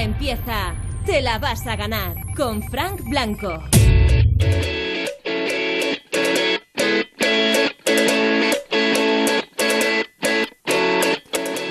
Empieza 0.00 0.74
Te 1.04 1.20
la 1.20 1.38
vas 1.38 1.66
a 1.66 1.76
ganar 1.76 2.14
con 2.34 2.62
Frank 2.62 3.02
Blanco. 3.10 3.62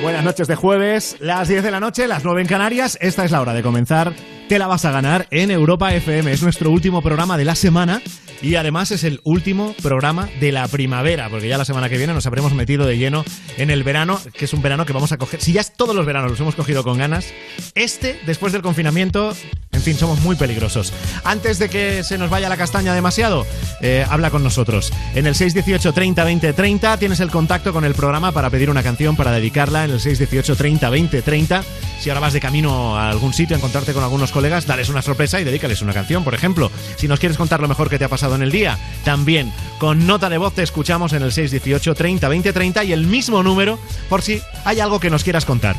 Buenas 0.04 0.24
noches 0.24 0.48
de 0.48 0.56
jueves, 0.56 1.18
las 1.20 1.48
10 1.48 1.64
de 1.64 1.72
la 1.72 1.80
noche, 1.80 2.08
las 2.08 2.24
9 2.24 2.42
en 2.42 2.48
Canarias. 2.48 3.00
Esta 3.02 3.26
es 3.26 3.32
la 3.32 3.42
hora 3.42 3.54
de 3.54 3.64
comenzar. 3.64 4.14
Te 4.48 4.60
la 4.60 4.68
vas 4.68 4.86
a 4.86 4.92
ganar 4.92 5.26
en 5.32 5.50
Europa 5.50 5.92
FM. 5.92 6.32
Es 6.32 6.44
nuestro 6.44 6.70
último 6.70 7.02
programa 7.02 7.36
de 7.36 7.46
la 7.46 7.56
semana 7.56 8.00
y 8.42 8.56
además 8.56 8.92
es 8.92 9.04
el 9.04 9.22
último 9.24 9.76
programa 9.82 10.30
de 10.40 10.52
la 10.52 10.68
primavera, 10.68 11.30
porque 11.30 11.48
ya 11.48 11.58
la 11.58 11.66
semana 11.66 11.90
que 11.90 11.98
viene 11.98 12.14
nos 12.14 12.26
habremos 12.26 12.54
metido 12.54 12.86
de 12.86 12.98
lleno 12.98 13.26
en 13.58 13.70
el 13.70 13.84
verano, 13.84 14.20
que 14.34 14.46
es 14.46 14.54
un 14.54 14.62
verano 14.62 14.86
que 14.86 14.94
vamos 14.94 15.12
a 15.12 15.18
coger. 15.18 15.42
Si 15.42 15.54
ya 15.54 15.64
todos 15.64 15.96
los 15.96 16.06
veranos 16.06 16.32
los 16.32 16.40
hemos 16.40 16.56
cogido 16.56 16.84
con 16.84 16.98
ganas, 16.98 17.34
este, 17.76 18.20
después 18.26 18.54
del 18.54 18.62
confinamiento, 18.62 19.36
en 19.72 19.82
fin, 19.82 19.98
somos 19.98 20.20
muy 20.22 20.36
peligrosos. 20.36 20.94
Antes 21.24 21.60
de 21.60 21.70
que 21.70 22.04
se 22.04 22.18
nos 22.18 22.30
vaya 22.30 22.50
la 22.50 22.58
castaña 22.58 22.94
demasiado, 22.94 23.46
eh, 23.82 24.06
habla 24.10 24.32
con 24.32 24.44
nosotros. 24.44 24.92
En 25.16 25.28
el 25.28 25.36
618 25.36 25.94
30 25.94 26.24
20 26.24 26.54
30 26.54 26.98
tienes 26.98 27.20
el 27.20 27.32
contacto 27.32 27.72
con 27.74 27.86
el 27.86 27.94
programa 27.94 28.32
para 28.32 28.50
pedir 28.50 28.70
una 28.70 28.84
canción 28.84 29.16
para 29.16 29.32
dedicarla 29.32 29.86
en 29.86 29.92
el 29.92 30.00
618 30.00 30.56
30 30.56 30.90
20 30.90 31.22
30. 31.22 31.64
Si 32.00 32.10
ahora 32.10 32.22
vas 32.22 32.34
de 32.34 32.40
camino 32.40 32.98
a 32.98 33.10
algún 33.10 33.34
sitio 33.34 33.56
a 33.56 33.60
encontrarte 33.60 33.94
con 33.94 34.04
algunos 34.04 34.32
colegas, 34.32 34.66
dales 34.66 34.90
una 34.90 35.02
sorpresa 35.02 35.40
y 35.40 35.44
dedícales 35.44 35.82
una 35.82 35.94
canción, 35.94 36.24
por 36.24 36.34
ejemplo. 36.34 36.72
Si 36.98 37.08
nos 37.08 37.20
quieres 37.20 37.38
contar 37.38 37.60
lo 37.60 37.68
mejor 37.68 37.90
que 37.90 38.00
te 38.00 38.06
ha 38.06 38.10
pasado 38.10 38.29
en 38.36 38.42
el 38.44 38.52
día, 38.52 38.78
también 39.04 39.52
con 39.80 40.06
nota 40.06 40.30
de 40.30 40.38
voz 40.38 40.54
te 40.54 40.64
escuchamos 40.64 41.14
en 41.14 41.24
el 41.24 41.32
618 41.32 41.96
30 41.96 42.28
20 42.28 42.54
30 42.54 42.84
y 42.84 42.92
el 42.94 43.06
mismo 43.06 43.42
número 43.44 43.80
por 44.10 44.22
si 44.22 44.42
hay 44.66 44.80
algo 44.80 45.00
que 45.00 45.10
nos 45.10 45.24
quieras 45.24 45.46
contar. 45.46 45.76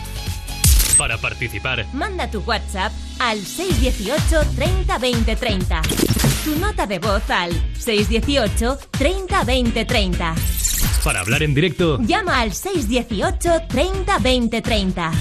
Para 0.96 1.16
participar, 1.18 1.86
Manda 1.94 2.30
tu 2.30 2.40
WhatsApp 2.40 2.92
al 3.18 3.38
618 3.44 4.50
30 4.54 4.98
20 4.98 5.36
30. 5.36 5.82
Tu 6.44 6.56
nota 6.58 6.86
de 6.86 6.98
voz 6.98 7.28
al 7.30 7.52
618 7.78 8.78
30 8.90 9.44
20 9.44 9.84
30. 9.84 10.34
para 11.04 11.20
hablar 11.20 11.42
en 11.42 11.54
directo, 11.54 11.98
Llama 12.02 12.40
al 12.40 12.52
618 12.52 13.62
30 13.68 14.18
20 14.18 14.60
30. 14.62 15.12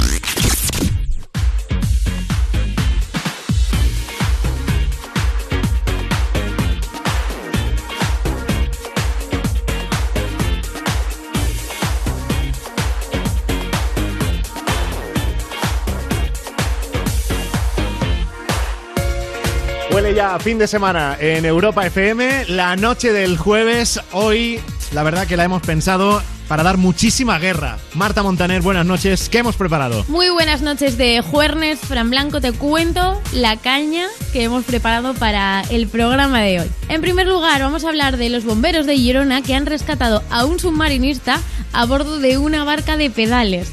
Ya 20.19 20.37
fin 20.37 20.57
de 20.57 20.67
semana 20.67 21.15
en 21.17 21.45
Europa 21.45 21.85
FM, 21.85 22.47
la 22.49 22.75
noche 22.75 23.13
del 23.13 23.37
jueves. 23.37 24.01
Hoy, 24.11 24.59
la 24.91 25.01
verdad 25.01 25.25
que 25.25 25.37
la 25.37 25.45
hemos 25.45 25.61
pensado 25.61 26.21
para 26.49 26.61
dar 26.61 26.75
muchísima 26.75 27.39
guerra. 27.39 27.77
Marta 27.93 28.21
Montaner, 28.21 28.61
buenas 28.61 28.85
noches. 28.85 29.29
¿Qué 29.29 29.37
hemos 29.37 29.55
preparado? 29.55 30.03
Muy 30.09 30.27
buenas 30.29 30.61
noches 30.61 30.97
de 30.97 31.21
Juernes, 31.21 31.79
Fran 31.79 32.09
Blanco. 32.09 32.41
Te 32.41 32.51
cuento 32.51 33.21
la 33.31 33.55
caña 33.55 34.07
que 34.33 34.43
hemos 34.43 34.65
preparado 34.65 35.13
para 35.13 35.61
el 35.69 35.87
programa 35.87 36.41
de 36.41 36.59
hoy. 36.59 36.71
En 36.89 36.99
primer 36.99 37.25
lugar, 37.25 37.61
vamos 37.61 37.85
a 37.85 37.87
hablar 37.87 38.17
de 38.17 38.29
los 38.29 38.43
bomberos 38.43 38.85
de 38.85 38.97
Girona 38.97 39.41
que 39.41 39.55
han 39.55 39.65
rescatado 39.65 40.21
a 40.31 40.43
un 40.43 40.59
submarinista 40.59 41.39
a 41.71 41.85
bordo 41.85 42.19
de 42.19 42.37
una 42.37 42.65
barca 42.65 42.97
de 42.97 43.09
pedales. 43.09 43.69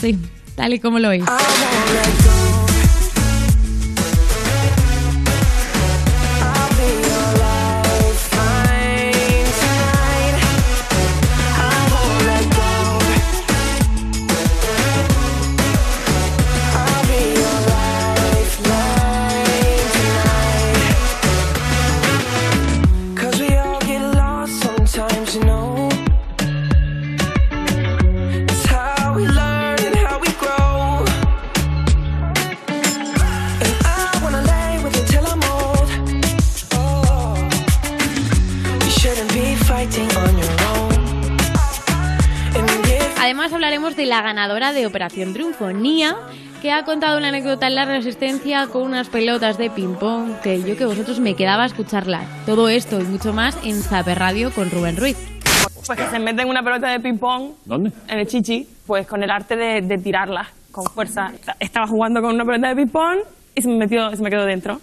Sí, 0.00 0.16
tal 0.54 0.74
y 0.74 0.78
como 0.78 1.00
lo 1.00 1.08
oís. 1.08 1.24
La 44.08 44.22
ganadora 44.22 44.72
de 44.72 44.86
Operación 44.86 45.34
Triunfo, 45.34 45.70
Nia, 45.70 46.16
que 46.62 46.72
ha 46.72 46.84
contado 46.84 47.18
una 47.18 47.28
anécdota 47.28 47.66
en 47.66 47.74
la 47.74 47.84
resistencia 47.84 48.66
con 48.66 48.82
unas 48.82 49.08
pelotas 49.08 49.58
de 49.58 49.70
ping-pong 49.70 50.40
que 50.42 50.62
yo 50.62 50.76
que 50.76 50.86
vosotros 50.86 51.20
me 51.20 51.34
quedaba 51.34 51.64
a 51.64 51.66
escucarla. 51.66 52.22
Todo 52.46 52.68
esto 52.68 52.98
y 53.00 53.04
mucho 53.04 53.32
más 53.32 53.56
en 53.64 53.82
Zape 53.82 54.14
Radio 54.14 54.50
con 54.50 54.70
Rubén 54.70 54.96
Ruiz. 54.96 55.16
Pues 55.86 55.98
que 55.98 56.06
se 56.08 56.18
meten 56.18 56.48
una 56.48 56.62
pelota 56.62 56.88
de 56.88 57.00
ping-pong 57.00 57.52
¿dónde? 57.64 57.92
en 58.08 58.18
el 58.18 58.26
chichi, 58.26 58.66
pues 58.86 59.06
con 59.06 59.22
el 59.22 59.30
arte 59.30 59.56
de, 59.56 59.82
de 59.82 59.98
tirarla 59.98 60.48
con 60.72 60.84
fuerza. 60.86 61.32
Estaba 61.60 61.86
jugando 61.86 62.22
con 62.22 62.34
una 62.34 62.44
pelota 62.44 62.68
de 62.68 62.76
ping-pong 62.76 63.18
y 63.54 63.62
se 63.62 63.68
me, 63.68 63.76
metió, 63.76 64.10
se 64.16 64.22
me 64.22 64.30
quedó 64.30 64.46
dentro. 64.46 64.80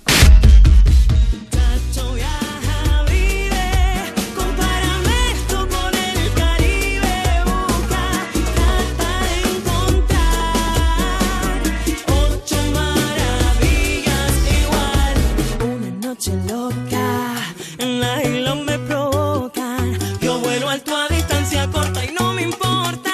Noche 16.15 16.31
loca, 16.47 17.35
en 17.77 17.99
la 17.99 18.23
isla 18.23 18.55
me 18.55 18.79
provocan. 18.79 19.97
Yo 20.21 20.39
vuelo 20.39 20.69
alto 20.69 20.95
a 20.95 21.13
distancia 21.13 21.67
corta 21.67 22.05
y 22.05 22.13
no 22.13 22.31
me 22.31 22.43
importa 22.43 23.11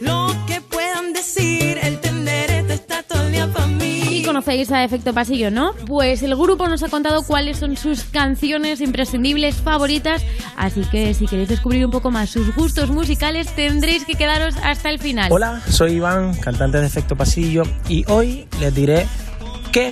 lo 0.00 0.34
que 0.46 0.62
puedan 0.62 1.12
decir. 1.12 1.78
El 1.82 2.00
tenderete 2.00 2.72
está 2.72 3.02
todo 3.02 3.26
el 3.26 3.32
día 3.32 3.52
para 3.52 3.66
mí. 3.66 4.20
Y 4.20 4.22
conocéis 4.24 4.72
a 4.72 4.82
Efecto 4.82 5.12
Pasillo, 5.12 5.50
¿no? 5.50 5.74
Pues 5.86 6.22
el 6.22 6.34
grupo 6.36 6.68
nos 6.68 6.82
ha 6.82 6.88
contado 6.88 7.22
cuáles 7.22 7.58
son 7.58 7.76
sus 7.76 8.04
canciones 8.04 8.80
imprescindibles 8.80 9.56
favoritas, 9.56 10.22
así 10.56 10.80
que 10.90 11.12
si 11.12 11.26
queréis 11.26 11.50
descubrir 11.50 11.84
un 11.84 11.90
poco 11.90 12.10
más 12.10 12.30
sus 12.30 12.54
gustos 12.54 12.88
musicales 12.88 13.54
tendréis 13.54 14.06
que 14.06 14.14
quedaros 14.14 14.54
hasta 14.62 14.88
el 14.88 14.98
final. 14.98 15.30
Hola, 15.30 15.60
soy 15.68 15.96
Iván, 15.96 16.34
cantante 16.36 16.78
de 16.78 16.86
Efecto 16.86 17.14
Pasillo, 17.14 17.64
y 17.90 18.10
hoy 18.10 18.48
les 18.58 18.74
diré 18.74 19.06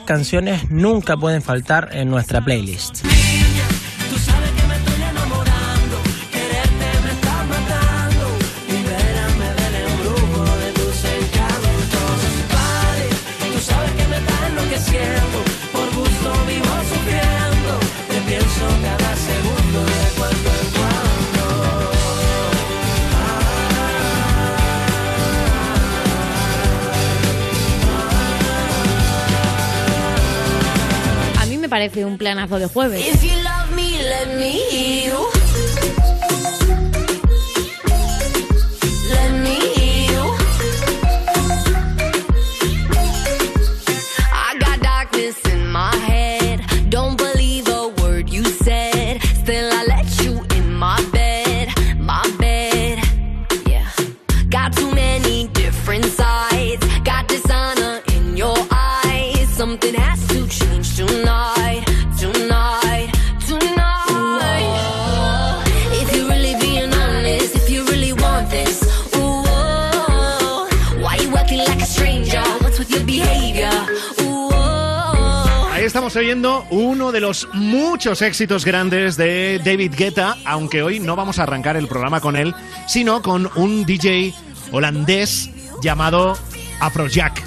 canciones 0.05 0.71
nunca 0.71 1.17
pueden 1.17 1.43
faltar 1.43 1.91
en 1.93 2.11
nuestra 2.11 2.45
playlist. 2.45 3.16
Parece 31.77 32.07
un 32.07 32.17
planazo 32.17 32.59
de 32.59 32.65
jueves. 32.69 33.05
oyendo 76.17 76.67
uno 76.71 77.13
de 77.13 77.21
los 77.21 77.49
muchos 77.53 78.23
éxitos 78.23 78.65
grandes 78.65 79.17
de 79.17 79.61
David 79.65 79.95
Guetta, 79.97 80.37
aunque 80.45 80.83
hoy 80.83 81.01
no 81.01 81.17
vamos 81.17 81.39
a 81.39 81.43
arrancar 81.43 81.77
el 81.77 81.89
programa 81.89 82.21
con 82.21 82.37
él, 82.37 82.55
sino 82.87 83.23
con 83.23 83.51
un 83.57 83.85
DJ 83.85 84.35
holandés 84.73 85.51
llamado 85.83 86.37
Afrojack. 86.81 87.43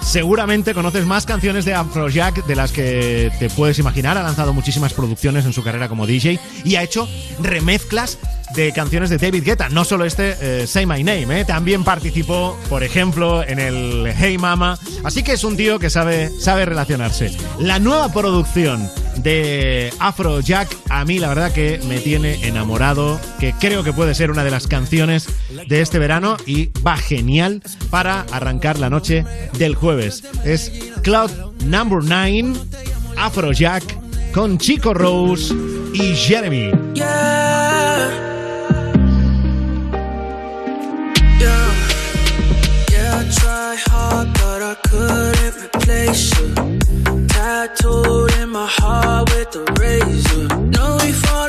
Seguramente 0.00 0.74
conoces 0.74 1.04
más 1.06 1.26
canciones 1.26 1.64
de 1.64 1.74
Afrojack 1.74 2.46
de 2.46 2.56
las 2.56 2.72
que 2.72 3.30
te 3.38 3.50
puedes 3.50 3.78
imaginar. 3.78 4.16
Ha 4.16 4.22
lanzado 4.22 4.52
muchísimas 4.52 4.94
producciones 4.94 5.44
en 5.44 5.52
su 5.52 5.62
carrera 5.62 5.88
como 5.88 6.06
DJ 6.06 6.40
y 6.64 6.76
ha 6.76 6.82
hecho 6.82 7.08
remezclas 7.40 8.18
de 8.54 8.72
canciones 8.72 9.10
de 9.10 9.18
David 9.18 9.44
Guetta. 9.44 9.68
No 9.68 9.84
solo 9.84 10.04
este 10.04 10.36
eh, 10.40 10.66
Say 10.66 10.86
My 10.86 11.02
Name, 11.02 11.40
eh, 11.40 11.44
también 11.44 11.84
participó, 11.84 12.58
por 12.68 12.82
ejemplo, 12.82 13.42
en 13.42 13.58
el 13.58 14.12
Hey 14.16 14.38
Mama. 14.38 14.78
Así 15.04 15.22
que 15.22 15.32
es 15.32 15.44
un 15.44 15.56
tío 15.56 15.78
que 15.78 15.90
sabe, 15.90 16.30
sabe 16.40 16.64
relacionarse. 16.64 17.36
La 17.58 17.78
nueva 17.78 18.12
producción 18.12 18.88
de 19.16 19.92
Afrojack 19.98 20.68
a 20.88 21.04
mí 21.04 21.18
la 21.18 21.28
verdad 21.28 21.52
que 21.52 21.80
me 21.88 21.98
tiene 21.98 22.46
enamorado, 22.46 23.20
que 23.40 23.52
creo 23.58 23.82
que 23.82 23.92
puede 23.92 24.14
ser 24.14 24.30
una 24.30 24.44
de 24.44 24.50
las 24.50 24.66
canciones 24.66 25.28
de 25.68 25.80
este 25.80 25.98
verano 25.98 26.36
y 26.46 26.66
va 26.86 26.96
genial 26.96 27.62
para 27.90 28.22
arrancar 28.32 28.78
la 28.78 28.90
noche 28.90 29.24
del 29.58 29.74
jueves. 29.74 30.22
Es 30.44 30.72
Cloud 31.02 31.30
Number 31.64 31.98
9, 32.02 32.54
Afrojack 33.16 34.32
con 34.32 34.58
Chico 34.58 34.94
Rose 34.94 35.54
y 35.92 36.14
Jeremy. 36.14 36.70
Yeah. 36.94 38.27
couldn't 44.90 45.54
replace 45.64 46.38
you. 46.38 46.54
Tattooed 47.28 48.32
in 48.40 48.50
my 48.50 48.66
heart 48.66 49.28
with 49.30 49.54
a 49.56 49.64
razor. 49.80 50.48
No, 50.76 50.98
we 51.02 51.12
fall 51.12 51.47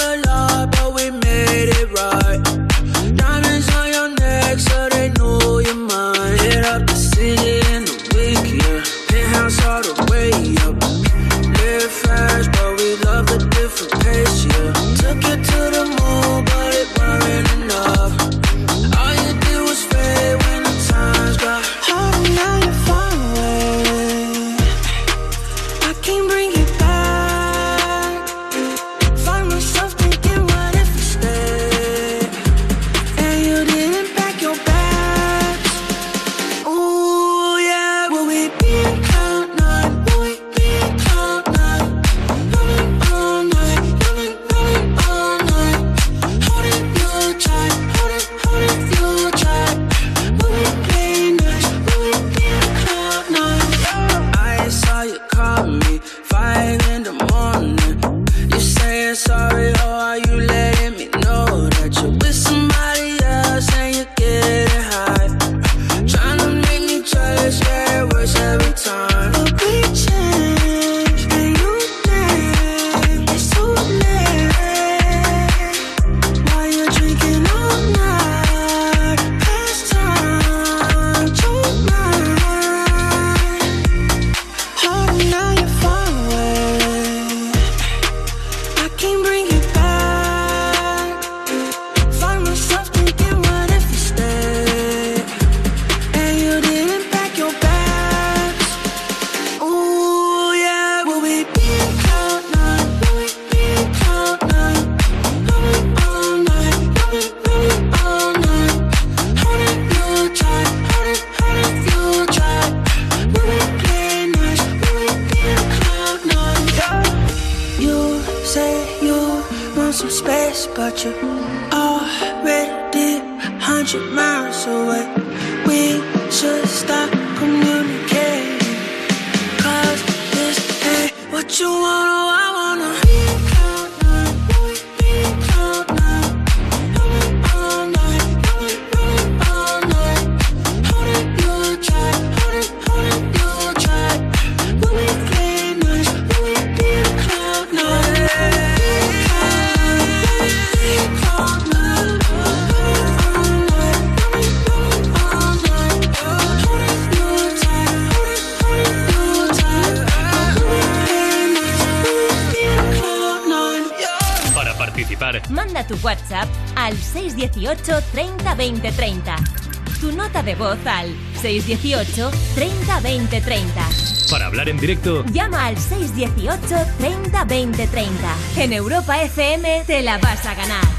618 171.41 172.31
30 172.55 172.99
20 173.01 173.41
30. 173.41 173.89
Para 174.29 174.45
hablar 174.45 174.69
en 174.69 174.77
directo, 174.77 175.25
llama 175.31 175.65
al 175.65 175.77
618 175.77 176.75
30 176.99 177.45
20 177.45 177.87
30. 177.87 178.35
En 178.57 178.73
Europa 178.73 179.21
FM 179.23 179.83
te 179.87 180.01
la 180.01 180.17
vas 180.17 180.45
a 180.45 180.53
ganar. 180.55 180.98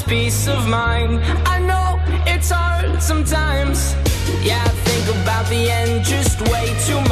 peace 0.00 0.48
of 0.48 0.66
mind. 0.66 1.20
I 1.44 1.58
know 1.58 2.00
it's 2.26 2.50
hard 2.50 3.02
sometimes. 3.02 3.94
Yeah, 4.42 4.62
I 4.64 4.68
think 4.68 5.22
about 5.22 5.46
the 5.50 5.70
end 5.70 6.04
just 6.04 6.40
way 6.52 6.74
too 6.86 7.00
much. 7.00 7.11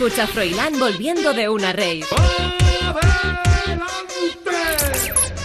Escucha 0.00 0.26
Froilán 0.26 0.78
volviendo 0.78 1.34
de 1.34 1.50
una 1.50 1.74
rave. 1.74 2.00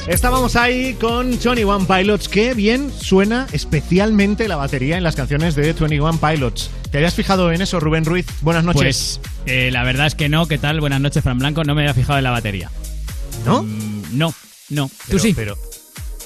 Estábamos 0.07 0.55
ahí 0.55 0.93
con 0.93 1.31
21 1.31 1.85
Pilots. 1.85 2.29
Qué 2.29 2.53
bien 2.53 2.89
suena 2.89 3.47
especialmente 3.51 4.47
la 4.47 4.55
batería 4.55 4.95
en 4.97 5.03
las 5.03 5.17
canciones 5.17 5.55
de 5.55 5.73
21 5.73 6.21
Pilots. 6.21 6.69
¿Te 6.89 6.99
habías 6.99 7.15
fijado 7.15 7.51
en 7.51 7.61
eso, 7.61 7.81
Rubén 7.81 8.05
Ruiz? 8.05 8.27
Buenas 8.39 8.63
noches. 8.63 9.19
Pues 9.23 9.31
eh, 9.45 9.71
la 9.71 9.83
verdad 9.83 10.07
es 10.07 10.15
que 10.15 10.29
no. 10.29 10.47
¿Qué 10.47 10.57
tal? 10.57 10.79
Buenas 10.79 11.01
noches, 11.01 11.21
Fran 11.21 11.37
Blanco. 11.37 11.65
No 11.65 11.75
me 11.75 11.81
había 11.81 11.93
fijado 11.93 12.17
en 12.17 12.23
la 12.23 12.31
batería. 12.31 12.71
¿No? 13.45 13.63
Mm, 13.63 14.03
no, 14.17 14.33
no. 14.69 14.89
Pero- 15.07 15.17
Tú 15.17 15.19
sí. 15.19 15.33
Pero, 15.35 15.57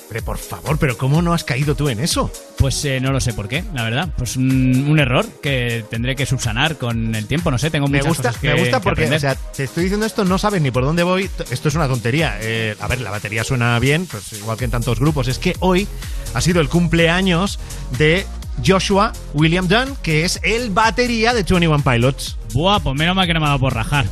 pero 0.10 0.25
por 0.25 0.39
favor, 0.39 0.80
pero 0.80 0.98
¿cómo 0.98 1.22
no 1.22 1.34
has 1.34 1.44
caído 1.44 1.75
tú 1.75 1.88
en 1.88 2.00
eso? 2.00 2.32
Pues 2.58 2.84
eh, 2.84 3.00
no 3.00 3.12
lo 3.12 3.22
sé 3.22 3.34
por 3.34 3.48
qué, 3.48 3.63
la 3.75 3.84
verdad. 3.84 4.10
Pues 4.18 4.36
un, 4.38 4.88
un 4.89 5.00
error 5.00 5.25
que 5.42 5.86
tendré 5.89 6.16
que 6.16 6.25
subsanar 6.25 6.78
con 6.78 7.13
el 7.13 7.28
tiempo. 7.28 7.51
No 7.51 7.60
sé, 7.60 7.70
tengo 7.70 7.88
Me 7.88 8.00
muchas 8.00 8.08
gusta, 8.08 8.30
cosas 8.30 8.42
que 8.42 8.48
me 8.48 8.60
gusta 8.60 8.80
que 8.80 8.84
porque, 8.84 9.06
o 9.06 9.20
sea, 9.20 9.36
te 9.36 9.66
estoy 9.66 9.84
diciendo 9.84 10.08
esto, 10.08 10.25
no 10.25 10.39
sabes 10.39 10.62
ni 10.63 10.72
por 10.72 10.84
dónde 10.84 11.04
voy. 11.04 11.30
Esto 11.51 11.68
es 11.70 11.75
una 11.75 11.88
tontería. 11.88 12.38
Eh, 12.42 12.75
a 12.80 12.88
ver, 12.88 13.01
la 13.01 13.12
batería 13.12 13.44
suena 13.44 13.78
bien, 13.78 14.08
pues 14.08 14.34
igual 14.34 14.58
que 14.58 14.66
en 14.66 14.72
tantos 14.72 15.00
grupos. 15.00 15.28
Es 15.28 15.38
que 15.38 15.56
hoy 15.60 15.88
ha 16.34 16.42
sido 16.42 16.60
el 16.60 16.70
cumpleaños 16.70 17.60
de 18.00 18.25
Joshua 18.66 19.13
William 19.34 19.68
Dunn, 19.68 19.96
que 20.01 20.25
es 20.25 20.39
el 20.44 20.72
batería 20.72 21.34
de 21.34 21.44
21 21.44 21.84
Pilots. 21.84 22.38
Buah, 22.54 22.80
pues 22.80 22.96
menos 22.96 23.16
mal 23.16 23.28
que 23.28 23.34
no 23.34 23.39
me 23.39 23.46
ha 23.46 23.50
dado 23.50 23.60
por 23.60 23.74
rajar. 23.75 24.06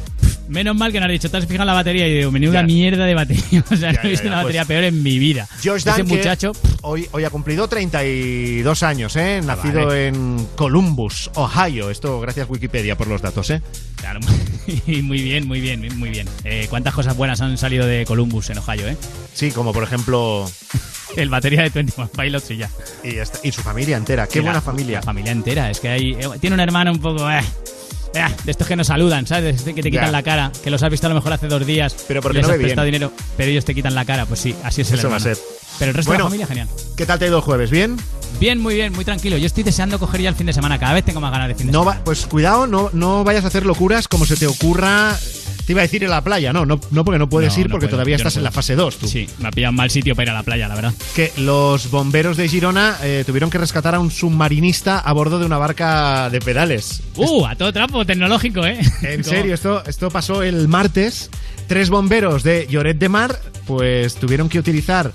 Menos 0.47 0.75
mal 0.75 0.91
que 0.91 0.99
no 0.99 1.05
has 1.05 1.11
dicho, 1.11 1.29
te 1.29 1.37
has 1.37 1.45
fijado 1.45 1.63
en 1.63 1.67
la 1.67 1.73
batería 1.73 2.07
y 2.07 2.13
digo, 2.15 2.31
menuda 2.31 2.61
Ya. 2.61 2.63
mierda 2.65 3.05
de 3.05 3.13
batería. 3.15 3.63
O 3.71 3.75
sea, 3.75 3.91
Ya, 3.91 4.01
no 4.01 4.07
he 4.07 4.11
visto 4.11 4.27
una 4.27 4.37
batería 4.37 4.61
pues- 4.61 4.67
peor 4.69 4.83
en 4.85 5.03
mi 5.03 5.19
vida. 5.19 5.47
Josh 5.63 5.85
Ese 5.87 6.03
muchacho, 6.03 6.51
hoy, 6.81 7.07
hoy 7.11 7.23
ha 7.25 7.29
cumplido 7.29 7.67
32 7.67 8.83
años, 8.83 9.15
¿eh? 9.15 9.41
Nacido 9.43 9.81
Ah, 9.81 9.85
vale. 9.85 10.07
en 10.07 10.47
Columbus, 10.55 11.29
Ohio. 11.35 11.89
Esto 11.89 12.19
gracias 12.19 12.49
Wikipedia 12.49 12.95
por 12.97 13.07
los 13.07 13.21
datos, 13.21 13.49
¿eh? 13.49 13.61
claro, 13.95 14.19
y 14.87 15.01
muy 15.01 15.21
bien, 15.21 15.47
muy 15.47 15.59
bien, 15.59 15.97
muy 15.97 16.09
bien. 16.09 16.27
Eh, 16.43 16.67
¿Cuántas 16.69 16.93
cosas 16.93 17.17
buenas 17.17 17.41
han 17.41 17.57
salido 17.57 17.85
de 17.85 18.05
Columbus 18.05 18.49
en 18.49 18.59
Ohio, 18.59 18.87
eh? 18.87 18.97
Sí, 19.33 19.51
como 19.51 19.73
por 19.73 19.83
ejemplo... 19.83 20.49
El 21.15 21.29
batería 21.29 21.63
de 21.63 21.69
21 21.69 22.09
Pilots 22.09 22.51
y 22.51 22.57
ya. 22.57 22.69
Y, 23.03 23.15
ya 23.15 23.23
está. 23.23 23.39
y 23.41 23.51
su 23.51 23.61
familia 23.61 23.95
entera. 23.97 24.27
Qué 24.27 24.39
la- 24.39 24.43
buena 24.45 24.61
familia. 24.61 24.97
La 24.97 25.01
familia 25.03 25.31
entera. 25.31 25.71
Es 25.71 25.79
que 25.79 25.87
hay. 25.87 26.11
eh, 26.11 26.27
Tiene 26.41 26.53
un 26.55 26.59
hermano 26.59 26.91
un 26.91 26.99
poco. 26.99 27.27
eh, 27.31 27.39
eh, 28.17 28.35
de 28.43 28.51
estos 28.51 28.67
que 28.67 28.75
nos 28.75 28.87
saludan, 28.87 29.25
¿sabes? 29.27 29.43
De 29.43 29.49
estos 29.51 29.73
que 29.73 29.81
te 29.83 29.91
quitan 29.91 30.05
Ya. 30.07 30.11
la 30.11 30.23
cara. 30.23 30.51
Que 30.63 30.69
los 30.69 30.81
has 30.83 30.89
visto 30.89 31.07
a 31.07 31.09
lo 31.09 31.15
mejor 31.15 31.33
hace 31.33 31.47
dos 31.47 31.65
días. 31.65 31.95
Pero 32.07 32.21
porque 32.21 32.39
les 32.39 32.47
no 32.47 32.53
has 32.53 32.57
bien. 32.59 32.67
prestado 32.67 32.85
dinero. 32.85 33.11
Pero 33.37 33.51
ellos 33.51 33.65
te 33.65 33.73
quitan 33.75 33.95
la 33.95 34.05
cara. 34.05 34.25
Pues 34.25 34.39
sí, 34.39 34.55
así 34.63 34.81
es 34.81 34.91
el 34.91 34.99
Eso 34.99 35.09
va 35.09 35.15
a 35.15 35.17
hermano. 35.17 35.35
ser. 35.35 35.43
Pero 35.79 35.89
el 35.91 35.95
resto 35.95 36.09
Bueno. 36.11 36.23
de 36.29 36.37
la 36.37 36.45
familia, 36.45 36.47
genial. 36.47 36.67
¿Qué 36.95 37.05
tal 37.05 37.19
te 37.19 37.25
ha 37.25 37.27
ido 37.27 37.37
el 37.37 37.43
jueves? 37.43 37.69
¿Bien? 37.69 37.97
Bien, 38.39 38.59
muy 38.59 38.75
bien, 38.75 38.93
muy 38.93 39.05
tranquilo. 39.05 39.37
Yo 39.37 39.45
estoy 39.47 39.63
deseando 39.63 39.99
coger 39.99 40.21
ya 40.21 40.29
el 40.29 40.35
fin 40.35 40.47
de 40.47 40.53
semana. 40.53 40.77
Cada 40.79 40.93
vez 40.93 41.03
tengo 41.05 41.19
más 41.21 41.31
ganas 41.31 41.47
de 41.47 41.55
fin 41.55 41.67
de 41.67 41.73
No 41.73 41.79
semana. 41.81 41.99
va, 41.99 42.03
pues 42.03 42.25
cuidado, 42.25 42.67
no, 42.67 42.89
no 42.93 43.23
vayas 43.23 43.43
a 43.45 43.47
hacer 43.47 43.65
locuras 43.65 44.07
como 44.07 44.25
se 44.25 44.35
te 44.37 44.47
ocurra. 44.47 45.17
Te 45.67 45.73
iba 45.73 45.81
a 45.81 45.83
decir 45.83 46.01
en 46.05 46.09
la 46.11 46.23
playa, 46.23 46.53
no, 46.53 46.65
no, 46.65 46.79
no 46.91 47.03
porque 47.03 47.19
no 47.19 47.27
puedes 47.27 47.53
No, 47.55 47.59
ir 47.59 47.67
no 47.67 47.71
porque 47.73 47.87
puedo, 47.87 47.97
todavía 47.97 48.15
estás 48.15 48.37
en 48.37 48.43
la 48.43 48.51
fase 48.51 48.77
2 48.77 48.99
tú. 48.99 49.07
Sí, 49.09 49.27
me 49.39 49.49
ha 49.49 49.51
pillado 49.51 49.71
un 49.71 49.75
mal 49.75 49.89
sitio 49.89 50.15
para 50.15 50.23
ir 50.23 50.29
a 50.29 50.33
la 50.35 50.43
playa, 50.43 50.69
la 50.69 50.75
verdad. 50.75 50.93
Que 51.13 51.33
los 51.35 51.91
bomberos 51.91 52.37
de 52.37 52.47
Girona 52.47 52.95
eh, 53.03 53.23
tuvieron 53.27 53.49
que 53.49 53.57
rescatar 53.57 53.93
a 53.93 53.99
un 53.99 54.09
submarinista 54.09 54.97
a 54.97 55.11
bordo 55.11 55.39
de 55.39 55.45
una 55.45 55.57
barca 55.57 56.29
de 56.29 56.39
pedales. 56.39 57.01
Uh, 57.17 57.45
a 57.45 57.55
todo 57.57 57.73
trapo 57.73 58.05
tecnológico, 58.05 58.65
¿eh? 58.65 58.79
En 59.01 59.23
serio, 59.25 59.53
esto, 59.55 59.83
esto 59.85 60.09
pasó 60.09 60.41
el 60.41 60.69
martes. 60.69 61.29
Tres 61.67 61.89
bomberos 61.89 62.43
de 62.43 62.65
Lloret 62.69 62.97
de 62.97 63.09
Mar 63.09 63.37
pues 63.65 64.15
tuvieron 64.15 64.47
que 64.47 64.59
utilizar 64.59 65.11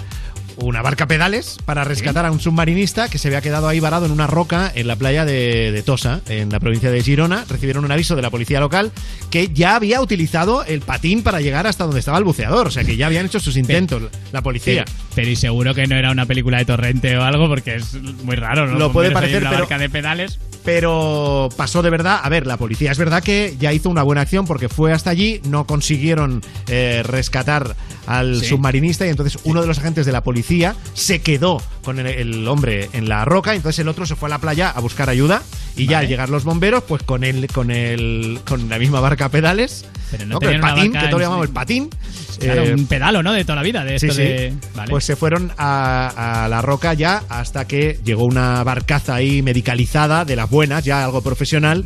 una 0.56 0.82
barca 0.82 1.06
pedales 1.06 1.56
para 1.64 1.84
rescatar 1.84 2.26
a 2.26 2.30
un 2.30 2.40
submarinista 2.40 3.08
que 3.08 3.18
se 3.18 3.28
había 3.28 3.40
quedado 3.40 3.68
ahí 3.68 3.80
varado 3.80 4.06
en 4.06 4.12
una 4.12 4.26
roca 4.26 4.70
en 4.74 4.86
la 4.86 4.96
playa 4.96 5.24
de, 5.24 5.72
de 5.72 5.82
Tosa, 5.82 6.20
en 6.28 6.50
la 6.50 6.60
provincia 6.60 6.90
de 6.90 7.02
Girona. 7.02 7.44
Recibieron 7.48 7.84
un 7.84 7.92
aviso 7.92 8.16
de 8.16 8.22
la 8.22 8.30
policía 8.30 8.60
local 8.60 8.92
que 9.30 9.48
ya 9.48 9.76
había 9.76 10.00
utilizado 10.00 10.64
el 10.64 10.80
patín 10.80 11.22
para 11.22 11.40
llegar 11.40 11.66
hasta 11.66 11.84
donde 11.84 12.00
estaba 12.00 12.18
el 12.18 12.24
buceador. 12.24 12.66
O 12.66 12.70
sea, 12.70 12.84
que 12.84 12.96
ya 12.96 13.06
habían 13.06 13.26
hecho 13.26 13.40
sus 13.40 13.56
intentos 13.56 14.02
la 14.32 14.42
policía. 14.42 14.84
Pero 15.14 15.28
y 15.30 15.36
seguro 15.36 15.74
que 15.74 15.86
no 15.86 15.96
era 15.96 16.10
una 16.10 16.26
película 16.26 16.58
de 16.58 16.64
torrente 16.64 17.16
o 17.16 17.22
algo, 17.22 17.48
porque 17.48 17.76
es 17.76 17.94
muy 18.24 18.36
raro, 18.36 18.66
¿no? 18.66 18.78
Lo 18.78 18.92
puede 18.92 19.10
parecer, 19.10 19.42
una 19.42 19.50
pero- 19.50 19.62
barca 19.64 19.78
de 19.78 19.88
pedales. 19.90 20.38
pero 20.64 21.48
pasó 21.56 21.82
de 21.82 21.90
verdad. 21.90 22.20
A 22.22 22.28
ver, 22.28 22.46
la 22.46 22.56
policía 22.56 22.92
es 22.92 22.98
verdad 22.98 23.22
que 23.22 23.56
ya 23.58 23.72
hizo 23.72 23.90
una 23.90 24.02
buena 24.04 24.20
acción 24.22 24.46
porque 24.46 24.68
fue 24.68 24.92
hasta 24.92 25.10
allí, 25.10 25.40
no 25.48 25.66
consiguieron 25.66 26.40
eh, 26.68 27.02
rescatar 27.04 27.74
al 28.06 28.40
Sí. 28.40 28.46
submarinista 28.46 29.04
y 29.06 29.10
entonces 29.10 29.40
uno 29.44 29.60
de 29.60 29.66
los 29.66 29.78
agentes 29.78 30.06
de 30.06 30.12
la 30.12 30.22
policía 30.22 30.74
se 30.94 31.20
quedó 31.20 31.60
con 31.84 31.98
el, 31.98 32.06
el 32.06 32.48
hombre 32.48 32.88
en 32.92 33.08
la 33.08 33.24
roca, 33.24 33.54
entonces 33.54 33.78
el 33.80 33.88
otro 33.88 34.06
se 34.06 34.14
fue 34.16 34.28
a 34.28 34.30
la 34.30 34.38
playa 34.38 34.70
a 34.70 34.80
buscar 34.80 35.08
ayuda 35.10 35.42
Y 35.76 35.86
ya 35.86 35.98
al 36.00 36.08
llegar 36.08 36.28
los 36.28 36.44
bomberos, 36.44 36.84
pues 36.86 37.02
con 37.02 37.24
el, 37.24 37.46
con 37.48 37.70
el, 37.70 38.40
con 38.46 38.68
la 38.68 38.78
misma 38.78 39.00
barca 39.00 39.24
a 39.26 39.28
pedales, 39.30 39.84
Pero 40.12 40.26
no 40.26 40.34
¿no? 40.34 40.40
Con 40.40 40.48
el 40.50 40.60
patín, 40.60 40.92
que 40.92 40.98
todos 41.08 41.18
le 41.18 41.24
llamamos 41.24 41.44
sí. 41.46 41.48
el 41.50 41.54
patín. 41.54 41.90
Claro, 42.38 42.62
eh, 42.64 42.74
un 42.74 42.86
pedalo, 42.86 43.22
¿no? 43.22 43.32
De 43.32 43.42
toda 43.44 43.56
la 43.56 43.62
vida, 43.62 43.84
de 43.84 43.98
Sí, 43.98 44.06
esto 44.06 44.16
sí. 44.16 44.22
de... 44.22 44.54
Vale. 44.74 44.90
Pues 44.90 45.04
se 45.04 45.16
fueron 45.16 45.52
a, 45.58 46.44
a 46.44 46.48
la 46.48 46.62
roca 46.62 46.94
ya 46.94 47.22
hasta 47.28 47.66
que 47.66 47.98
llegó 48.04 48.24
una 48.24 48.62
barcaza 48.64 49.14
ahí 49.16 49.42
medicalizada 49.42 50.24
de 50.24 50.36
las 50.36 50.48
buenas, 50.50 50.84
ya 50.84 51.04
algo 51.04 51.22
profesional, 51.22 51.84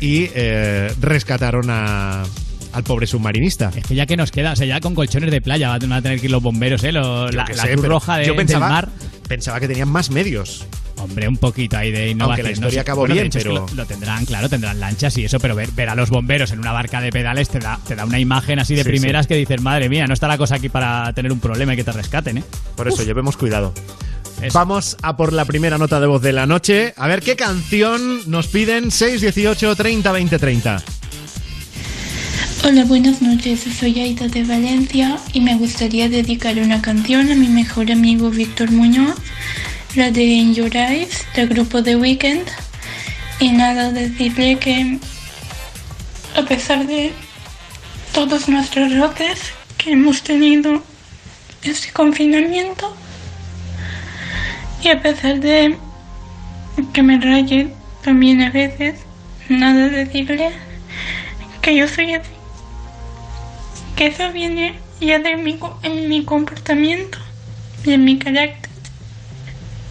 y 0.00 0.28
eh, 0.34 0.92
rescataron 1.00 1.70
a- 1.70 2.24
al 2.72 2.82
pobre 2.84 3.06
submarinista. 3.06 3.70
Es 3.74 3.84
que 3.86 3.94
ya 3.94 4.04
que 4.06 4.16
nos 4.16 4.30
queda, 4.30 4.52
o 4.52 4.56
sea, 4.56 4.66
ya 4.66 4.78
con 4.80 4.94
colchones 4.94 5.30
de 5.30 5.40
playa 5.40 5.68
van 5.76 5.92
a 5.92 6.02
tener 6.02 6.20
que 6.20 6.26
ir 6.26 6.30
los 6.32 6.42
bomberos, 6.42 6.84
¿eh? 6.84 6.92
Lo- 6.92 7.30
la, 7.30 7.44
qué 7.46 7.54
la 7.54 7.62
sé, 7.62 7.68
Cruz 7.72 7.80
pero 7.82 7.94
Roja 7.94 8.16
de, 8.18 8.26
yo 8.26 8.36
pensaba, 8.36 8.66
del 8.66 8.74
mar. 8.74 8.88
Pensaba 9.28 9.60
que 9.60 9.68
tenían 9.68 9.88
más 9.88 10.10
medios. 10.10 10.66
Hombre, 10.96 11.28
un 11.28 11.36
poquito 11.36 11.76
ahí 11.76 11.92
de 11.92 12.08
innovación. 12.10 12.30
Aunque 12.30 12.42
la 12.42 12.48
no 12.48 12.52
historia 12.54 12.72
sé. 12.72 12.80
acabó 12.80 13.00
Bueno, 13.02 13.14
bien, 13.14 13.26
hecho 13.28 13.38
es 13.38 13.44
que 13.44 13.50
pero- 13.50 13.66
Lo, 13.68 13.74
lo 13.74 13.86
tendrán, 13.86 14.24
claro, 14.26 14.48
tendrán 14.48 14.80
lanchas 14.80 15.16
y 15.18 15.24
eso, 15.24 15.38
pero 15.38 15.54
ver, 15.54 15.70
ver 15.70 15.88
a 15.90 15.94
los 15.94 16.10
bomberos 16.10 16.50
en 16.50 16.58
una 16.58 16.72
barca 16.72 17.00
de 17.00 17.12
pedales 17.12 17.48
te 17.48 17.60
da, 17.60 17.78
te 17.86 17.94
da 17.94 18.04
una 18.04 18.18
imagen 18.18 18.58
así 18.58 18.74
de 18.74 18.82
Sí, 18.82 18.88
primeras 18.88 19.26
sí. 19.26 19.28
que 19.28 19.36
dices, 19.36 19.60
madre 19.60 19.88
mía, 19.88 20.06
no 20.08 20.14
está 20.14 20.26
la 20.26 20.38
cosa 20.38 20.56
aquí 20.56 20.68
para 20.68 21.12
tener 21.12 21.30
un 21.30 21.38
problema 21.38 21.74
y 21.74 21.76
que 21.76 21.84
te 21.84 21.92
rescaten, 21.92 22.38
¿eh? 22.38 22.44
Por 22.74 22.88
eso, 22.88 23.02
Uf. 23.02 23.06
llevemos 23.06 23.36
cuidado. 23.36 23.72
Eso. 24.42 24.56
Vamos 24.58 24.96
a 25.02 25.16
por 25.16 25.32
la 25.32 25.44
primera 25.44 25.78
nota 25.78 25.98
de 26.00 26.06
voz 26.06 26.22
de 26.22 26.32
la 26.32 26.46
noche. 26.46 26.94
A 26.96 27.06
ver 27.08 27.22
qué 27.22 27.34
canción 27.34 28.20
nos 28.30 28.46
piden 28.48 28.90
618 28.92 29.74
30 29.76 30.12
20 30.12 30.38
30. 30.38 30.82
Hola, 32.64 32.84
buenas 32.84 33.22
noches. 33.22 33.60
Soy 33.78 34.00
Aida 34.00 34.26
de 34.26 34.42
Valencia 34.42 35.16
y 35.32 35.40
me 35.40 35.54
gustaría 35.54 36.08
dedicar 36.08 36.58
una 36.58 36.82
canción 36.82 37.30
a 37.30 37.36
mi 37.36 37.46
mejor 37.46 37.90
amigo 37.90 38.30
Víctor 38.30 38.72
Muñoz, 38.72 39.14
la 39.94 40.10
de 40.10 40.24
In 40.24 40.54
Your 40.54 40.76
Eyes, 40.76 41.24
del 41.36 41.48
grupo 41.48 41.82
The 41.84 41.94
Weeknd. 41.96 42.48
Y 43.38 43.52
nada, 43.52 43.92
decirle 43.92 44.58
que 44.58 44.98
a 46.36 46.42
pesar 46.42 46.84
de 46.86 47.12
todos 48.12 48.48
nuestros 48.48 48.94
roces 48.96 49.40
que 49.78 49.92
hemos 49.92 50.22
tenido 50.22 50.82
este 51.62 51.92
confinamiento 51.92 52.94
y 54.82 54.88
a 54.88 55.00
pesar 55.00 55.38
de 55.38 55.78
que 56.92 57.02
me 57.04 57.20
raye 57.20 57.72
también 58.02 58.42
a 58.42 58.50
veces, 58.50 58.96
nada 59.48 59.88
decirle 59.88 60.50
que 61.62 61.76
yo 61.76 61.86
soy 61.86 62.14
así. 62.14 62.37
Que 63.98 64.06
eso 64.06 64.30
viene 64.32 64.78
ya 65.00 65.18
de 65.18 65.34
mi, 65.36 65.58
en 65.82 66.08
mi 66.08 66.24
comportamiento 66.24 67.18
y 67.84 67.94
en 67.94 68.04
mi 68.04 68.16
carácter. 68.16 68.70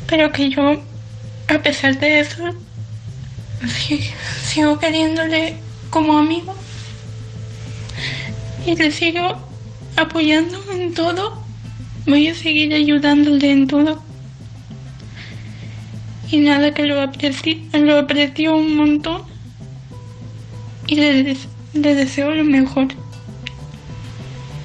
Pero 0.08 0.32
que 0.32 0.50
yo, 0.50 0.82
a 1.50 1.62
pesar 1.62 2.00
de 2.00 2.22
eso, 2.22 2.56
sigo 4.46 4.80
queriéndole 4.80 5.58
como 5.90 6.18
amigo. 6.18 6.56
Y 8.66 8.78
le 8.78 8.92
sigo 8.92 9.40
apoyando 9.98 10.58
en 10.72 10.94
todo. 10.94 11.44
Voy 12.06 12.30
a 12.30 12.34
seguir 12.34 12.74
ayudándole 12.74 13.52
en 13.52 13.68
todo. 13.68 14.02
Y 16.32 16.38
nada, 16.38 16.74
que 16.74 16.84
lo 16.84 17.02
aprecio, 17.02 17.58
lo 17.74 17.98
aprecio 17.98 18.56
un 18.56 18.74
montón. 18.78 19.24
Y 20.88 20.96
le 20.96 21.36
deseo 21.74 22.34
lo 22.34 22.46
mejor. 22.46 22.88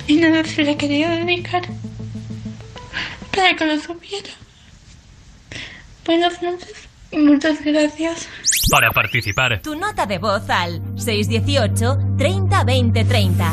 Y 0.06 0.16
nada, 0.16 0.44
se 0.44 0.62
le 0.64 0.76
quería 0.76 1.10
dedicar. 1.10 1.62
Para 3.34 3.56
que 3.56 3.64
lo 3.64 3.78
supiera. 3.80 4.28
Buenas 6.04 6.42
noches 6.42 6.88
y 7.10 7.18
muchas 7.18 7.64
gracias. 7.64 8.28
Para 8.70 8.90
participar, 8.90 9.60
Tu 9.62 9.74
nota 9.76 10.06
de 10.06 10.18
voz 10.18 10.48
al 10.50 10.82
618 10.96 12.16
30 12.18 12.64
20 12.64 13.04
30. 13.04 13.52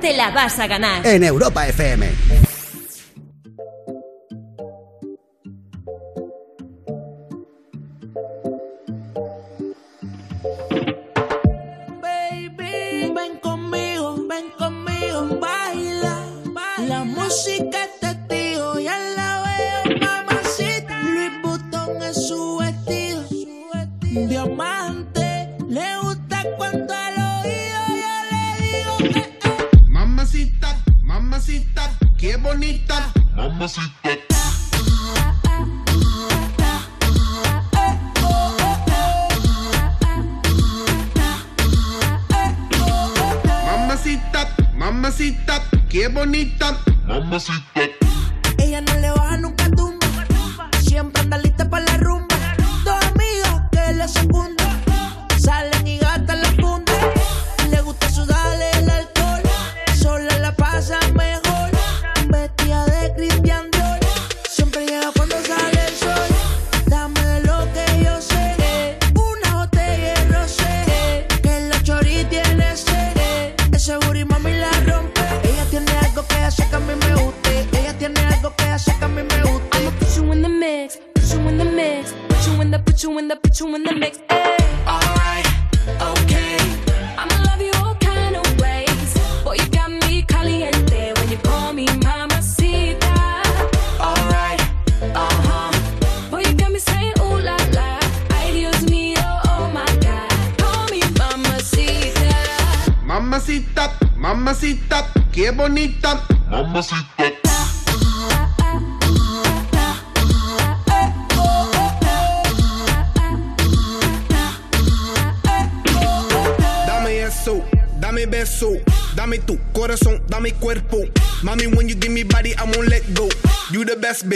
te 0.00 0.14
la 0.14 0.30
vas 0.32 0.58
a 0.58 0.66
ganar. 0.66 1.06
En 1.06 1.24
Europa 1.24 1.66
FM. 1.66 2.45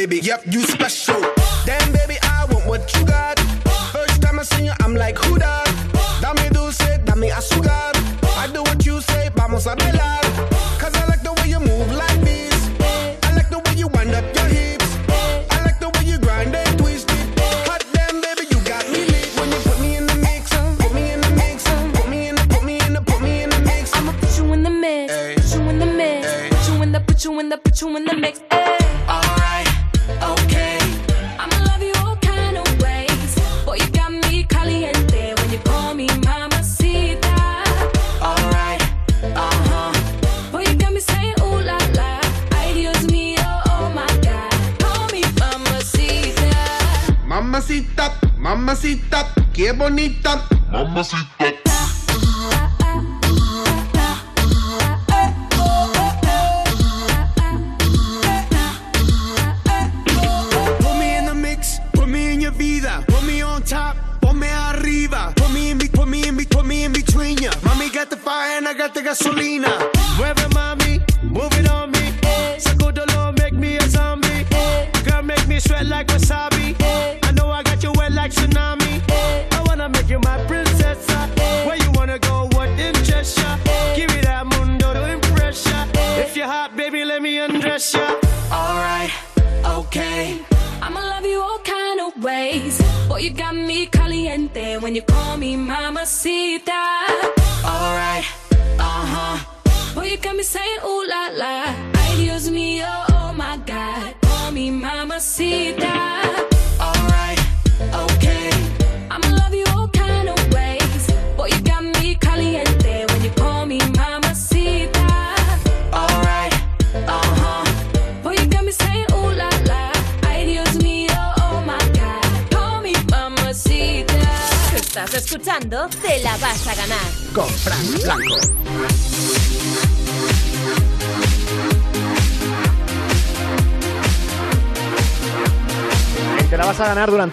baby. 0.06 0.20
Yep, 0.20 0.42
you 0.46 0.59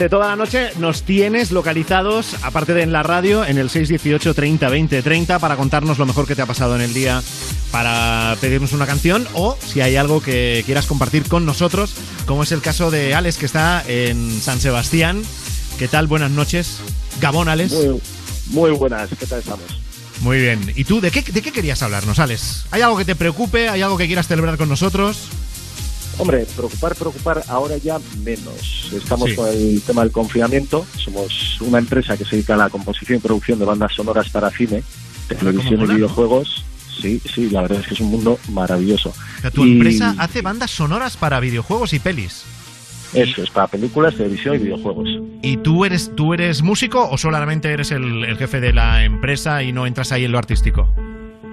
durante 0.08 0.26
toda 0.26 0.28
la 0.30 0.36
noche 0.38 0.70
nos 0.80 1.04
tienes 1.04 1.52
localizados, 1.52 2.36
aparte 2.41 2.74
de 2.74 2.84
en 2.84 2.91
la 2.93 3.04
radio, 3.04 3.43
en 3.43 3.58
el 3.58 3.70
618 3.70 4.34
30 4.34 4.70
20 4.70 5.02
30 5.02 5.39
para 5.39 5.58
contarnos 5.58 5.98
lo 5.98 6.06
mejor 6.06 6.26
que 6.26 6.36
te 6.36 6.41
ha 6.41 6.46
pasado 6.46 6.76
en 6.76 6.82
el 6.82 6.93
día, 6.93 7.22
para 7.72 8.38
pedirnos 8.39 8.72
una 8.72 8.86
canción 8.86 9.28
o 9.34 9.58
si 9.60 9.82
hay 9.82 9.98
algo 9.98 10.22
que 10.22 10.63
quieras 10.65 10.86
compartir 10.86 11.28
con 11.28 11.46
nosotros, 11.46 11.93
como 12.26 12.43
es 12.43 12.52
el 12.52 12.62
caso 12.62 12.89
de 12.89 13.15
Alex 13.15 13.38
que 13.38 13.46
está 13.46 13.84
en 13.86 14.39
San 14.39 14.62
Sebastián. 14.62 15.24
¿Qué 15.78 15.88
tal? 15.88 16.08
Buenas 16.08 16.32
noches. 16.32 16.80
Gabón, 17.20 17.50
Alex. 17.50 17.74
Muy, 18.52 18.72
buenas, 18.72 19.10
¿qué 19.20 19.26
tal 19.26 19.39
estamos? 19.39 19.65
Muy 20.22 20.39
bien. 20.39 20.72
¿Y 20.76 20.86
tú 20.86 21.02
de 21.02 21.12
qué, 21.12 21.22
de 21.22 21.41
qué 21.41 21.52
querías 21.52 21.82
hablarnos, 21.82 22.20
Alex? 22.20 22.65
¿Hay 22.72 22.82
algo 22.82 22.98
que 22.98 23.06
te 23.06 23.15
preocupe? 23.15 23.67
¿Hay 23.67 23.82
algo 23.82 23.98
que 23.98 24.08
quieras 24.08 24.28
celebrar 24.28 24.58
con 24.58 24.70
nosotros? 24.70 25.28
Hombre, 26.20 26.46
preocupar, 26.56 26.96
preocupar 26.96 27.44
ahora 27.48 27.78
ya 27.78 28.00
menos. 28.24 28.92
Estamos 28.92 29.34
con 29.34 29.48
el 29.50 29.82
tema 29.84 30.02
del 30.02 30.12
confinamiento. 30.12 30.86
Somos 30.98 31.62
una 31.62 31.78
empresa 31.78 32.18
que 32.18 32.26
se 32.26 32.38
dedica 32.38 32.56
a 32.56 32.58
la 32.58 32.70
composición 32.70 33.20
y 33.20 33.22
producción 33.22 33.60
de 33.60 33.66
bandas 33.66 33.94
sonoras 33.94 34.30
para 34.30 34.50
cine, 34.50 34.84
televisión 35.28 35.82
y 35.82 35.96
videojuegos. 35.96 36.66
Sí, 37.00 37.22
sí, 37.24 37.52
la 37.52 37.62
verdad 37.62 37.82
es 37.82 37.88
que 37.88 37.94
es 37.94 38.00
un 38.00 38.10
mundo 38.10 38.40
maravilloso. 38.50 39.14
Tu 39.54 39.64
empresa 39.64 40.16
hace 40.18 40.42
bandas 40.42 40.72
sonoras 40.72 41.18
para 41.18 41.40
videojuegos 41.40 41.94
y 41.94 42.00
pelis. 42.00 42.44
Eso 43.14 43.44
es, 43.44 43.52
para 43.52 43.68
películas, 43.68 44.16
televisión 44.16 44.56
y 44.56 44.58
videojuegos. 44.58 45.08
¿Y 45.44 45.58
tú 45.58 45.86
eres, 45.86 46.12
tú 46.16 46.34
eres 46.34 46.64
músico 46.64 47.08
o 47.08 47.18
solamente 47.18 47.72
eres 47.72 47.92
el 47.92 48.36
jefe 48.38 48.60
de 48.60 48.74
la 48.74 49.06
empresa 49.06 49.62
y 49.62 49.72
no 49.72 49.86
entras 49.86 50.12
ahí 50.12 50.26
en 50.26 50.32
lo 50.32 50.40
artístico? 50.40 50.90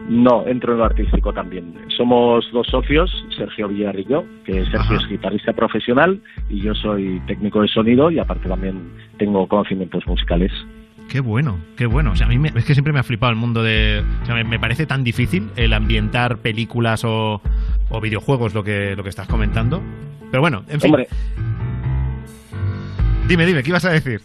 No, 0.08 0.46
entro 0.46 0.72
en 0.72 0.78
lo 0.78 0.84
artístico 0.84 1.32
también. 1.32 1.74
Somos 1.96 2.44
dos 2.52 2.66
socios, 2.66 3.10
Sergio 3.36 3.68
Villar 3.68 3.98
y 3.98 4.04
yo, 4.04 4.24
que 4.44 4.64
Sergio 4.66 4.98
es 4.98 5.08
guitarrista 5.08 5.52
profesional 5.54 6.20
y 6.50 6.60
yo 6.60 6.74
soy 6.74 7.20
técnico 7.26 7.62
de 7.62 7.68
sonido 7.68 8.10
y 8.10 8.18
aparte 8.18 8.48
también 8.48 8.90
tengo 9.18 9.46
conocimientos 9.48 10.06
musicales. 10.06 10.52
Qué 11.08 11.20
bueno, 11.20 11.58
qué 11.76 11.86
bueno. 11.86 12.12
O 12.12 12.16
sea, 12.16 12.26
a 12.26 12.30
mí 12.30 12.38
me- 12.38 12.48
es 12.54 12.64
que 12.64 12.74
siempre 12.74 12.92
me 12.92 12.98
ha 12.98 13.02
flipado 13.02 13.30
el 13.30 13.36
mundo 13.38 13.62
de... 13.62 14.02
O 14.22 14.26
sea, 14.26 14.34
me, 14.34 14.44
me 14.44 14.58
parece 14.58 14.84
tan 14.86 15.04
difícil 15.04 15.48
el 15.56 15.72
ambientar 15.72 16.38
películas 16.38 17.04
o, 17.04 17.40
o 17.90 18.00
videojuegos, 18.00 18.54
lo 18.54 18.62
que, 18.64 18.94
lo 18.96 19.02
que 19.02 19.08
estás 19.10 19.28
comentando. 19.28 19.82
Pero 20.30 20.40
bueno, 20.42 20.64
en 20.68 20.80
fin. 20.80 20.90
Hombre. 20.90 21.08
Dime, 23.28 23.46
dime, 23.46 23.62
¿qué 23.62 23.70
ibas 23.70 23.84
a 23.86 23.90
decir? 23.90 24.20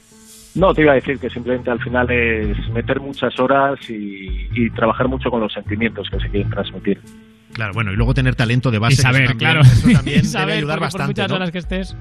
No, 0.55 0.73
te 0.73 0.81
iba 0.81 0.91
a 0.93 0.95
decir 0.95 1.19
que 1.19 1.29
simplemente 1.29 1.69
al 1.69 1.79
final 1.79 2.09
es 2.12 2.57
meter 2.73 2.99
muchas 2.99 3.39
horas 3.39 3.79
y, 3.89 4.47
y 4.53 4.69
trabajar 4.71 5.07
mucho 5.07 5.29
con 5.29 5.41
los 5.41 5.53
sentimientos 5.53 6.07
que 6.09 6.19
se 6.19 6.29
quieren 6.29 6.49
transmitir. 6.49 6.99
Claro, 7.53 7.73
bueno, 7.73 7.91
y 7.91 7.95
luego 7.95 8.13
tener 8.13 8.35
talento 8.35 8.71
de 8.71 8.79
base. 8.79 8.93
Y 8.93 8.95
eso 8.95 9.01
saber, 9.03 9.27
también- 9.27 9.38
claro. 9.38 9.62
Eso 9.62 9.89
también 9.93 10.21
Y 10.21 10.25
saber, 10.25 10.47
debe 10.47 10.57
ayudar 10.59 10.79
porque 10.79 10.91
por 10.91 10.99
bastante, 10.99 11.21
muchas 11.21 11.29
¿no? 11.29 11.35
horas 11.35 11.51
que 11.51 11.57
estés. 11.59 11.95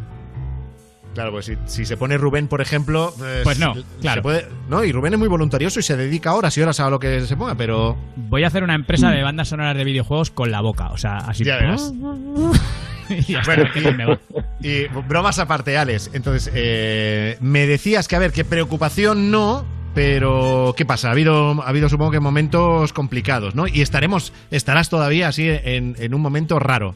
Claro, 1.14 1.32
pues 1.32 1.46
si, 1.46 1.54
si 1.64 1.84
se 1.84 1.96
pone 1.96 2.16
Rubén, 2.16 2.46
por 2.46 2.60
ejemplo... 2.60 3.12
Pues 3.42 3.58
no, 3.58 3.74
se 3.74 3.82
claro. 4.00 4.22
puede- 4.22 4.46
no, 4.68 4.84
y 4.84 4.92
Rubén 4.92 5.14
es 5.14 5.18
muy 5.18 5.26
voluntarioso 5.28 5.80
y 5.80 5.82
se 5.82 5.96
dedica 5.96 6.32
horas 6.34 6.56
y 6.56 6.60
horas 6.62 6.78
a 6.80 6.88
lo 6.90 6.98
que 7.00 7.22
se 7.22 7.36
ponga, 7.36 7.56
pero... 7.56 7.96
Voy 8.16 8.44
a 8.44 8.46
hacer 8.46 8.62
una 8.62 8.74
empresa 8.76 9.10
de 9.10 9.22
bandas 9.22 9.48
sonoras 9.48 9.76
de 9.76 9.84
videojuegos 9.84 10.30
con 10.30 10.50
la 10.52 10.60
boca. 10.60 10.88
O 10.90 10.96
sea, 10.96 11.16
así. 11.16 11.42
Ya 11.44 11.56
verás. 11.56 11.92
y 13.28 13.34
Bueno, 13.44 13.64
me. 13.96 14.18
Y 14.60 14.86
bromas 15.08 15.38
aparte, 15.38 15.76
Alex. 15.76 16.10
Entonces, 16.12 16.50
eh, 16.54 17.36
me 17.40 17.66
decías 17.66 18.08
que, 18.08 18.16
a 18.16 18.18
ver, 18.18 18.32
que 18.32 18.44
preocupación 18.44 19.30
no, 19.30 19.64
pero 19.94 20.74
¿qué 20.76 20.84
pasa? 20.84 21.08
Ha 21.08 21.12
habido, 21.12 21.62
ha 21.62 21.68
habido 21.68 21.88
supongo 21.88 22.10
que 22.10 22.20
momentos 22.20 22.92
complicados, 22.92 23.54
¿no? 23.54 23.66
Y 23.66 23.80
estaremos, 23.80 24.32
estarás 24.50 24.88
todavía 24.88 25.28
así 25.28 25.48
en, 25.48 25.96
en 25.98 26.14
un 26.14 26.20
momento 26.20 26.58
raro. 26.58 26.94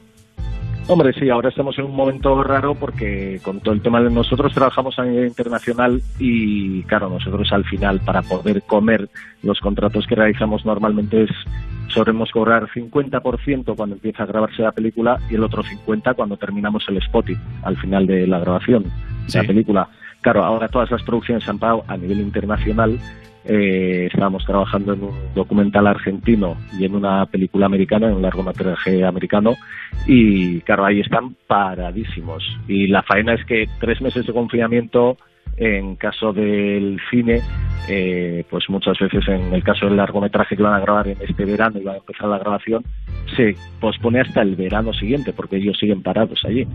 Hombre, 0.89 1.13
sí, 1.13 1.31
ahora 1.31 1.49
estamos 1.49 1.79
en 1.79 1.85
un 1.85 1.95
momento 1.95 2.43
raro 2.43 2.75
porque 2.75 3.41
con 3.43 3.61
todo 3.61 3.73
el 3.73 3.83
tema 3.83 4.01
de 4.03 4.11
nosotros 4.11 4.53
trabajamos 4.53 4.99
a 4.99 5.05
nivel 5.05 5.29
internacional 5.29 6.03
y 6.19 6.83
claro, 6.85 7.09
nosotros 7.09 7.53
al 7.53 7.65
final 7.65 8.01
para 8.01 8.23
poder 8.23 8.63
comer 8.63 9.09
los 9.43 9.61
contratos 9.61 10.07
que 10.09 10.17
realizamos 10.17 10.67
normalmente 10.67 11.23
es 11.23 11.31
solemos 11.93 12.31
cobrar 12.31 12.69
50% 12.69 13.77
cuando 13.77 13.97
empieza 13.97 14.23
a 14.23 14.27
grabarse 14.27 14.63
la 14.63 14.73
película 14.73 15.19
y 15.31 15.35
el 15.35 15.45
otro 15.45 15.63
50% 15.63 16.15
cuando 16.15 16.37
terminamos 16.37 16.85
el 16.89 17.01
spotting 17.03 17.39
al 17.63 17.77
final 17.77 18.07
de 18.07 18.27
la 18.27 18.39
grabación 18.39 18.85
de 18.85 19.39
la 19.39 19.45
película. 19.45 19.89
Claro, 20.21 20.45
ahora 20.45 20.69
todas 20.69 20.91
las 20.91 21.03
producciones 21.03 21.45
se 21.45 21.51
han 21.51 21.59
pagado 21.59 21.85
a 21.89 21.97
nivel 21.97 22.21
internacional. 22.21 22.99
Eh, 23.45 24.07
estábamos 24.07 24.45
trabajando 24.47 24.93
en 24.93 25.03
un 25.03 25.35
documental 25.35 25.89
argentino 25.89 26.57
y 26.79 26.85
en 26.85 26.95
una 26.95 27.27
película 27.27 27.67
americana, 27.67 28.07
en 28.07 28.15
un 28.15 28.23
largometraje 28.23 29.05
americano, 29.05 29.57
y 30.07 30.61
claro, 30.61 30.85
ahí 30.85 31.01
están 31.01 31.35
paradísimos. 31.49 32.45
Y 32.69 32.87
la 32.87 33.03
faena 33.03 33.35
es 33.35 33.45
que 33.45 33.67
tres 33.81 34.01
meses 34.01 34.27
de 34.27 34.33
confinamiento, 34.33 35.17
en 35.57 35.97
caso 35.97 36.33
del 36.33 36.99
cine, 37.11 37.41
eh, 37.89 38.45
pues 38.49 38.65
muchas 38.69 38.99
veces 38.99 39.27
en 39.29 39.53
el 39.53 39.63
caso 39.63 39.87
del 39.87 39.97
largometraje 39.97 40.57
que 40.57 40.63
van 40.63 40.75
a 40.75 40.81
grabar 40.81 41.09
en 41.09 41.19
este 41.21 41.45
verano 41.45 41.81
y 41.81 41.85
van 41.85 41.97
a 41.97 41.99
empezar 41.99 42.29
la 42.29 42.39
grabación, 42.39 42.85
se 43.37 43.55
pospone 43.81 44.21
hasta 44.21 44.43
el 44.43 44.57
verano 44.57 44.93
siguiente 44.93 45.33
porque 45.33 45.57
ellos 45.57 45.77
siguen 45.79 46.03
parados 46.03 46.41
allí. 46.45 46.67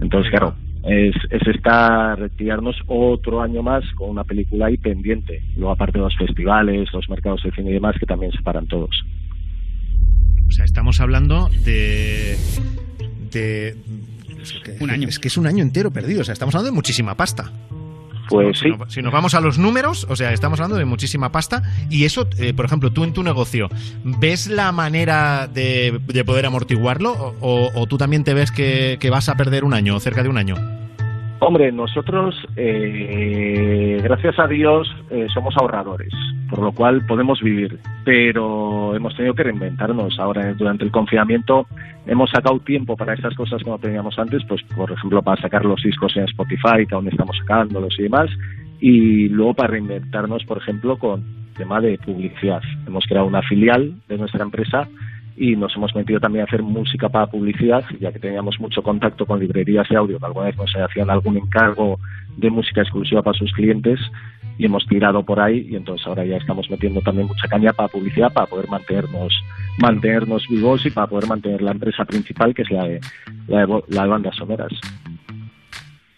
Entonces, 0.00 0.30
claro, 0.30 0.54
es, 0.84 1.14
es 1.30 1.46
estar, 1.46 2.18
retirarnos 2.18 2.76
otro 2.86 3.40
año 3.40 3.62
más 3.62 3.84
con 3.94 4.10
una 4.10 4.24
película 4.24 4.66
ahí 4.66 4.76
pendiente. 4.76 5.42
Luego, 5.56 5.72
aparte 5.72 5.98
de 5.98 6.04
los 6.04 6.16
festivales, 6.16 6.92
los 6.92 7.08
mercados 7.08 7.42
de 7.42 7.52
cine 7.52 7.70
y 7.70 7.74
demás, 7.74 7.96
que 7.98 8.06
también 8.06 8.32
se 8.32 8.42
paran 8.42 8.66
todos. 8.66 9.04
O 10.46 10.52
sea, 10.52 10.64
estamos 10.64 11.00
hablando 11.00 11.48
de. 11.64 12.36
de 13.32 13.76
un 14.80 14.90
año. 14.90 15.08
Es 15.08 15.18
que 15.18 15.28
es 15.28 15.36
un 15.38 15.46
año 15.46 15.62
entero 15.62 15.90
perdido. 15.90 16.20
O 16.20 16.24
sea, 16.24 16.34
estamos 16.34 16.54
hablando 16.54 16.70
de 16.70 16.76
muchísima 16.76 17.16
pasta. 17.16 17.50
Pues 18.28 18.58
si, 18.58 18.68
nos, 18.70 18.92
si 18.92 19.02
nos 19.02 19.12
vamos 19.12 19.34
a 19.34 19.40
los 19.40 19.58
números, 19.58 20.06
o 20.08 20.16
sea, 20.16 20.32
estamos 20.32 20.58
hablando 20.60 20.76
de 20.76 20.84
muchísima 20.84 21.30
pasta. 21.32 21.62
Y 21.90 22.04
eso, 22.04 22.28
eh, 22.38 22.52
por 22.54 22.64
ejemplo, 22.64 22.90
tú 22.92 23.04
en 23.04 23.12
tu 23.12 23.22
negocio, 23.22 23.68
¿ves 24.04 24.46
la 24.48 24.72
manera 24.72 25.46
de, 25.46 26.00
de 26.06 26.24
poder 26.24 26.46
amortiguarlo? 26.46 27.12
O, 27.12 27.34
o- 27.40 27.70
o 27.82 27.86
tú 27.86 27.98
también 27.98 28.24
te 28.24 28.34
ves 28.34 28.50
que, 28.50 28.96
que 29.00 29.10
vas 29.10 29.28
a 29.28 29.36
perder 29.36 29.64
un 29.64 29.74
año, 29.74 29.98
cerca 30.00 30.22
de 30.22 30.28
un 30.28 30.38
año? 30.38 30.56
Hombre, 31.46 31.70
nosotros, 31.72 32.34
eh, 32.56 34.00
gracias 34.02 34.38
a 34.38 34.46
Dios, 34.46 34.90
eh, 35.10 35.26
somos 35.34 35.54
ahorradores, 35.58 36.10
por 36.48 36.60
lo 36.60 36.72
cual 36.72 37.04
podemos 37.06 37.42
vivir, 37.42 37.78
pero 38.02 38.96
hemos 38.96 39.14
tenido 39.14 39.34
que 39.34 39.42
reinventarnos. 39.42 40.18
Ahora, 40.18 40.54
durante 40.54 40.84
el 40.84 40.90
confinamiento, 40.90 41.66
hemos 42.06 42.30
sacado 42.30 42.60
tiempo 42.60 42.96
para 42.96 43.12
estas 43.12 43.34
cosas 43.34 43.62
que 43.62 43.68
no 43.68 43.78
teníamos 43.78 44.18
antes, 44.18 44.42
pues, 44.48 44.62
por 44.74 44.90
ejemplo, 44.90 45.20
para 45.20 45.42
sacar 45.42 45.66
los 45.66 45.82
discos 45.82 46.16
en 46.16 46.24
Spotify, 46.24 46.86
que 46.88 46.94
aún 46.94 47.08
estamos 47.08 47.36
sacándolos 47.36 47.94
y 47.98 48.04
demás, 48.04 48.30
y 48.80 49.28
luego 49.28 49.52
para 49.52 49.72
reinventarnos, 49.72 50.44
por 50.46 50.56
ejemplo, 50.56 50.96
con 50.96 51.22
tema 51.58 51.78
de 51.78 51.98
publicidad. 51.98 52.62
Hemos 52.86 53.04
creado 53.04 53.26
una 53.26 53.42
filial 53.42 53.92
de 54.08 54.16
nuestra 54.16 54.42
empresa 54.44 54.88
y 55.36 55.56
nos 55.56 55.74
hemos 55.76 55.94
metido 55.94 56.20
también 56.20 56.44
a 56.44 56.48
hacer 56.48 56.62
música 56.62 57.08
para 57.08 57.26
publicidad, 57.26 57.84
ya 58.00 58.12
que 58.12 58.18
teníamos 58.18 58.56
mucho 58.60 58.82
contacto 58.82 59.26
con 59.26 59.40
librerías 59.40 59.88
de 59.88 59.96
audio, 59.96 60.18
que 60.18 60.26
alguna 60.26 60.46
vez 60.46 60.56
nos 60.56 60.72
hacían 60.76 61.10
algún 61.10 61.36
encargo 61.36 61.98
de 62.36 62.50
música 62.50 62.82
exclusiva 62.82 63.22
para 63.22 63.36
sus 63.36 63.52
clientes 63.52 63.98
y 64.58 64.66
hemos 64.66 64.86
tirado 64.86 65.24
por 65.24 65.40
ahí 65.40 65.66
y 65.68 65.76
entonces 65.76 66.06
ahora 66.06 66.24
ya 66.24 66.36
estamos 66.36 66.68
metiendo 66.70 67.00
también 67.00 67.26
mucha 67.26 67.48
caña 67.48 67.72
para 67.72 67.88
publicidad 67.88 68.32
para 68.32 68.46
poder 68.46 68.68
mantenernos 68.68 69.32
mantenernos 69.78 70.46
vivos 70.48 70.86
y 70.86 70.90
para 70.90 71.08
poder 71.08 71.28
mantener 71.28 71.62
la 71.62 71.72
empresa 71.72 72.04
principal 72.04 72.54
que 72.54 72.62
es 72.62 72.70
la 72.70 72.84
de, 72.84 73.00
la 73.48 73.66
de, 73.66 73.82
la 73.88 74.06
bandas 74.06 74.36
sonoras. 74.36 74.72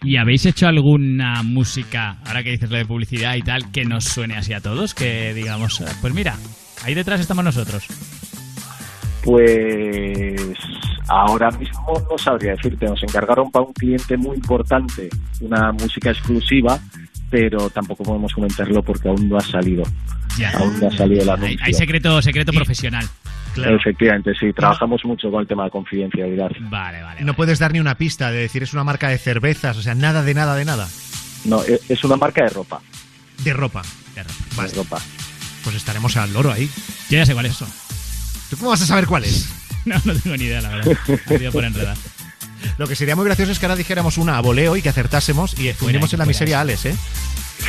¿Y 0.03 0.17
habéis 0.17 0.45
hecho 0.45 0.67
alguna 0.67 1.41
música, 1.43 2.17
ahora 2.25 2.43
que 2.43 2.51
dices 2.51 2.69
lo 2.69 2.77
de 2.77 2.85
publicidad 2.85 3.35
y 3.35 3.41
tal, 3.41 3.71
que 3.71 3.83
nos 3.83 4.05
suene 4.05 4.35
así 4.35 4.53
a 4.53 4.61
todos? 4.61 4.93
Que 4.93 5.33
digamos, 5.33 5.81
eh, 5.81 5.85
pues 6.01 6.13
mira, 6.13 6.35
ahí 6.85 6.93
detrás 6.93 7.19
estamos 7.19 7.43
nosotros. 7.43 7.87
Pues 9.27 10.41
ahora 11.09 11.51
mismo 11.51 12.01
no 12.09 12.17
sabría 12.17 12.51
decirte, 12.51 12.85
nos 12.85 13.03
encargaron 13.03 13.51
para 13.51 13.65
un 13.65 13.73
cliente 13.73 14.15
muy 14.15 14.37
importante 14.37 15.09
una 15.41 15.73
música 15.73 16.11
exclusiva, 16.11 16.79
pero 17.29 17.69
tampoco 17.69 18.03
podemos 18.03 18.33
comentarlo 18.33 18.81
porque 18.81 19.09
aún 19.09 19.27
no 19.27 19.35
ha 19.37 19.41
salido. 19.41 19.83
Ya. 20.37 20.51
Aún 20.57 20.79
no 20.79 20.87
ha 20.87 20.91
salido 20.91 21.23
el 21.23 21.29
Hay, 21.29 21.35
anuncio. 21.35 21.59
hay 21.61 21.73
secreto, 21.73 22.21
secreto 22.21 22.53
profesional. 22.53 23.05
Efectivamente, 23.57 24.33
sí, 24.39 24.53
trabajamos 24.53 25.03
mucho 25.03 25.29
con 25.29 25.41
el 25.41 25.47
tema 25.47 25.65
de 25.65 25.71
confidencialidad. 25.71 26.51
Vale, 26.61 27.01
vale. 27.01 27.21
No 27.21 27.33
puedes 27.33 27.59
dar 27.59 27.73
ni 27.73 27.79
una 27.81 27.95
pista 27.95 28.31
de 28.31 28.37
decir 28.39 28.63
es 28.63 28.73
una 28.73 28.83
marca 28.85 29.09
de 29.09 29.17
cervezas, 29.17 29.77
o 29.77 29.81
sea, 29.81 29.93
nada 29.93 30.23
de 30.23 30.33
nada 30.35 30.55
de 30.55 30.63
nada. 30.63 30.87
No, 31.43 31.63
e- 31.63 31.81
es 31.89 32.03
una 32.05 32.15
marca 32.15 32.43
de 32.43 32.49
ropa. 32.49 32.79
De 33.43 33.51
ropa. 33.53 33.81
De 34.15 34.23
ropa. 34.23 34.35
Vale. 34.55 34.69
De 34.69 34.75
ropa. 34.77 34.99
Pues 35.63 35.75
estaremos 35.75 36.15
al 36.15 36.31
loro 36.31 36.51
ahí. 36.51 36.69
Yo 37.09 37.17
ya 37.17 37.25
sé 37.25 37.33
cuál 37.33 37.47
es 37.47 37.53
eso. 37.53 37.67
¿Tú 38.49 38.57
cómo 38.57 38.69
vas 38.71 38.81
a 38.81 38.85
saber 38.85 39.05
cuál 39.07 39.25
es? 39.25 39.47
No, 39.87 39.95
no 40.03 40.13
tengo 40.13 40.35
ni 40.35 40.43
idea, 40.43 40.59
la 40.59 40.67
verdad. 40.67 40.97
Me 41.29 41.49
por 41.49 41.63
enredar. 41.63 41.95
Lo 42.77 42.87
que 42.87 42.95
sería 42.97 43.15
muy 43.15 43.23
gracioso 43.23 43.53
es 43.53 43.59
que 43.59 43.65
ahora 43.65 43.77
dijéramos 43.77 44.17
una 44.17 44.37
a 44.37 44.41
voleo 44.41 44.75
y 44.75 44.81
que 44.81 44.89
acertásemos 44.89 45.57
y 45.57 45.71
fundimos 45.71 46.11
en 46.11 46.19
la 46.19 46.25
miseria 46.25 46.57
a 46.57 46.61
Alex, 46.61 46.87
¿eh? 46.87 46.95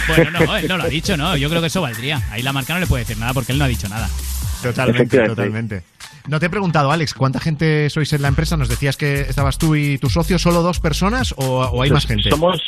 Bueno, 0.08 0.30
no, 0.32 0.56
él 0.56 0.66
no 0.66 0.76
lo 0.78 0.82
ha 0.82 0.88
dicho, 0.88 1.16
¿no? 1.16 1.36
Yo 1.36 1.48
creo 1.48 1.60
que 1.60 1.68
eso 1.68 1.80
valdría. 1.80 2.20
Ahí 2.32 2.42
la 2.42 2.52
marca 2.52 2.74
no 2.74 2.80
le 2.80 2.88
puede 2.88 3.04
decir 3.04 3.18
nada 3.18 3.34
porque 3.34 3.52
él 3.52 3.58
no 3.58 3.64
ha 3.64 3.68
dicho 3.68 3.88
nada. 3.88 4.10
Totalmente, 4.62 5.26
totalmente. 5.26 5.82
No 6.28 6.38
te 6.38 6.46
he 6.46 6.50
preguntado, 6.50 6.92
Alex, 6.92 7.14
¿cuánta 7.14 7.40
gente 7.40 7.88
sois 7.88 8.12
en 8.12 8.20
la 8.20 8.28
empresa? 8.28 8.56
Nos 8.58 8.68
decías 8.68 8.98
que 8.98 9.22
estabas 9.22 9.56
tú 9.56 9.74
y 9.74 9.96
tu 9.96 10.10
socio, 10.10 10.38
¿solo 10.38 10.60
dos 10.60 10.78
personas 10.78 11.32
o, 11.38 11.62
o 11.62 11.82
hay 11.82 11.90
más 11.90 12.06
gente? 12.06 12.28
Somos, 12.28 12.60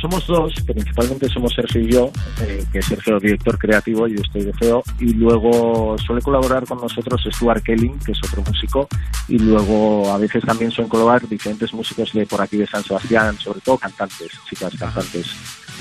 somos 0.00 0.24
dos, 0.28 0.54
principalmente 0.64 1.28
somos 1.28 1.52
Sergio 1.52 1.80
y 1.80 1.90
yo, 1.90 2.12
eh, 2.42 2.64
que 2.72 2.80
Sergio 2.80 3.16
es 3.16 3.22
director 3.24 3.58
creativo 3.58 4.06
y 4.06 4.14
yo 4.14 4.22
estoy 4.22 4.44
de 4.44 4.52
feo, 4.52 4.84
y 5.00 5.14
luego 5.14 5.96
suele 5.98 6.22
colaborar 6.22 6.64
con 6.64 6.80
nosotros 6.80 7.20
Stuart 7.34 7.64
Kelling, 7.64 7.98
que 7.98 8.12
es 8.12 8.18
otro 8.22 8.40
músico, 8.42 8.88
y 9.26 9.38
luego 9.38 10.12
a 10.12 10.18
veces 10.18 10.44
también 10.44 10.70
suelen 10.70 10.88
colaborar 10.88 11.28
diferentes 11.28 11.72
músicos 11.74 12.12
de 12.12 12.24
por 12.24 12.40
aquí 12.40 12.56
de 12.56 12.68
San 12.68 12.84
Sebastián, 12.84 13.36
sobre 13.38 13.60
todo 13.60 13.78
cantantes, 13.78 14.30
chicas 14.48 14.72
cantantes, 14.78 15.26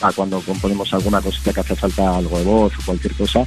ah, 0.01 0.12
cuando 0.15 0.39
componemos 0.41 0.91
alguna 0.91 1.21
cosita 1.21 1.53
que 1.53 1.60
hace 1.60 1.75
falta 1.75 2.17
algo 2.17 2.39
de 2.39 2.45
voz 2.45 2.73
o 2.80 2.82
cualquier 2.84 3.13
cosa, 3.13 3.45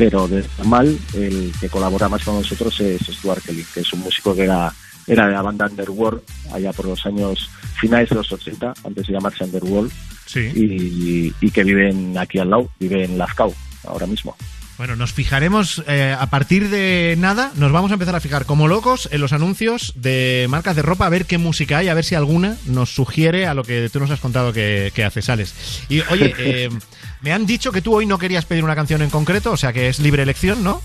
pero 0.00 0.26
de 0.26 0.42
normal 0.56 0.98
el 1.12 1.52
que 1.60 1.68
colabora 1.68 2.08
más 2.08 2.24
con 2.24 2.36
nosotros 2.36 2.80
es 2.80 3.02
Stuart 3.02 3.42
Kelly, 3.44 3.66
que 3.74 3.80
es 3.80 3.92
un 3.92 4.00
músico 4.00 4.34
que 4.34 4.44
era, 4.44 4.72
era 5.06 5.26
de 5.26 5.32
la 5.34 5.42
banda 5.42 5.66
Underworld 5.66 6.22
allá 6.54 6.72
por 6.72 6.86
los 6.86 7.04
años 7.04 7.50
finales 7.78 8.08
de 8.08 8.14
los 8.14 8.32
80, 8.32 8.72
antes 8.82 9.06
de 9.06 9.12
llamarse 9.12 9.44
Underworld, 9.44 9.92
Sí. 10.24 10.40
y, 10.54 11.34
y 11.46 11.50
que 11.50 11.64
vive 11.64 11.90
en- 11.90 12.16
aquí 12.16 12.38
al 12.38 12.48
lado, 12.48 12.70
vive 12.80 13.04
en 13.04 13.18
Lazcao 13.18 13.52
ahora 13.86 14.06
mismo. 14.06 14.34
Bueno, 14.78 14.96
nos 14.96 15.12
fijaremos 15.12 15.82
eh, 15.86 16.16
a 16.18 16.30
partir 16.30 16.70
de 16.70 17.14
nada, 17.18 17.52
nos 17.56 17.70
vamos 17.70 17.90
a 17.90 17.94
empezar 17.94 18.16
a 18.16 18.20
fijar 18.20 18.46
como 18.46 18.66
locos 18.66 19.10
en 19.12 19.20
los 19.20 19.34
anuncios 19.34 19.92
de 19.96 20.46
marcas 20.48 20.74
de 20.76 20.80
ropa, 20.80 21.04
a 21.04 21.10
ver 21.10 21.26
qué 21.26 21.36
música 21.36 21.76
hay, 21.78 21.88
a 21.88 21.94
ver 21.94 22.04
si 22.06 22.14
alguna 22.14 22.56
nos 22.64 22.94
sugiere 22.94 23.46
a 23.46 23.52
lo 23.52 23.62
que 23.62 23.90
tú 23.92 24.00
nos 24.00 24.10
has 24.10 24.20
contado 24.20 24.54
que, 24.54 24.90
que 24.94 25.04
haces, 25.04 25.28
Alex. 25.28 25.52
Y 25.90 26.00
oye, 26.10 26.34
eh, 26.38 26.70
me 27.22 27.32
han 27.32 27.46
dicho 27.46 27.72
que 27.72 27.82
tú 27.82 27.94
hoy 27.94 28.06
no 28.06 28.18
querías 28.18 28.46
pedir 28.46 28.64
una 28.64 28.74
canción 28.74 29.02
en 29.02 29.10
concreto, 29.10 29.52
o 29.52 29.56
sea 29.56 29.72
que 29.72 29.88
es 29.88 30.00
libre 30.00 30.22
elección, 30.22 30.62
¿no? 30.64 30.80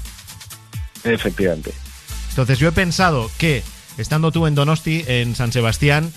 Efectivamente. 1.04 1.72
Entonces 2.30 2.60
yo 2.60 2.68
he 2.68 2.72
pensado 2.72 3.30
que, 3.40 3.64
estando 3.98 4.32
tú 4.32 4.48
en 4.48 4.56
Donosti, 4.56 5.04
en 5.08 5.36
San 5.36 5.52
Sebastián, 5.52 6.12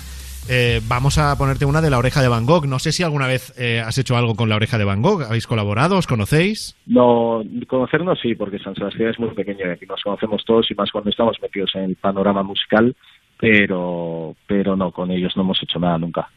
eh, 0.50 0.81
vamos 0.88 1.18
a 1.18 1.37
ponerte 1.37 1.66
una 1.66 1.83
de 1.83 1.90
la 1.90 1.98
oreja 1.98 2.22
de 2.22 2.28
Van 2.28 2.46
Gogh. 2.46 2.66
No 2.66 2.78
sé 2.78 2.90
si 2.90 3.02
alguna 3.02 3.26
vez 3.26 3.52
eh, 3.59 3.81
has 3.81 3.98
hecho 3.98 4.16
algo 4.16 4.35
con 4.35 4.48
la 4.48 4.57
oreja 4.57 4.78
de 4.78 4.85
Van 4.85 5.02
Gogh. 5.02 5.22
¿Habéis 5.22 5.46
colaborado? 5.46 5.98
¿Os 5.98 6.07
conocéis? 6.07 6.74
No, 6.87 7.42
conocernos 7.66 8.18
sí, 8.20 8.35
porque 8.35 8.59
San 8.59 8.74
Sebastián 8.74 9.11
es 9.11 9.18
muy 9.18 9.31
pequeño 9.31 9.66
y 9.66 9.70
aquí 9.70 9.85
nos 9.87 10.02
conocemos 10.02 10.42
todos 10.46 10.70
y 10.70 10.74
más 10.74 10.90
cuando 10.90 11.11
estamos 11.11 11.37
metidos 11.42 11.70
en 11.74 11.83
el 11.83 11.96
panorama 11.96 12.42
musical, 12.42 12.96
pero, 13.38 14.35
pero 14.46 14.74
no, 14.74 14.90
con 14.90 15.11
ellos 15.11 15.35
no 15.37 15.42
hemos 15.42 15.62
hecho 15.62 15.78
nada 15.78 15.98
nunca. 15.98 16.31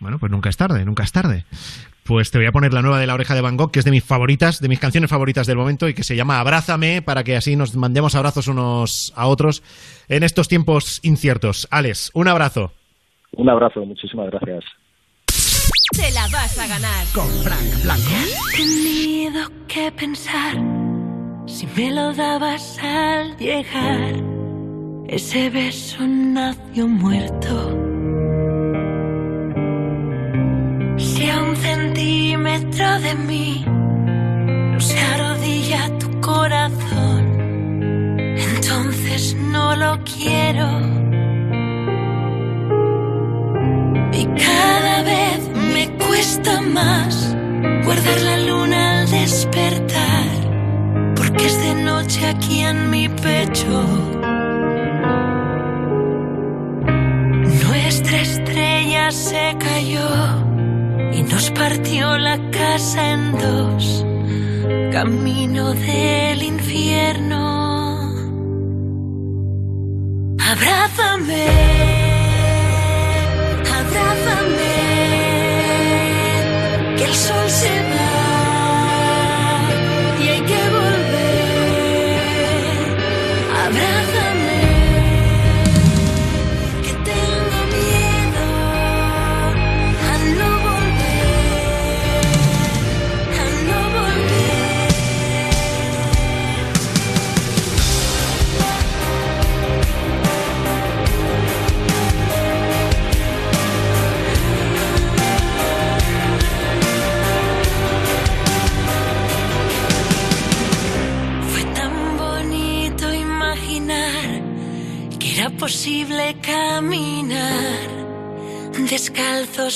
Bueno, 0.00 0.18
pues 0.18 0.30
nunca 0.30 0.48
es 0.48 0.56
tarde, 0.56 0.84
nunca 0.84 1.02
es 1.02 1.12
tarde. 1.12 1.44
Pues 2.04 2.30
te 2.30 2.38
voy 2.38 2.46
a 2.46 2.52
poner 2.52 2.72
la 2.72 2.82
nueva 2.82 3.00
de 3.00 3.06
la 3.06 3.14
oreja 3.14 3.34
de 3.34 3.40
Van 3.40 3.56
Gogh, 3.56 3.72
que 3.72 3.80
es 3.80 3.84
de 3.84 3.90
mis 3.90 4.04
favoritas, 4.04 4.60
de 4.60 4.68
mis 4.68 4.78
canciones 4.78 5.10
favoritas 5.10 5.46
del 5.46 5.56
momento 5.56 5.88
y 5.88 5.94
que 5.94 6.04
se 6.04 6.14
llama 6.14 6.38
Abrázame, 6.38 7.02
para 7.02 7.24
que 7.24 7.36
así 7.36 7.56
nos 7.56 7.74
mandemos 7.74 8.14
abrazos 8.14 8.46
unos 8.46 9.12
a 9.16 9.26
otros 9.26 9.62
en 10.08 10.22
estos 10.22 10.46
tiempos 10.46 11.00
inciertos. 11.02 11.66
Alex, 11.70 12.10
un 12.14 12.28
abrazo. 12.28 12.72
Un 13.32 13.50
abrazo, 13.50 13.84
muchísimas 13.84 14.30
gracias. 14.30 14.64
Te 15.96 16.12
la 16.12 16.28
vas 16.28 16.58
a 16.58 16.66
ganar. 16.68 17.06
Con 17.12 17.28
Frank 17.42 17.82
Blanco. 17.82 18.10
tenido 18.56 19.48
que 19.66 19.90
pensar 19.92 20.56
si 21.46 21.66
me 21.76 21.90
lo 21.92 22.12
dabas 22.12 22.78
al 22.82 23.36
llegar. 23.36 24.14
Ese 25.08 25.50
beso 25.50 26.06
nació 26.06 26.86
muerto. 26.88 27.95
Un 31.48 31.56
centímetro 31.56 33.00
de 33.00 33.14
mí 33.14 33.64
no 34.72 34.80
se 34.80 34.98
arrodilla 34.98 35.90
tu 35.98 36.20
corazón, 36.20 37.22
entonces 38.18 39.36
no 39.52 39.76
lo 39.76 39.98
quiero. 40.04 40.68
Y 44.12 44.24
cada 44.46 45.02
vez 45.02 45.40
me 45.74 45.88
cuesta 46.04 46.60
más 46.62 47.36
guardar 47.84 48.20
la 48.22 48.38
luna 48.48 49.00
al 49.00 49.10
despertar, 49.10 50.28
porque 51.14 51.46
es 51.46 51.58
de 51.62 51.74
noche 51.82 52.26
aquí 52.26 52.60
en 52.60 52.90
mi 52.90 53.08
pecho. 53.08 53.74
Nuestra 57.64 58.20
estrella 58.20 59.10
se 59.10 59.56
cayó 59.58 60.55
y 61.12 61.22
nos 61.22 61.50
partió 61.50 62.18
la 62.18 62.38
casa 62.50 63.12
en 63.12 63.32
dos, 63.32 64.04
camino 64.92 65.72
del 65.74 66.42
infierno. 66.42 67.36
Abrázame. 70.38 71.46
Abrázame, 73.78 74.74
que 76.96 77.04
el 77.04 77.14
sol 77.14 77.50
se 77.50 77.68
va 77.68 78.05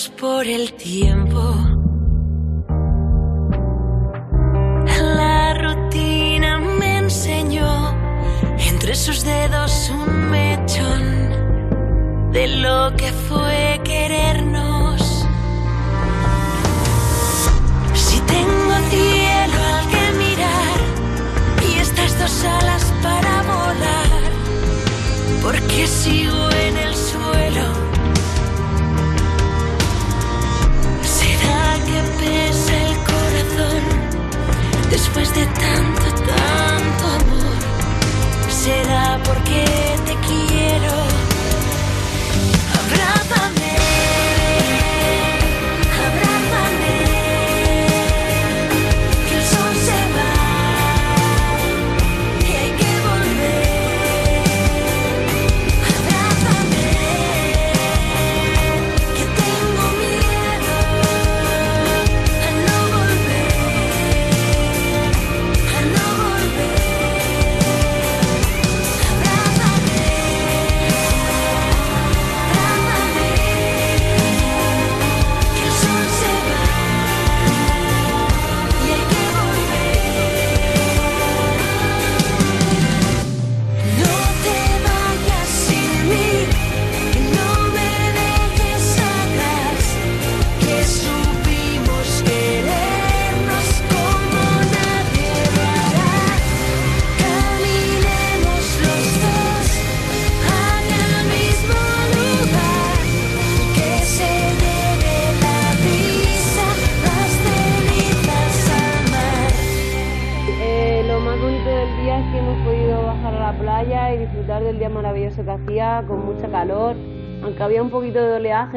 por 0.08 0.46
el 0.46 0.72
tiempo. 0.74 1.69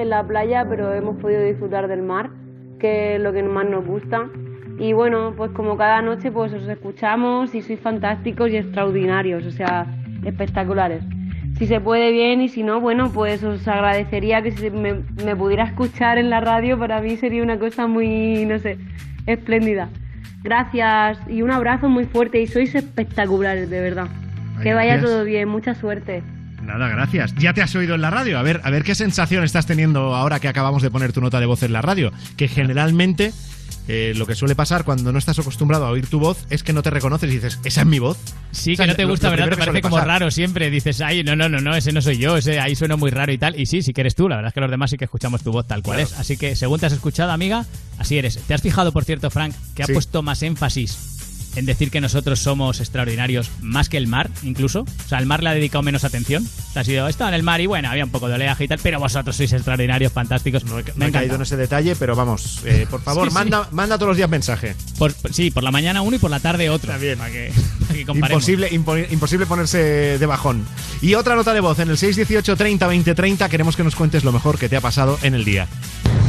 En 0.03 0.09
la 0.09 0.25
playa, 0.25 0.65
pero 0.69 0.93
hemos 0.93 1.17
podido 1.17 1.41
disfrutar 1.43 1.87
del 1.87 2.03
mar, 2.03 2.29
que 2.79 3.15
es 3.15 3.21
lo 3.21 3.33
que 3.33 3.41
más 3.41 3.67
nos 3.67 3.85
gusta. 3.85 4.29
Y 4.79 4.93
bueno, 4.93 5.33
pues 5.35 5.51
como 5.51 5.77
cada 5.77 6.01
noche 6.01 6.31
pues 6.31 6.53
os 6.53 6.67
escuchamos 6.67 7.53
y 7.55 7.61
sois 7.61 7.79
fantásticos 7.79 8.51
y 8.51 8.57
extraordinarios, 8.57 9.45
o 9.45 9.51
sea, 9.51 9.87
espectaculares. 10.25 11.03
Si 11.57 11.67
se 11.67 11.79
puede 11.79 12.11
bien 12.11 12.41
y 12.41 12.49
si 12.49 12.63
no, 12.63 12.79
bueno, 12.79 13.11
pues 13.13 13.43
os 13.43 13.67
agradecería 13.67 14.41
que 14.41 14.51
si 14.51 14.69
me, 14.71 15.01
me 15.23 15.35
pudiera 15.35 15.65
escuchar 15.65 16.17
en 16.17 16.29
la 16.29 16.39
radio, 16.39 16.77
para 16.77 16.99
mí 17.01 17.15
sería 17.17 17.43
una 17.43 17.59
cosa 17.59 17.87
muy, 17.87 18.45
no 18.45 18.57
sé, 18.59 18.77
espléndida. 19.27 19.89
Gracias 20.43 21.19
y 21.29 21.41
un 21.41 21.51
abrazo 21.51 21.87
muy 21.87 22.05
fuerte 22.05 22.41
y 22.41 22.47
sois 22.47 22.75
espectaculares, 22.75 23.69
de 23.69 23.79
verdad. 23.81 24.07
Que 24.61 24.73
vaya 24.73 24.99
todo 24.99 25.23
bien, 25.23 25.47
mucha 25.47 25.73
suerte. 25.73 26.23
Nada, 26.65 26.87
gracias. 26.87 27.33
Ya 27.35 27.53
te 27.53 27.61
has 27.61 27.75
oído 27.75 27.95
en 27.95 28.01
la 28.01 28.09
radio. 28.09 28.39
A 28.39 28.41
ver, 28.41 28.61
a 28.63 28.69
ver 28.69 28.83
qué 28.83 28.95
sensación 28.95 29.43
estás 29.43 29.65
teniendo 29.65 30.15
ahora 30.15 30.39
que 30.39 30.47
acabamos 30.47 30.81
de 30.81 30.89
poner 30.91 31.11
tu 31.13 31.21
nota 31.21 31.39
de 31.39 31.45
voz 31.45 31.61
en 31.63 31.73
la 31.73 31.81
radio. 31.81 32.11
Que 32.37 32.47
generalmente 32.47 33.33
eh, 33.89 34.13
lo 34.15 34.25
que 34.25 34.33
suele 34.33 34.55
pasar 34.55 34.85
cuando 34.85 35.11
no 35.11 35.19
estás 35.19 35.37
acostumbrado 35.39 35.85
a 35.85 35.89
oír 35.89 36.07
tu 36.07 36.19
voz 36.19 36.45
es 36.49 36.63
que 36.63 36.71
no 36.71 36.81
te 36.81 36.89
reconoces 36.89 37.29
y 37.29 37.33
dices, 37.35 37.59
¿esa 37.65 37.81
es 37.81 37.87
mi 37.87 37.99
voz? 37.99 38.17
Sí, 38.51 38.73
O 38.73 38.75
sea, 38.77 38.85
que 38.85 38.91
no 38.91 38.95
te 38.95 39.03
gusta, 39.05 39.27
lo 39.27 39.31
¿verdad? 39.31 39.49
Te 39.49 39.57
parece 39.57 39.81
como 39.81 39.95
pasar. 39.97 40.07
raro 40.07 40.31
siempre. 40.31 40.69
Dices, 40.69 41.01
ay, 41.01 41.23
no, 41.23 41.35
no, 41.35 41.49
no, 41.49 41.59
no, 41.59 41.75
ese 41.75 41.91
no 41.91 42.01
soy 42.01 42.17
yo, 42.17 42.37
ese 42.37 42.59
ahí 42.61 42.75
suena 42.75 42.95
muy 42.95 43.11
raro 43.11 43.33
y 43.33 43.37
tal. 43.37 43.59
Y 43.59 43.65
sí, 43.65 43.81
sí 43.81 43.91
que 43.93 44.01
eres 44.01 44.15
tú, 44.15 44.29
la 44.29 44.37
verdad 44.37 44.49
es 44.49 44.53
que 44.53 44.61
los 44.61 44.71
demás 44.71 44.89
sí 44.89 44.97
que 44.97 45.05
escuchamos 45.05 45.43
tu 45.43 45.51
voz 45.51 45.67
tal 45.67 45.83
cual 45.83 45.97
Claro. 45.97 46.11
es. 46.13 46.19
Así 46.19 46.37
que 46.37 46.55
según 46.55 46.79
te 46.79 46.85
has 46.85 46.93
escuchado, 46.93 47.31
amiga, 47.31 47.65
así 47.97 48.17
eres. 48.17 48.37
¿Te 48.37 48.53
has 48.53 48.61
fijado, 48.61 48.91
por 48.93 49.03
cierto, 49.03 49.29
Frank, 49.29 49.53
que 49.75 49.83
ha 49.83 49.87
Sí. 49.87 49.93
puesto 49.93 50.21
más 50.21 50.41
énfasis 50.43 51.12
en 51.55 51.65
decir 51.65 51.91
que 51.91 52.01
nosotros 52.01 52.39
somos 52.39 52.79
extraordinarios 52.79 53.49
más 53.61 53.89
que 53.89 53.97
el 53.97 54.07
mar, 54.07 54.29
incluso? 54.43 54.81
O 54.81 55.07
sea, 55.09 55.19
el 55.19 55.25
mar 55.25 55.43
le 55.43 55.49
ha 55.49 55.53
dedicado 55.53 55.81
menos 55.83 56.03
atención. 56.03 56.47
Ha 56.75 56.83
sido, 56.83 57.07
estaba 57.07 57.29
en 57.29 57.35
el 57.35 57.43
mar 57.43 57.61
y 57.61 57.65
bueno, 57.67 57.89
había 57.89 58.03
un 58.05 58.09
poco 58.11 58.27
de 58.27 58.35
oleaje 58.35 58.63
y 58.63 58.67
tal, 58.67 58.79
pero 58.81 58.99
vosotros 58.99 59.35
sois 59.35 59.53
extraordinarios, 59.53 60.11
fantásticos. 60.11 60.63
No 60.65 60.79
he, 60.79 60.83
Me 60.83 60.91
no 60.95 61.05
he 61.07 61.11
caído 61.11 61.35
en 61.35 61.41
ese 61.43 61.55
detalle, 61.57 61.95
pero 61.95 62.15
vamos, 62.15 62.61
eh, 62.65 62.87
por 62.89 63.01
favor. 63.01 63.31
Manda, 63.31 63.67
manda 63.71 63.97
todos 63.97 64.09
los 64.09 64.17
días 64.17 64.29
mensaje. 64.29 64.75
Por- 64.97 65.13
sí, 65.31 65.51
por 65.51 65.63
la 65.63 65.71
mañana 65.71 66.01
uno 66.01 66.15
y 66.15 66.19
por 66.19 66.31
la 66.31 66.39
tarde 66.39 66.69
otro. 66.69 66.91
También. 66.91 67.17
Para 67.17 67.31
que, 67.31 67.51
para 67.81 67.93
que 67.93 68.05
comparemos. 68.05 68.47
Imposible, 68.49 68.71
impo- 68.71 69.11
imposible 69.11 69.45
ponerse 69.45 70.17
de 70.17 70.25
bajón. 70.25 70.65
Y 71.01 71.13
otra 71.15 71.35
nota 71.35 71.53
de 71.53 71.59
voz 71.59 71.79
en 71.79 71.89
el 71.89 71.97
618 71.97 72.55
30 72.55 72.87
20 72.87 73.15
30. 73.15 73.49
Queremos 73.49 73.75
que 73.75 73.83
nos 73.83 73.95
cuentes 73.95 74.23
lo 74.23 74.31
mejor 74.31 74.57
que 74.57 74.69
te 74.69 74.75
ha 74.77 74.81
pasado 74.81 75.19
en 75.21 75.35
el 75.35 75.45
día. 75.45 75.67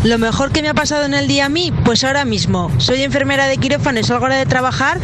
Lo 0.04 0.18
mejor 0.18 0.52
que 0.52 0.60
me 0.62 0.68
ha 0.68 0.74
pasado 0.74 1.04
en 1.06 1.14
el 1.14 1.26
día 1.26 1.46
a 1.46 1.48
mí, 1.48 1.72
pues 1.84 2.04
ahora 2.04 2.24
mismo. 2.26 2.70
Soy 2.78 3.02
enfermera 3.02 3.46
de 3.46 3.56
quirófano 3.56 3.98
y 4.00 4.04
salgo 4.04 4.24
ahora 4.26 4.36
de 4.36 4.44
trabajar. 4.46 5.00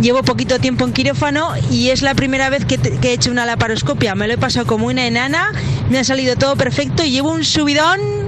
Llevo 0.00 0.22
poquito 0.24 0.58
tiempo 0.58 0.84
en 0.84 0.92
quirófano 0.92 1.52
y 1.70 1.90
es 1.90 2.02
la 2.02 2.14
primera 2.16 2.50
vez 2.50 2.64
que, 2.64 2.76
te- 2.76 2.98
que 2.98 3.10
he 3.10 3.12
hecho 3.12 3.30
una 3.30 3.46
laparoscopia. 3.46 4.16
Me 4.16 4.26
lo 4.26 4.34
he 4.34 4.38
pasado 4.38 4.66
como 4.66 4.86
una 4.86 5.06
enana, 5.06 5.52
me 5.90 5.98
ha 6.00 6.04
salido 6.04 6.34
todo 6.36 6.56
perfecto 6.56 7.04
y 7.04 7.12
llevo 7.12 7.30
un 7.30 7.44
subidón. 7.44 8.00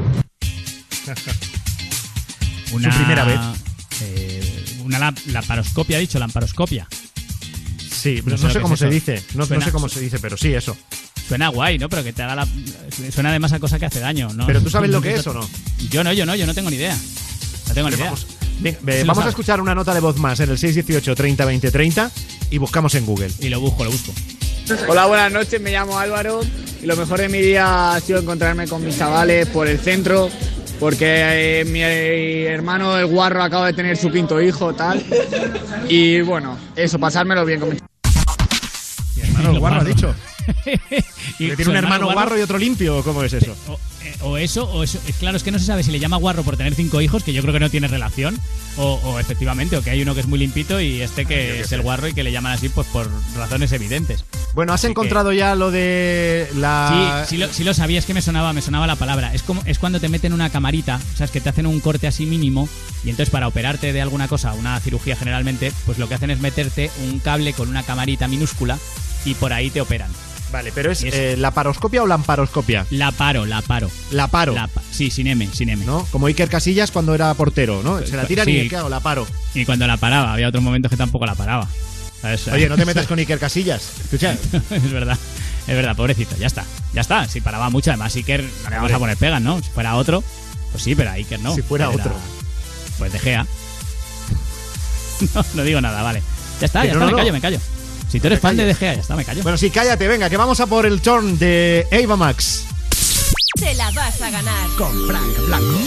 Una, 2.73 2.91
Su 2.91 2.99
primera 2.99 3.25
vez. 3.25 3.39
eh, 4.03 4.65
una 4.85 4.99
la- 4.99 5.15
laparoscopia, 5.27 5.97
ha 5.99 6.01
dicho, 6.01 6.19
lamparoscopia. 6.19 6.89
Sí, 7.89 8.21
No 8.25 8.37
no, 8.37 8.51
sé 8.51 8.61
cómo 8.61 8.75
es 8.75 8.81
se 8.81 8.89
dice. 8.89 9.23
No, 9.35 9.47
sé 9.47 9.71
cómo 9.71 9.89
se 9.89 10.01
dice, 10.01 10.19
pero 10.19 10.37
sí, 10.37 10.53
eso. 10.55 10.77
Suena 11.27 11.49
guay, 11.49 11.79
¿no? 11.79 11.89
Pero 11.89 12.05
que 12.05 12.13
te 12.13 12.23
haga 12.23 12.35
la... 12.37 12.49
Suena 13.13 13.31
además 13.31 13.53
a 13.53 13.61
cosa 13.61 13.79
que 13.79 13.87
hace 13.87 14.01
daño, 14.01 14.29
¿no? 14.35 14.47
Pero 14.47 14.61
tú 14.61 14.71
sabes 14.71 14.91
lo 14.91 15.01
que 15.01 15.15
es 15.15 15.27
o 15.27 15.33
no. 15.33 15.49
Yo 15.91 16.05
no, 16.05 16.13
yo 16.13 16.27
no, 16.27 16.35
yo 16.35 16.47
no 16.47 16.55
tengo 16.55 16.71
ni 16.71 16.77
idea. 16.77 16.97
No 17.69 17.75
tengo 17.75 17.89
ni 17.89 17.97
idea. 17.97 18.07
Vamos, 18.07 18.27
Sí 18.63 18.77
vamos 19.05 19.25
a 19.25 19.29
escuchar 19.29 19.61
una 19.61 19.75
nota 19.75 19.95
de 19.95 20.01
voz 20.01 20.17
más 20.17 20.39
en 20.41 20.51
el 20.51 20.59
618 20.59 21.15
30 21.15 21.45
20 21.45 21.71
30 21.71 22.11
y 22.51 22.59
buscamos 22.59 22.95
en 22.95 23.07
Google. 23.07 23.31
Y 23.41 23.49
lo 23.49 23.61
busco, 23.61 23.85
lo 23.85 23.91
busco. 23.91 24.13
Hola, 24.89 25.07
buenas 25.07 25.33
noches, 25.33 25.61
me 25.61 25.73
llamo 25.73 25.99
Álvaro 25.99 26.41
y 26.83 26.87
lo 26.87 26.97
mejor 26.97 27.21
de 27.21 27.29
mi 27.29 27.39
día 27.39 27.95
ha 27.95 28.01
sido 28.01 28.21
encontrarme 28.21 28.67
con 28.67 28.85
mis 28.85 28.97
chavales 28.97 29.49
por 29.49 29.69
el 29.69 29.79
centro 29.79 30.31
porque 30.81 31.61
eh, 31.61 31.65
mi 31.65 31.83
hermano 31.83 32.97
el 32.97 33.07
guarro 33.07 33.43
acaba 33.43 33.67
de 33.67 33.75
tener 33.75 33.97
su 33.97 34.11
quinto 34.11 34.41
hijo, 34.41 34.75
tal. 34.75 35.05
Y 35.89 36.21
bueno, 36.23 36.57
eso, 36.77 36.99
pasármelo 36.99 37.45
bien 37.45 37.61
con 37.61 37.71
mis 37.71 37.83
Mi 39.17 39.23
hermano 39.23 39.51
el 39.51 39.59
guarro 39.59 39.81
ha 39.81 39.85
dicho. 39.85 40.15
Y 41.39 41.47
¿Que 41.49 41.51
su 41.51 41.57
tiene 41.57 41.71
un 41.73 41.77
hermano 41.77 42.05
guarro- 42.07 42.15
guarro 42.15 42.39
y 42.39 42.43
otro 42.43 42.59
limpio? 42.59 42.99
¿o 42.99 43.03
¿Cómo 43.03 43.23
es 43.25 43.33
eso? 43.33 43.57
O, 43.69 43.79
eh, 44.05 44.15
o 44.21 44.37
eso, 44.39 44.65
o 44.71 44.83
eso. 44.85 44.99
Es 45.09 45.17
Claro, 45.17 45.37
es 45.37 45.43
que 45.43 45.51
no 45.51 45.59
se 45.59 45.65
sabe 45.65 45.83
si 45.83 45.91
le 45.91 45.99
llama 45.99 46.17
guarro 46.17 46.43
por 46.45 46.57
tener 46.57 46.75
cinco 46.75 47.01
hijos, 47.01 47.25
que 47.25 47.33
yo 47.33 47.41
creo 47.43 47.53
que 47.55 47.61
no 47.61 47.71
tiene 47.71 47.89
relación, 47.89 48.39
o, 48.77 48.95
o 49.03 49.19
efectivamente, 49.19 49.77
o 49.77 49.83
que 49.83 49.91
hay 49.91 50.03
uno 50.03 50.15
que 50.15 50.21
es 50.21 50.27
muy 50.27 50.39
limpito 50.39 50.81
y 50.81 51.01
este 51.01 51.25
que 51.27 51.61
es 51.61 51.73
el 51.73 51.81
guarro 51.83 52.07
y 52.09 52.15
que 52.15 52.23
le 52.23 52.31
llaman 52.33 52.53
así 52.53 52.69
pues 52.69 52.87
por 52.89 53.11
razones 53.37 53.73
evidentes. 53.73 54.25
Bueno, 54.55 54.73
¿has 54.73 54.81
Así 54.81 54.89
que- 54.89 54.91
encontrado 54.93 55.33
ya 55.33 55.55
lo 55.55 55.71
de 55.71 56.49
la. 56.55 57.25
Sí, 57.29 57.35
sí 57.37 57.41
lo, 57.41 57.53
sí 57.53 57.65
lo 57.65 57.75
sabía, 57.75 57.99
es 57.99 58.05
que 58.07 58.15
me 58.15 58.23
sonaba, 58.23 58.53
me 58.53 58.63
sonaba 58.63 58.87
la 58.87 58.97
palabra. 58.97 59.35
Es 59.35 59.43
como 59.43 59.63
es 59.67 59.79
cuando 59.79 59.99
te 60.01 60.09
meten 60.09 60.33
una 60.33 60.51
camarita, 60.51 61.01
sabes 61.17 61.31
que 61.31 61.41
te 61.41 61.49
hacen 61.49 61.67
un 61.67 61.81
corte 61.81 62.07
así 62.07 62.27
mínimo 62.27 62.69
y 63.05 63.11
entonces 63.11 63.31
para 63.31 63.49
operarte 63.49 63.93
de 63.93 64.01
alguna 64.03 64.29
cosa, 64.29 64.53
una 64.55 64.79
cirugía 64.81 65.17
generalmente, 65.17 65.73
pues 65.87 65.99
lo 65.99 66.09
que 66.09 66.15
hacen 66.15 66.31
es 66.31 66.41
meterte 66.41 66.91
un 67.03 67.19
cable 67.19 67.53
con 67.55 67.69
una 67.69 67.83
camarita 67.83 68.29
minúscula 68.29 68.79
y 69.25 69.35
por 69.35 69.53
ahí 69.53 69.71
te 69.71 69.81
operan. 69.81 70.11
Vale, 70.53 70.71
pero 70.73 70.93
es 70.93 71.03
eh, 71.03 71.37
la 71.37 71.51
paroscopia 71.51 72.03
o 72.03 72.07
lamparoscopia. 72.07 72.87
La 72.91 73.11
paro, 73.11 73.45
la 73.45 73.61
paro. 73.63 73.91
La 74.13 74.29
paro. 74.29 74.55
La 74.55 74.69
pa- 74.69 74.83
sí, 74.93 75.11
sin 75.11 75.27
M, 75.27 75.49
sin 75.53 75.69
M. 75.69 75.85
¿No? 75.85 76.07
Como 76.13 76.27
Iker 76.29 76.49
Casillas 76.49 76.93
cuando 76.93 77.13
era 77.15 77.35
portero, 77.35 77.83
¿no? 77.83 78.01
Se 78.07 78.17
la 78.17 78.25
tiran 78.27 78.47
Sí. 78.47 78.59
y 78.61 78.69
¿qué 78.69 78.77
hago? 78.77 78.89
La 78.89 79.01
paro. 79.01 79.27
Y 79.55 79.65
cuando 79.65 79.87
la 79.89 79.97
paraba, 79.97 80.33
había 80.33 80.49
otros 80.49 80.63
momentos 80.63 80.91
que 80.91 80.97
tampoco 80.97 81.27
la 81.27 81.35
paraba. 81.35 81.67
¿Sabes? 82.23 82.47
Oye, 82.53 82.69
no 82.69 82.77
te 82.77 82.85
metas 82.85 83.07
con 83.07 83.19
Iker 83.19 83.39
Casillas. 83.41 83.83
Escucha. 84.05 84.33
es 84.71 84.93
verdad, 84.93 85.19
es 85.67 85.75
verdad, 85.75 85.97
pobrecito, 85.97 86.37
ya 86.37 86.47
está, 86.47 86.65
ya 86.93 87.01
está. 87.01 87.27
Si 87.29 87.41
paraba 87.41 87.69
mucho, 87.71 87.91
además 87.91 88.15
Iker 88.15 88.45
no 88.45 88.71
le 88.71 88.77
vamos 88.77 88.93
a 88.93 88.99
poner 89.01 89.17
pegas, 89.17 89.43
¿no? 89.43 89.59
Si 89.61 89.71
fuera 89.71 89.97
otro, 89.97 90.23
pues 90.71 90.85
sí, 90.85 90.95
pero 90.95 91.11
a 91.11 91.15
Iker 91.15 91.41
no. 91.41 91.53
Si 91.55 91.63
fuera 91.63 91.87
Era- 91.87 91.95
otro. 91.97 92.15
Pues 92.99 93.13
de 93.13 93.19
Gea. 93.19 93.45
no, 95.35 95.45
no 95.55 95.63
digo 95.65 95.81
nada, 95.81 96.03
vale. 96.03 96.23
Ya 96.61 96.67
está, 96.67 96.85
ya 96.85 96.93
no, 96.95 97.01
está, 97.01 97.01
no, 97.01 97.07
me 97.07 97.11
no. 97.13 97.17
callo, 97.19 97.33
me 97.33 97.41
callo. 97.41 97.59
Si 98.15 98.21
tú 98.21 98.29
eres 98.29 98.39
fan 98.39 98.57
de 98.57 98.73
Gea, 98.73 98.95
ya 98.95 99.01
está, 99.01 99.17
me 99.17 99.25
callo. 99.25 99.43
Bueno, 99.43 99.59
sí, 99.59 99.71
cállate, 99.71 100.07
venga, 100.07 100.31
que 100.31 100.37
vamos 100.37 100.61
a 100.61 100.67
por 100.67 100.87
el 100.87 101.03
turn 101.03 101.37
de 101.37 101.85
Ava 101.91 102.15
Max. 102.15 102.65
Te 103.59 103.75
la 103.75 103.91
vas 103.91 104.23
a 104.23 104.31
ganar. 104.31 104.69
Con 104.79 105.09
Frank 105.09 105.37
Blanco. 105.49 105.81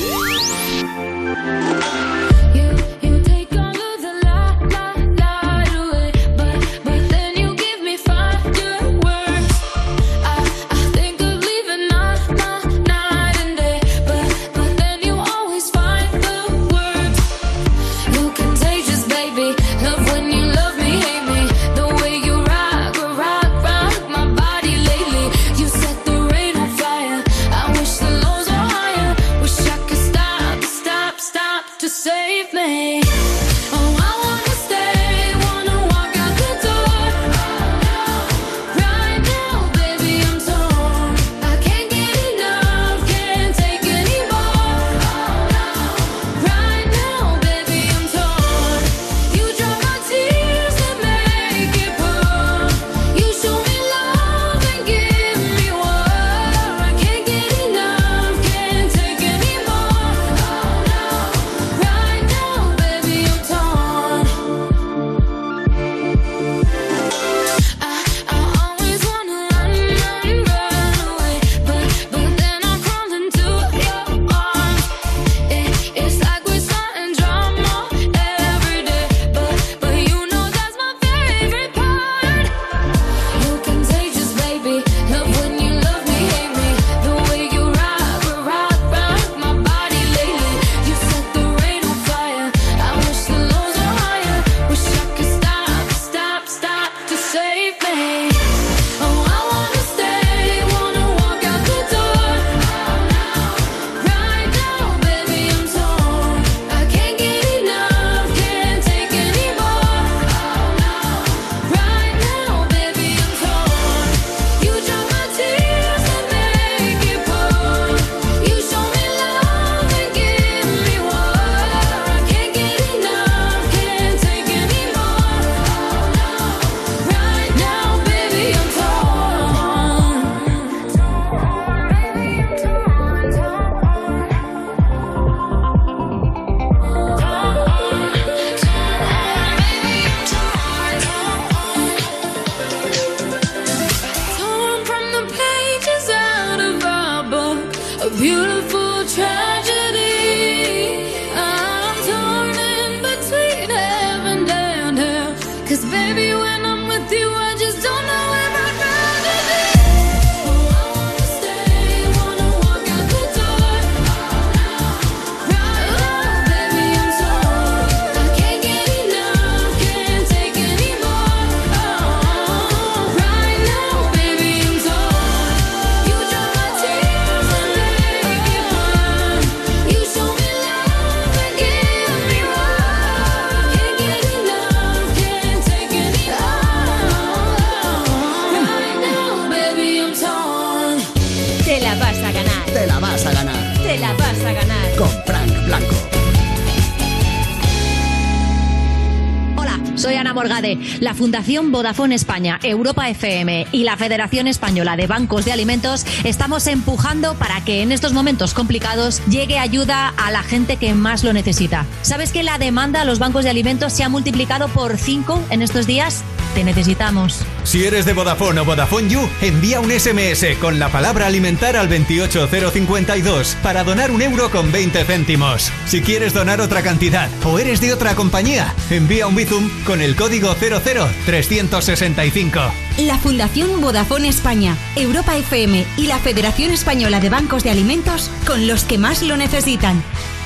Fundación 201.17 201.71
Vodafone 201.71 202.15
España, 202.15 202.59
Europa 202.63 203.09
FM 203.09 203.67
y 203.71 203.83
la 203.83 203.97
Federación 203.97 204.47
Española 204.47 204.95
de 204.95 205.07
Bancos 205.07 205.43
de 205.43 205.51
Alimentos 205.51 206.05
estamos 206.23 206.67
empujando 206.67 207.33
para 207.33 207.59
que 207.65 207.81
en 207.81 207.91
estos 207.91 208.13
momentos 208.13 208.53
complicados 208.53 209.21
llegue 209.27 209.57
ayuda 209.57 210.13
a 210.15 210.31
la 210.31 210.43
gente 210.43 210.77
que 210.77 210.93
más 210.93 211.23
lo 211.23 211.33
necesita. 211.33 211.85
¿Sabes 212.03 212.31
que 212.31 212.43
la 212.43 212.57
demanda 212.59 213.01
a 213.01 213.05
los 213.05 213.19
bancos 213.19 213.43
de 213.43 213.49
alimentos 213.49 213.91
se 213.93 214.03
ha 214.03 214.09
multiplicado 214.09 214.67
por 214.69 214.97
5 214.97 215.43
en 215.49 215.61
estos 215.63 215.87
días? 215.87 216.23
Te 216.53 216.63
necesitamos. 216.63 217.43
Si 217.67 217.83
eres 217.83 218.05
de 218.05 218.13
Vodafone 218.13 218.61
o 218.61 218.65
Vodafone 218.65 219.09
You, 219.09 219.29
envía 219.41 219.81
un 219.81 219.91
SMS 219.91 220.55
con 220.61 220.79
la 220.79 220.87
palabra 220.87 221.27
alimentar 221.27 221.75
al 221.75 221.89
28052 221.89 223.57
para 223.61 223.83
donar 223.83 224.09
un 224.09 224.21
euro 224.21 224.49
con 224.49 224.71
20 224.71 225.03
céntimos. 225.03 225.69
Si 225.85 226.01
quieres 226.01 226.33
donar 226.33 226.61
otra 226.61 226.81
cantidad 226.81 227.29
o 227.43 227.59
eres 227.59 227.81
de 227.81 227.91
otra 227.91 228.15
compañía, 228.15 228.73
envía 228.89 229.27
un 229.27 229.35
Bizum 229.35 229.69
con 229.83 230.01
el 230.01 230.15
código 230.15 230.55
00365. 230.55 232.57
La 232.99 233.17
Fundación 233.17 233.81
Vodafone 233.81 234.29
España, 234.29 234.77
Europa 234.95 235.35
FM 235.35 235.85
y 235.97 236.07
la 236.07 236.19
Federación 236.19 236.71
Española 236.71 237.19
de 237.19 237.29
Bancos 237.29 237.65
de 237.65 237.71
Alimentos 237.71 238.31
con 238.45 238.65
los 238.65 238.85
que 238.85 238.97
más 238.97 239.23
lo 239.23 239.35
necesitan. 239.35 240.01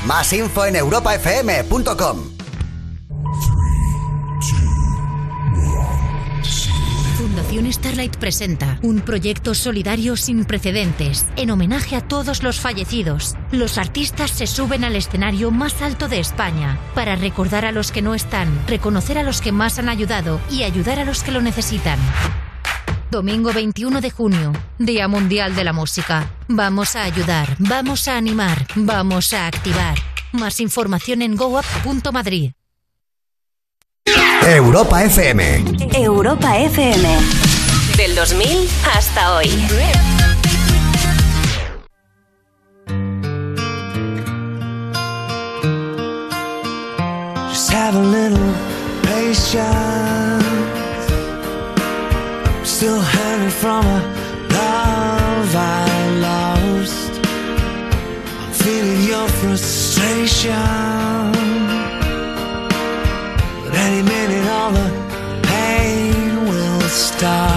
Más 0.07 0.33
info 0.33 0.65
en 0.65 0.75
europafm.com. 0.75 2.30
Presenta 8.09 8.79
un 8.81 9.01
proyecto 9.01 9.53
solidario 9.53 10.15
sin 10.15 10.45
precedentes 10.45 11.27
en 11.35 11.51
homenaje 11.51 11.95
a 11.95 12.01
todos 12.01 12.41
los 12.41 12.59
fallecidos. 12.59 13.35
Los 13.51 13.77
artistas 13.77 14.31
se 14.31 14.47
suben 14.47 14.83
al 14.83 14.95
escenario 14.95 15.51
más 15.51 15.81
alto 15.83 16.07
de 16.07 16.19
España 16.19 16.79
para 16.95 17.15
recordar 17.15 17.63
a 17.63 17.71
los 17.71 17.91
que 17.91 18.01
no 18.01 18.15
están, 18.15 18.47
reconocer 18.67 19.19
a 19.19 19.23
los 19.23 19.39
que 19.39 19.51
más 19.51 19.77
han 19.77 19.87
ayudado 19.87 20.41
y 20.49 20.63
ayudar 20.63 20.97
a 20.97 21.05
los 21.05 21.21
que 21.21 21.31
lo 21.31 21.41
necesitan. 21.41 21.99
Domingo 23.11 23.53
21 23.53 24.01
de 24.01 24.09
junio, 24.09 24.53
Día 24.79 25.07
Mundial 25.07 25.53
de 25.53 25.63
la 25.63 25.73
Música. 25.73 26.31
Vamos 26.47 26.95
a 26.95 27.03
ayudar, 27.03 27.55
vamos 27.59 28.07
a 28.07 28.17
animar, 28.17 28.65
vamos 28.75 29.33
a 29.33 29.45
activar. 29.45 29.97
Más 30.31 30.59
información 30.59 31.21
en 31.21 31.35
goup.madrid. 31.35 32.53
Europa 34.43 35.03
FM. 35.03 35.65
Europa 35.93 36.57
FM. 36.57 37.50
Del 38.13 38.27
2000 38.27 38.67
hasta 38.83 39.35
hoy. 39.35 39.47
Just 47.49 47.71
have 47.71 47.95
a 47.95 48.01
little 48.01 48.53
patience. 49.03 50.43
Still 52.63 52.99
hanging 52.99 53.49
from 53.49 53.85
a 53.85 54.01
love 54.49 55.55
I 55.55 56.09
lost. 56.19 57.11
I'm 58.41 58.51
feeling 58.51 59.07
your 59.07 59.27
frustration. 59.39 60.51
But 63.63 63.73
any 63.73 64.03
minute, 64.03 64.49
all 64.49 64.71
the 64.71 64.89
pain 65.43 66.45
will 66.49 66.81
stop. 66.89 67.50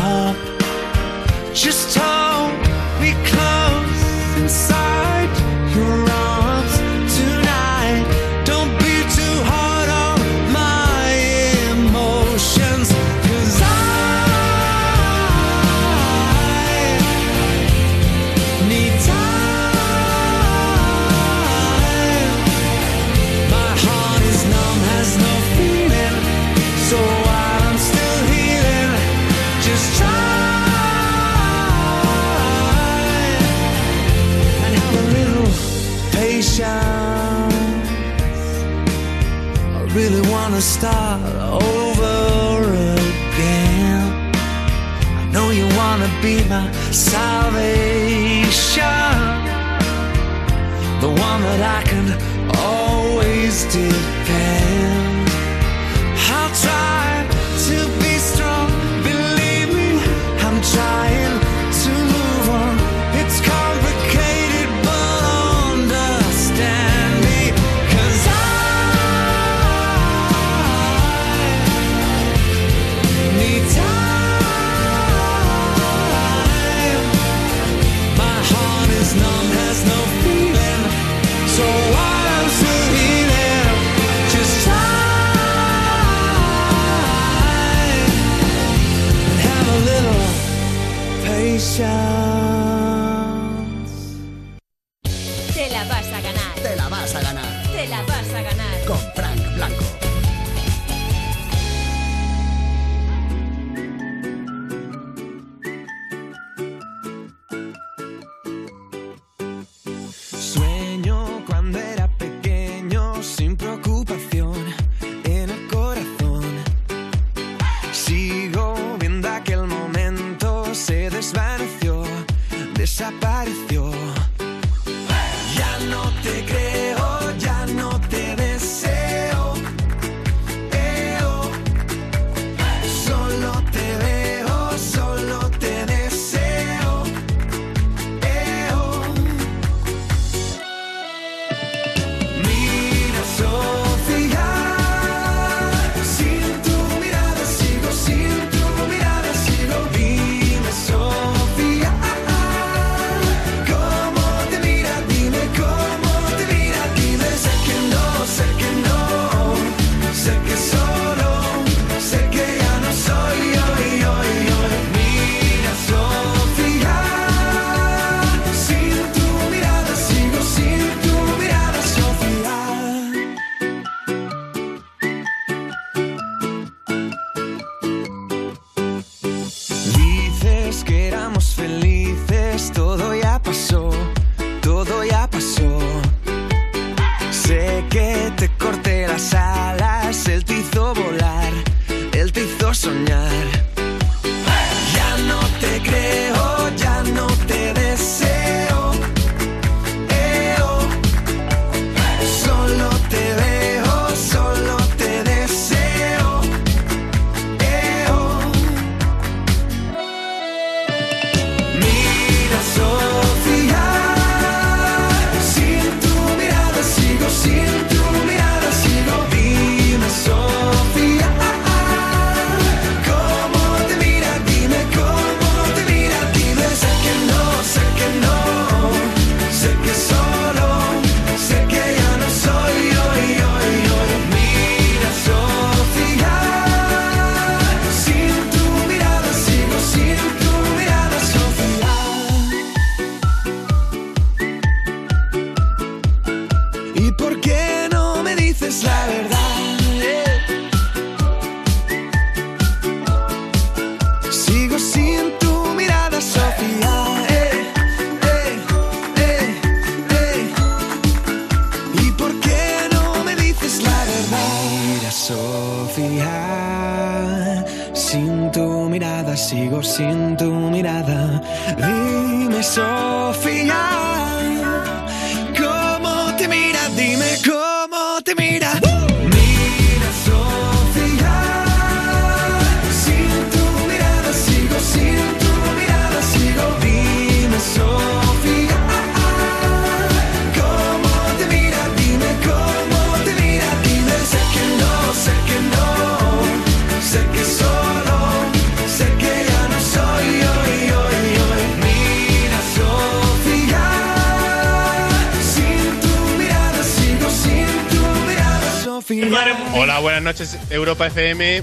Europa 310.74 311.06
FM. 311.06 311.62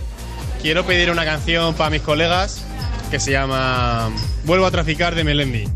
Quiero 0.62 0.86
pedir 0.86 1.12
una 1.12 1.26
canción 1.26 1.74
para 1.74 1.89
mis 1.89 2.01
colegas 2.01 2.64
que 3.09 3.20
se 3.20 3.32
llama 3.32 4.09
Vuelvo 4.45 4.66
a 4.66 4.72
traficar 4.72 5.16
de 5.16 5.24
Melendi. 5.24 5.68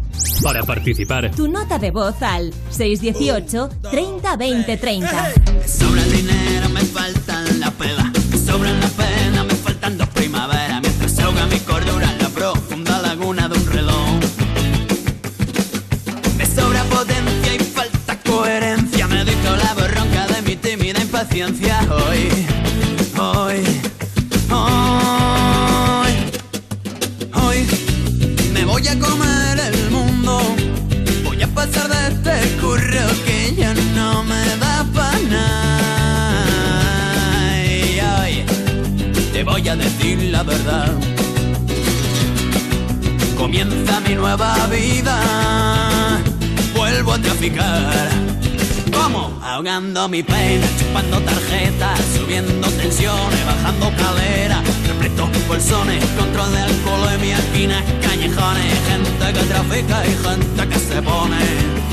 Para 0.41 0.63
participar, 0.63 1.31
Tu 1.35 1.47
nota 1.49 1.77
de 1.77 1.91
voz 1.91 2.21
al 2.21 2.53
618 2.69 3.69
30 3.91 4.35
20 4.37 4.77
30. 4.77 5.33
Mi 50.23 50.23
chupando 50.79 51.19
tarjetas, 51.19 51.99
subiendo 52.15 52.67
tensiones, 52.69 53.45
bajando 53.45 53.91
calera, 53.97 54.61
repleto 54.87 55.29
bolsones, 55.45 56.05
control 56.17 56.53
de 56.53 56.59
alcohol 56.59 57.13
en 57.13 57.21
mi 57.21 57.31
esquina, 57.31 57.83
callejones, 58.01 58.79
gente 58.87 59.33
que 59.33 59.45
trafica 59.45 60.05
y 60.07 60.11
gente 60.11 60.69
que 60.69 60.79
se 60.79 61.01
pone. 61.01 61.84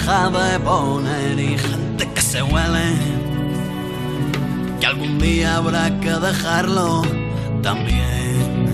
Que 0.00 0.06
se 0.06 0.12
deja 0.12 0.30
de 0.30 0.60
poner 0.60 1.38
y 1.38 1.58
gente 1.58 2.08
que 2.14 2.20
se 2.20 2.42
huele. 2.42 2.94
Que 4.80 4.86
algún 4.86 5.18
día 5.18 5.56
habrá 5.56 5.90
que 6.00 6.10
dejarlo 6.10 7.02
también. 7.62 8.70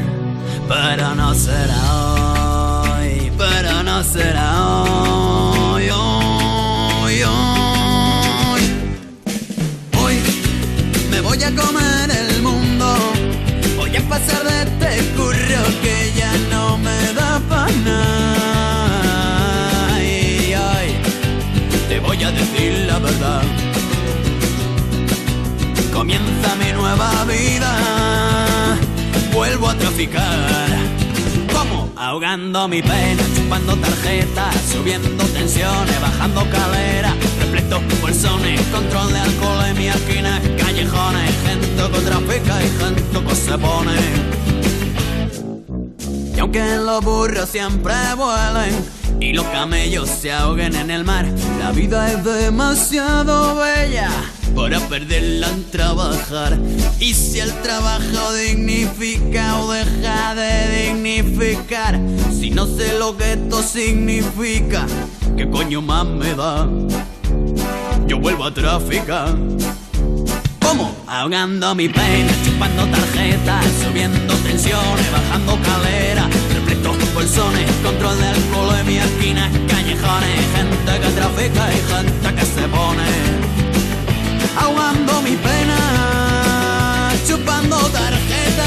Pero 0.68 1.14
no 1.14 1.34
será 1.34 2.82
hoy, 2.82 3.32
pero 3.38 3.82
no 3.82 4.02
será 4.02 4.82
hoy, 4.82 5.25
Comienza 25.92 26.54
mi 26.56 26.72
nueva 26.72 27.24
vida. 27.24 28.76
Vuelvo 29.32 29.68
a 29.68 29.74
traficar. 29.74 30.68
¿Cómo? 31.52 31.90
Ahogando 31.96 32.68
mi 32.68 32.82
pena, 32.82 33.22
chupando 33.34 33.76
tarjetas, 33.76 34.54
subiendo 34.70 35.24
tensiones, 35.24 36.00
bajando 36.00 36.46
calera, 36.50 37.14
repleto 37.40 37.80
bolsones, 38.02 38.60
control 38.72 39.12
de 39.12 39.18
alcohol 39.20 39.64
en 39.66 39.78
mi 39.78 39.88
esquina, 39.88 40.40
callejones, 40.58 41.30
gente 41.46 41.82
que 41.92 42.00
trafica 42.00 42.62
y 42.62 42.68
gente 42.78 43.24
que 43.26 43.34
se 43.34 43.58
pone. 43.58 43.96
Y 46.36 46.38
aunque 46.38 46.76
los 46.76 47.02
burros 47.02 47.48
siempre 47.48 47.94
vuelen 48.16 49.05
y 49.20 49.32
los 49.32 49.44
camellos 49.46 50.08
se 50.08 50.32
ahoguen 50.32 50.74
en 50.74 50.90
el 50.90 51.04
mar, 51.04 51.26
la 51.58 51.72
vida 51.72 52.12
es 52.12 52.24
demasiado 52.24 53.56
bella 53.56 54.10
para 54.54 54.80
perderla 54.80 55.48
en 55.48 55.70
trabajar. 55.70 56.58
Y 56.98 57.14
si 57.14 57.40
el 57.40 57.52
trabajo 57.62 58.32
dignifica 58.34 59.60
o 59.60 59.72
deja 59.72 60.34
de 60.34 60.86
dignificar, 60.86 62.00
si 62.30 62.50
no 62.50 62.66
sé 62.66 62.98
lo 62.98 63.16
que 63.16 63.34
esto 63.34 63.62
significa, 63.62 64.86
¿qué 65.36 65.48
coño 65.48 65.82
más 65.82 66.06
me 66.06 66.34
da? 66.34 66.68
yo 68.06 68.18
vuelvo 68.18 68.44
a 68.44 68.54
traficar. 68.54 69.36
¿Cómo? 70.60 70.94
Ahogando 71.06 71.74
mi 71.74 71.88
pena, 71.88 72.32
chupando 72.44 72.86
tarjetas, 72.86 73.64
subiendo 73.82 74.34
tensiones, 74.36 75.12
bajando 75.12 75.58
calera, 75.62 76.28
repleto 76.86 77.14
bolsones, 77.14 77.70
control 77.82 78.18
de 78.18 78.26
alcohol 78.26 78.76
en 78.78 78.86
mi 78.86 78.98
esquina, 78.98 79.50
callejones, 79.68 80.46
gente 80.54 81.00
que 81.00 81.08
trafica 81.12 81.72
y 81.72 81.78
gente 81.92 82.34
que 82.34 82.44
se 82.44 82.68
pone. 82.68 83.04
Ahogando 84.58 85.22
mi 85.22 85.36
pena, 85.36 87.12
chupando 87.26 87.76
tarjetas, 87.90 88.66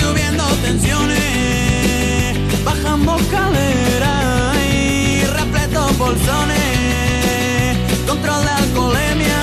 subiendo 0.00 0.44
tensiones, 0.62 2.38
bajando 2.64 3.16
calera 3.30 4.52
y 4.72 5.24
repleto 5.24 5.92
bolsones, 5.98 7.76
control 8.06 8.44
de 8.44 8.50
alcoholemia, 8.50 9.42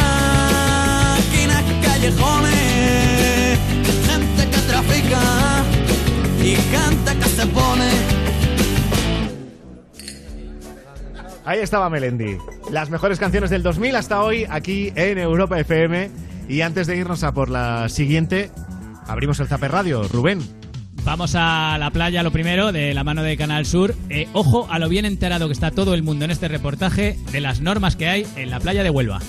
esquinas, 1.20 1.64
callejones, 1.84 3.60
gente 4.08 4.50
que 4.50 4.58
trafica 4.68 5.43
y 6.54 6.56
gente 6.56 7.18
que 7.18 7.26
se 7.26 7.48
pone. 7.48 7.90
Ahí 11.46 11.60
estaba 11.60 11.90
Melendi. 11.90 12.38
Las 12.72 12.90
mejores 12.90 13.20
canciones 13.20 13.50
del 13.50 13.64
2000 13.64 13.96
hasta 13.96 14.22
hoy 14.22 14.46
aquí 14.50 14.94
en 14.96 15.18
Europa 15.18 15.60
FM. 15.60 16.12
Y 16.48 16.62
antes 16.62 16.88
de 16.88 16.98
irnos 16.98 17.24
a 17.24 17.34
por 17.34 17.50
la 17.50 17.90
siguiente, 17.90 18.52
abrimos 19.08 19.40
el 19.40 19.48
Zaper 19.48 19.72
Radio. 19.72 20.08
Rubén. 20.08 20.40
Vamos 21.04 21.36
a 21.36 21.78
la 21.80 21.92
playa, 21.92 22.24
lo 22.24 22.32
primero, 22.32 22.72
de 22.72 22.94
la 22.94 23.04
mano 23.04 23.24
de 23.24 23.36
Canal 23.36 23.66
Sur. 23.66 23.94
Eh, 24.10 24.30
ojo 24.34 24.68
a 24.70 24.80
lo 24.80 24.88
bien 24.88 25.06
enterado 25.06 25.48
que 25.48 25.54
está 25.54 25.72
todo 25.72 25.94
el 25.96 26.04
mundo 26.04 26.24
en 26.24 26.32
este 26.32 26.48
reportaje 26.48 27.18
de 27.32 27.42
las 27.42 27.60
normas 27.60 27.96
que 27.96 28.08
hay 28.08 28.28
en 28.38 28.50
la 28.50 28.60
playa 28.60 28.84
de 28.84 28.90
Huelva. 28.90 29.20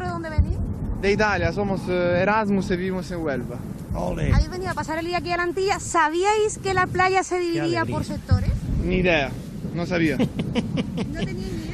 ¿De 0.00 0.06
dónde 0.08 0.30
venís? 0.30 0.58
De 1.00 1.12
Italia, 1.12 1.52
somos 1.52 1.82
eh, 1.88 2.22
Erasmus 2.22 2.70
y 2.70 2.76
vivimos 2.76 3.10
en 3.12 3.18
Huelva. 3.18 3.58
Habéis 3.94 4.50
venido 4.50 4.70
a 4.70 4.74
pasar 4.74 4.98
el 4.98 5.06
día 5.06 5.18
aquí 5.18 5.30
a 5.30 5.36
la 5.36 5.44
Antilla. 5.44 5.78
¿Sabíais 5.78 6.58
que 6.58 6.74
la 6.74 6.86
playa 6.86 7.22
se 7.22 7.38
dividía 7.38 7.84
por 7.84 8.04
sectores? 8.04 8.50
Ni 8.84 8.96
idea, 8.96 9.30
no 9.74 9.86
sabía. 9.86 10.18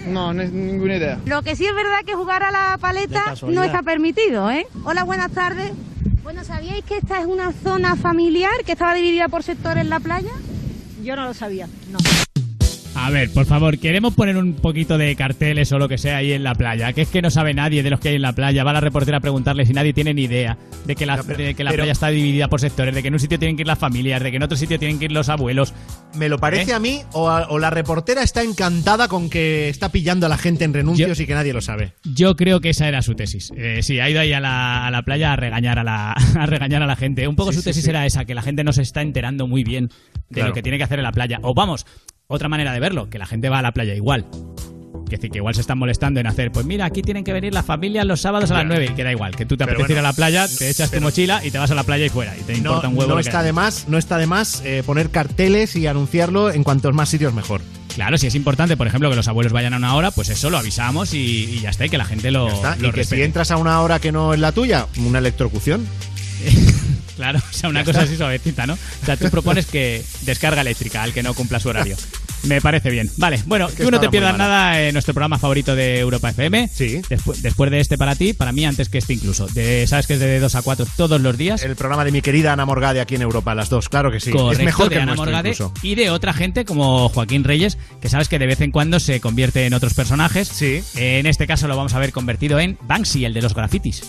No, 0.07 0.33
no 0.33 0.43
es 0.43 0.51
ninguna 0.51 0.97
idea. 0.97 1.21
Lo 1.27 1.43
que 1.43 1.55
sí 1.55 1.67
es 1.67 1.75
verdad 1.75 1.99
que 2.05 2.15
jugar 2.15 2.43
a 2.43 2.51
la 2.51 2.79
paleta 2.79 3.35
no 3.47 3.63
está 3.63 3.83
permitido, 3.83 4.51
¿eh? 4.51 4.67
Hola, 4.85 5.05
buenas 5.05 5.31
tardes. 5.31 5.73
Bueno, 6.23 6.43
¿sabíais 6.43 6.83
que 6.85 6.97
esta 6.97 7.21
es 7.21 7.27
una 7.27 7.53
zona 7.53 7.95
familiar 7.97 8.53
que 8.65 8.73
estaba 8.73 8.95
dividida 8.95 9.29
por 9.29 9.43
sectores 9.43 9.83
en 9.83 9.91
la 9.91 10.01
playa? 10.01 10.31
Yo 11.05 11.17
no 11.17 11.27
lo 11.27 11.35
sabía, 11.35 11.69
no. 11.93 11.99
A 12.97 13.09
ver, 13.09 13.33
por 13.33 13.47
favor, 13.47 13.79
queremos 13.79 14.15
poner 14.15 14.37
un 14.37 14.55
poquito 14.55 14.99
de 14.99 15.15
carteles 15.17 15.71
o 15.73 15.79
lo 15.79 15.89
que 15.89 15.97
sea 15.97 16.19
ahí 16.19 16.33
en 16.33 16.43
la 16.43 16.55
playa, 16.55 16.93
que 16.93 17.03
es 17.03 17.09
que 17.09 17.23
no 17.23 17.31
sabe 17.31 17.55
nadie 17.55 17.83
de 17.83 17.89
los 17.91 17.99
que 18.01 18.11
hay 18.11 18.17
en 18.17 18.23
la 18.23 18.33
playa. 18.35 18.63
Va 18.65 18.73
la 18.73 18.81
reportera 18.81 19.19
a 19.19 19.21
preguntarle 19.21 19.65
si 19.65 19.73
nadie 19.73 19.93
tiene 19.93 20.13
ni 20.13 20.23
idea 20.25 20.59
de 20.87 20.97
que 20.97 21.07
la, 21.07 21.17
de 21.23 21.55
que 21.55 21.65
la 21.65 21.71
pero- 21.71 21.83
playa 21.83 21.93
está 21.93 22.09
dividida 22.09 22.49
por 22.49 22.61
sectores, 22.61 22.95
de 22.95 23.01
que 23.01 23.09
en 23.09 23.15
un 23.15 23.21
sitio 23.21 23.39
tienen 23.39 23.57
que 23.57 23.63
ir 23.63 23.67
las 23.69 23.79
familias, 23.79 24.23
de 24.23 24.31
que 24.31 24.37
en 24.37 24.43
otro 24.43 24.57
sitio 24.57 24.79
tienen 24.79 24.99
que 24.99 25.07
ir 25.07 25.13
los 25.13 25.29
abuelos. 25.29 25.73
¿Me 26.17 26.29
lo 26.29 26.39
parece 26.39 26.73
¿Eh? 26.73 26.75
a 26.75 26.81
mí 26.81 27.01
o, 27.13 27.31
a- 27.31 27.47
o 27.49 27.59
la 27.59 27.71
reportera 27.71 28.23
está 28.23 28.43
encantada 28.43 29.09
con 29.09 29.31
que 29.31 29.69
está 29.69 29.91
pillando 29.91 30.27
a 30.27 30.29
la 30.29 30.37
gente 30.37 30.65
en 30.65 30.75
renuncios 30.75 31.19
y 31.21 31.27
que 31.27 31.35
nadie 31.35 31.53
lo 31.53 31.61
sabe? 31.61 31.95
Yo 32.05 32.35
creo 32.37 32.61
que 32.61 32.71
esa 32.71 32.89
era 32.89 33.03
su 33.03 33.15
tesis. 33.15 33.53
Eh, 33.57 33.83
sí, 33.83 33.99
ha 34.01 34.11
ido 34.11 34.21
ahí 34.21 34.33
a 34.33 34.41
la, 34.41 34.87
a 34.87 34.91
la 34.91 35.03
playa 35.03 35.33
a 35.33 35.37
regañar 35.37 35.79
a 35.79 35.85
la, 35.85 36.13
a 36.39 36.47
regañar 36.47 36.83
a 36.83 36.87
la 36.87 36.97
gente. 36.97 37.27
Un 37.29 37.37
poco 37.37 37.53
Sí, 37.53 37.57
su 37.57 37.63
sí, 37.63 37.71
tesis 37.71 37.85
sí. 37.85 37.91
era 37.91 38.05
esa, 38.05 38.25
que 38.25 38.35
la 38.35 38.43
gente 38.43 38.63
no 38.65 38.73
se 38.73 38.83
está 38.83 39.01
enterando 39.01 39.47
muy 39.47 39.63
bien 39.65 39.89
de 40.29 40.35
Claro. 40.35 40.49
lo 40.49 40.55
que 40.55 40.63
tiene 40.63 40.77
que 40.77 40.85
hacer 40.85 40.99
en 40.99 41.05
la 41.05 41.13
playa. 41.13 41.39
O 41.43 41.55
vamos, 41.55 41.87
otra 42.31 42.49
manera 42.49 42.73
de 42.73 42.81
verlo, 42.81 43.11
que 43.11 43.19
la 43.19 43.27
gente 43.27 43.49
va 43.51 43.59
a 43.59 43.63
la 43.63 43.73
playa 43.73 43.95
igual. 43.95 44.27
Que 45.09 45.17
decir, 45.17 45.31
que 45.33 45.39
igual 45.39 45.57
se 45.57 45.61
están 45.61 45.77
molestando 45.77 46.21
en 46.21 46.29
hacer, 46.29 46.53
pues 46.53 46.65
mira, 46.65 46.85
aquí 46.85 47.03
tienen 47.03 47.25
que 47.25 47.33
venir 47.33 47.53
las 47.53 47.67
familias 47.67 48.07
los 48.07 48.21
sábados 48.21 48.49
a 48.53 48.55
las 48.59 48.67
9 48.67 48.91
y 48.93 48.95
que 48.95 49.03
da 49.03 49.11
igual, 49.11 49.35
que 49.35 49.45
tú 49.45 49.57
te 49.57 49.65
apetece 49.65 49.93
ir 49.95 49.99
a 49.99 50.03
la 50.03 50.13
playa, 50.13 50.47
te 50.47 50.71
echas 50.71 50.89
tu 50.93 51.01
mochila 51.01 51.45
y 51.45 51.51
te 51.51 51.59
vas 51.59 51.69
a 51.73 51.75
la 51.75 51.83
playa 51.83 52.07
y 52.07 52.09
fuera, 52.11 52.37
y 52.39 52.43
te 52.43 52.53
No, 52.53 52.59
importa 52.59 52.87
un 52.89 52.95
huevo. 52.97 53.09
no 53.11 53.17
lo 53.17 53.23
que 53.23 53.29
está 53.29 53.43
de 53.43 53.53
más, 53.53 53.87
no 53.89 53.99
está 53.99 54.19
de 54.19 54.29
más 54.29 54.63
eh, 54.65 54.85
poner 54.87 55.11
carteles 55.11 55.75
y 55.75 55.89
anunciarlo 55.89 56.53
en 56.53 56.63
cuantos 56.63 56.95
más 56.95 57.09
sitios 57.09 57.35
mejor. 57.35 57.61
Claro, 57.93 58.19
si 58.19 58.29
es 58.29 58.37
importante, 58.37 58.77
por 58.77 58.87
ejemplo, 58.87 59.11
que 59.11 59.17
los 59.17 59.27
abuelos 59.27 59.53
vayan 59.53 59.75
a 59.75 59.79
una 59.79 59.97
hora, 59.97 60.13
pues 60.13 60.29
eso 60.29 60.49
lo 60.49 60.59
avisamos 60.59 61.13
y, 61.13 61.19
y 61.57 61.61
ya 61.61 61.71
está, 61.71 61.87
y 61.87 61.89
que 61.89 61.99
la 61.99 62.05
gente 62.05 62.31
lo, 62.31 62.47
Ya 62.47 62.55
está. 62.55 62.77
lo 62.77 62.91
y 62.91 62.93
que 62.93 63.03
si 63.03 63.21
entras 63.21 63.51
a 63.51 63.57
una 63.57 63.81
hora 63.81 63.99
que 63.99 64.13
no 64.13 64.33
es 64.33 64.39
la 64.39 64.53
tuya, 64.53 64.87
una 65.05 65.19
electrocución. 65.19 65.85
Claro, 67.21 67.39
o 67.51 67.53
sea, 67.53 67.69
una 67.69 67.85
cosa 67.85 68.01
así 68.01 68.17
suavecita, 68.17 68.67
¿no? 68.67 68.73
O 68.73 69.05
sea, 69.05 69.15
tú 69.19 69.29
propones 69.29 69.67
que 69.67 70.03
descarga 70.23 70.63
eléctrica 70.63 71.03
al 71.03 71.13
que 71.13 71.23
no 71.23 71.35
cumpla 71.35 71.61
su 71.61 71.69
horario. 71.69 71.95
Me 72.45 72.61
parece 72.61 72.91
bien. 72.91 73.11
Vale, 73.17 73.41
bueno, 73.47 73.69
que 73.69 73.85
tú 73.85 73.91
no 73.91 74.01
te 74.01 74.09
pierdas 74.09 74.37
nada 74.37 74.81
en 74.83 74.93
nuestro 74.93 75.15
programa 75.15 75.39
favorito 75.39 75.75
de 75.75 75.99
Europa 75.99 76.31
FM. 76.31 76.69
Sí. 76.73 77.01
Después, 77.09 77.43
después 77.43 77.71
de 77.71 77.81
este 77.81 77.99
para 77.99 78.15
ti, 78.15 78.33
para 78.33 78.53
mí 78.53 78.65
antes 78.65 78.89
que 78.89 78.99
este 78.99 79.13
incluso. 79.13 79.47
De, 79.49 79.87
Sabes 79.87 80.07
que 80.07 80.15
es 80.15 80.21
de 80.21 80.41
2 80.41 80.55
a 80.55 80.63
4 80.63 80.87
todos 80.97 81.21
los 81.21 81.37
días. 81.37 81.63
El 81.63 81.77
programa 81.77 82.05
de 82.05 82.13
mi 82.13 82.23
querida 82.23 82.53
Ana 82.53 82.65
Morgade 82.65 83.01
aquí 83.01 83.15
en 83.15 83.23
Europa, 83.23 83.55
las 83.55 83.69
dos, 83.69 83.89
claro 83.89 84.11
que 84.11 84.21
sí. 84.21 84.31
Correcto, 84.31 84.53
es 84.53 84.65
mejor 84.65 84.89
de 84.89 84.97
que 84.97 84.97
el 84.97 85.03
Ana 85.03 85.15
Morgade 85.15 85.51
incluso. 85.51 85.73
y 85.83 85.95
de 85.95 86.11
otra 86.11 86.33
gente 86.33 86.65
como 86.65 87.09
Joaquín 87.09 87.45
Reyes, 87.45 87.79
que 88.01 88.09
sabes 88.09 88.29
que 88.29 88.39
de 88.39 88.47
vez 88.47 88.61
en 88.61 88.71
cuando 88.71 89.01
se 89.01 89.21
convierte 89.21 89.67
en 89.67 89.75
otros 89.75 89.95
personajes. 89.95 90.49
Sí. 90.49 90.83
En 90.97 91.27
este 91.27 91.47
caso 91.47 91.69
lo 91.69 91.77
vamos 91.77 91.95
a 91.95 91.99
ver 91.99 92.13
convertido 92.13 92.59
en 92.59 92.79
Banksy, 92.83 93.25
el 93.25 93.35
de 93.35 93.43
los 93.43 93.55
grafitis. 93.55 94.03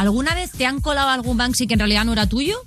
¿Alguna 0.00 0.34
vez 0.34 0.50
te 0.50 0.66
han 0.66 0.80
colado 0.80 1.08
algún 1.08 1.36
Banksy 1.36 1.66
que 1.66 1.74
en 1.74 1.80
realidad 1.80 2.04
no 2.04 2.12
era 2.12 2.26
tuyo? 2.28 2.58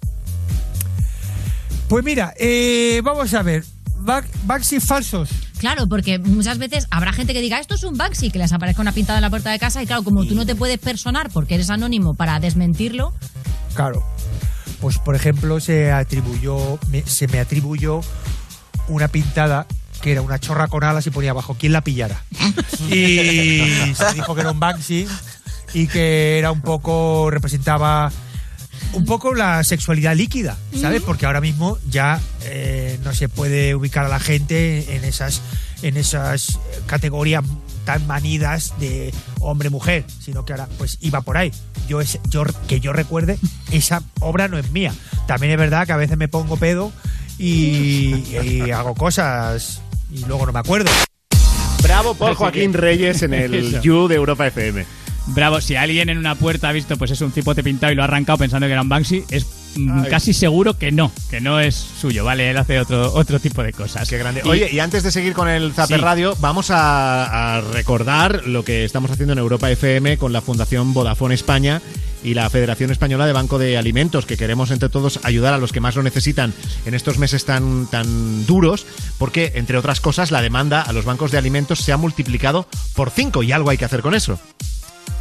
Pues 1.87 2.03
mira, 2.03 2.33
eh, 2.37 3.01
vamos 3.03 3.33
a 3.33 3.41
ver. 3.41 3.63
Ba- 4.01 4.23
Banksy 4.45 4.79
falsos. 4.79 5.29
Claro, 5.59 5.87
porque 5.87 6.19
muchas 6.19 6.57
veces 6.57 6.87
habrá 6.89 7.11
gente 7.13 7.33
que 7.33 7.41
diga 7.41 7.59
esto 7.59 7.75
es 7.75 7.83
un 7.83 7.97
Banksy, 7.97 8.31
que 8.31 8.39
les 8.39 8.53
aparezca 8.53 8.81
una 8.81 8.91
pintada 8.93 9.19
en 9.19 9.23
la 9.23 9.29
puerta 9.29 9.51
de 9.51 9.59
casa 9.59 9.83
y 9.83 9.85
claro, 9.87 10.03
como 10.03 10.25
tú 10.25 10.35
no 10.35 10.45
te 10.45 10.55
puedes 10.55 10.77
personar 10.79 11.29
porque 11.31 11.55
eres 11.55 11.69
anónimo 11.69 12.13
para 12.15 12.39
desmentirlo, 12.39 13.13
Claro. 13.75 14.03
Pues 14.81 14.97
por 14.97 15.15
ejemplo, 15.15 15.59
se 15.59 15.91
atribuyó, 15.91 16.79
me- 16.89 17.03
se 17.05 17.27
me 17.27 17.39
atribuyó 17.39 18.01
una 18.87 19.07
pintada 19.09 19.67
que 20.01 20.13
era 20.13 20.21
una 20.21 20.39
chorra 20.39 20.67
con 20.67 20.83
alas 20.85 21.05
y 21.05 21.09
ponía 21.11 21.31
abajo 21.31 21.55
quién 21.59 21.73
la 21.73 21.81
pillara. 21.81 22.23
Y 22.89 23.93
se 23.95 24.13
dijo 24.15 24.33
que 24.35 24.41
era 24.41 24.51
un 24.51 24.59
Banksy 24.59 25.05
y 25.73 25.87
que 25.87 26.39
era 26.39 26.51
un 26.51 26.61
poco 26.61 27.29
representaba 27.29 28.11
un 28.93 29.05
poco 29.05 29.33
la 29.33 29.63
sexualidad 29.63 30.15
líquida, 30.15 30.57
¿sabes? 30.79 31.01
Porque 31.01 31.25
ahora 31.25 31.41
mismo 31.41 31.77
ya 31.89 32.19
eh, 32.43 32.99
no 33.03 33.13
se 33.13 33.29
puede 33.29 33.75
ubicar 33.75 34.05
a 34.05 34.09
la 34.09 34.19
gente 34.19 34.95
en 34.95 35.03
esas 35.03 35.41
en 35.81 35.97
esas 35.97 36.59
categorías 36.87 37.43
tan 37.85 38.05
manidas 38.05 38.73
de 38.79 39.13
hombre-mujer, 39.39 40.05
sino 40.19 40.45
que 40.45 40.53
ahora 40.53 40.67
pues 40.77 40.97
iba 41.01 41.21
por 41.21 41.37
ahí. 41.37 41.51
Yo, 41.87 42.01
es, 42.01 42.19
yo 42.29 42.43
que 42.67 42.79
yo 42.79 42.93
recuerde, 42.93 43.39
esa 43.71 44.03
obra 44.19 44.47
no 44.47 44.57
es 44.57 44.71
mía. 44.71 44.93
También 45.27 45.53
es 45.53 45.57
verdad 45.57 45.87
que 45.87 45.93
a 45.93 45.97
veces 45.97 46.17
me 46.17 46.27
pongo 46.27 46.57
pedo 46.57 46.91
y, 47.37 48.25
y 48.43 48.71
hago 48.71 48.93
cosas 48.95 49.81
y 50.11 50.25
luego 50.25 50.45
no 50.45 50.53
me 50.53 50.59
acuerdo. 50.59 50.91
Bravo 51.81 52.13
por 52.13 52.35
Joaquín 52.35 52.73
Reyes 52.73 53.23
en 53.23 53.33
el. 53.33 53.81
You 53.81 54.07
de 54.07 54.15
Europa 54.15 54.45
FM. 54.47 54.85
Bravo, 55.33 55.61
si 55.61 55.75
alguien 55.75 56.09
en 56.09 56.17
una 56.17 56.35
puerta 56.35 56.69
ha 56.69 56.71
visto 56.71 56.97
pues 56.97 57.11
es 57.11 57.21
un 57.21 57.31
cipote 57.31 57.63
pintado 57.63 57.91
y 57.91 57.95
lo 57.95 58.01
ha 58.01 58.05
arrancado 58.05 58.37
pensando 58.39 58.67
que 58.67 58.73
era 58.73 58.81
un 58.81 58.89
Banksy, 58.89 59.23
es 59.29 59.45
mm, 59.75 60.03
Ay. 60.03 60.09
casi 60.09 60.33
seguro 60.33 60.77
que 60.77 60.91
no, 60.91 61.11
que 61.29 61.39
no 61.41 61.59
es 61.59 61.75
suyo, 61.75 62.23
¿vale? 62.25 62.49
Él 62.49 62.57
hace 62.57 62.79
otro, 62.79 63.13
otro 63.13 63.39
tipo 63.39 63.61
de 63.63 63.71
cosas. 63.73 64.09
Qué 64.09 64.17
grande. 64.17 64.41
Y- 64.43 64.47
Oye, 64.47 64.69
y 64.71 64.79
antes 64.79 65.03
de 65.03 65.11
seguir 65.11 65.33
con 65.33 65.47
el 65.47 65.73
Zaper 65.73 65.97
Sí. 65.99 66.03
Radio, 66.03 66.35
vamos 66.39 66.71
a, 66.71 67.57
a 67.57 67.61
recordar 67.61 68.45
lo 68.47 68.63
que 68.65 68.83
estamos 68.85 69.11
haciendo 69.11 69.33
en 69.33 69.39
Europa 69.39 69.69
FM 69.71 70.17
con 70.17 70.33
la 70.33 70.41
Fundación 70.41 70.93
Vodafone 70.93 71.35
España 71.35 71.81
y 72.23 72.33
la 72.33 72.49
Federación 72.49 72.91
Española 72.91 73.25
de 73.27 73.31
Banco 73.33 73.57
de 73.59 73.77
Alimentos, 73.77 74.25
que 74.25 74.35
queremos 74.35 74.71
entre 74.71 74.89
todos 74.89 75.19
ayudar 75.23 75.53
a 75.53 75.57
los 75.57 75.71
que 75.71 75.79
más 75.79 75.95
lo 75.95 76.03
necesitan 76.03 76.53
en 76.85 76.93
estos 76.93 77.17
meses 77.17 77.45
tan, 77.45 77.87
tan 77.87 78.45
duros, 78.45 78.85
porque, 79.17 79.53
entre 79.55 79.77
otras 79.77 80.01
cosas, 80.01 80.29
la 80.31 80.41
demanda 80.41 80.81
a 80.81 80.91
los 80.91 81.05
bancos 81.05 81.31
de 81.31 81.37
alimentos 81.37 81.79
se 81.79 81.93
ha 81.93 81.97
multiplicado 81.97 82.67
por 82.93 83.09
cinco 83.11 83.41
y 83.43 83.53
algo 83.53 83.69
hay 83.69 83.77
que 83.77 83.85
hacer 83.85 84.01
con 84.01 84.15
eso. 84.15 84.37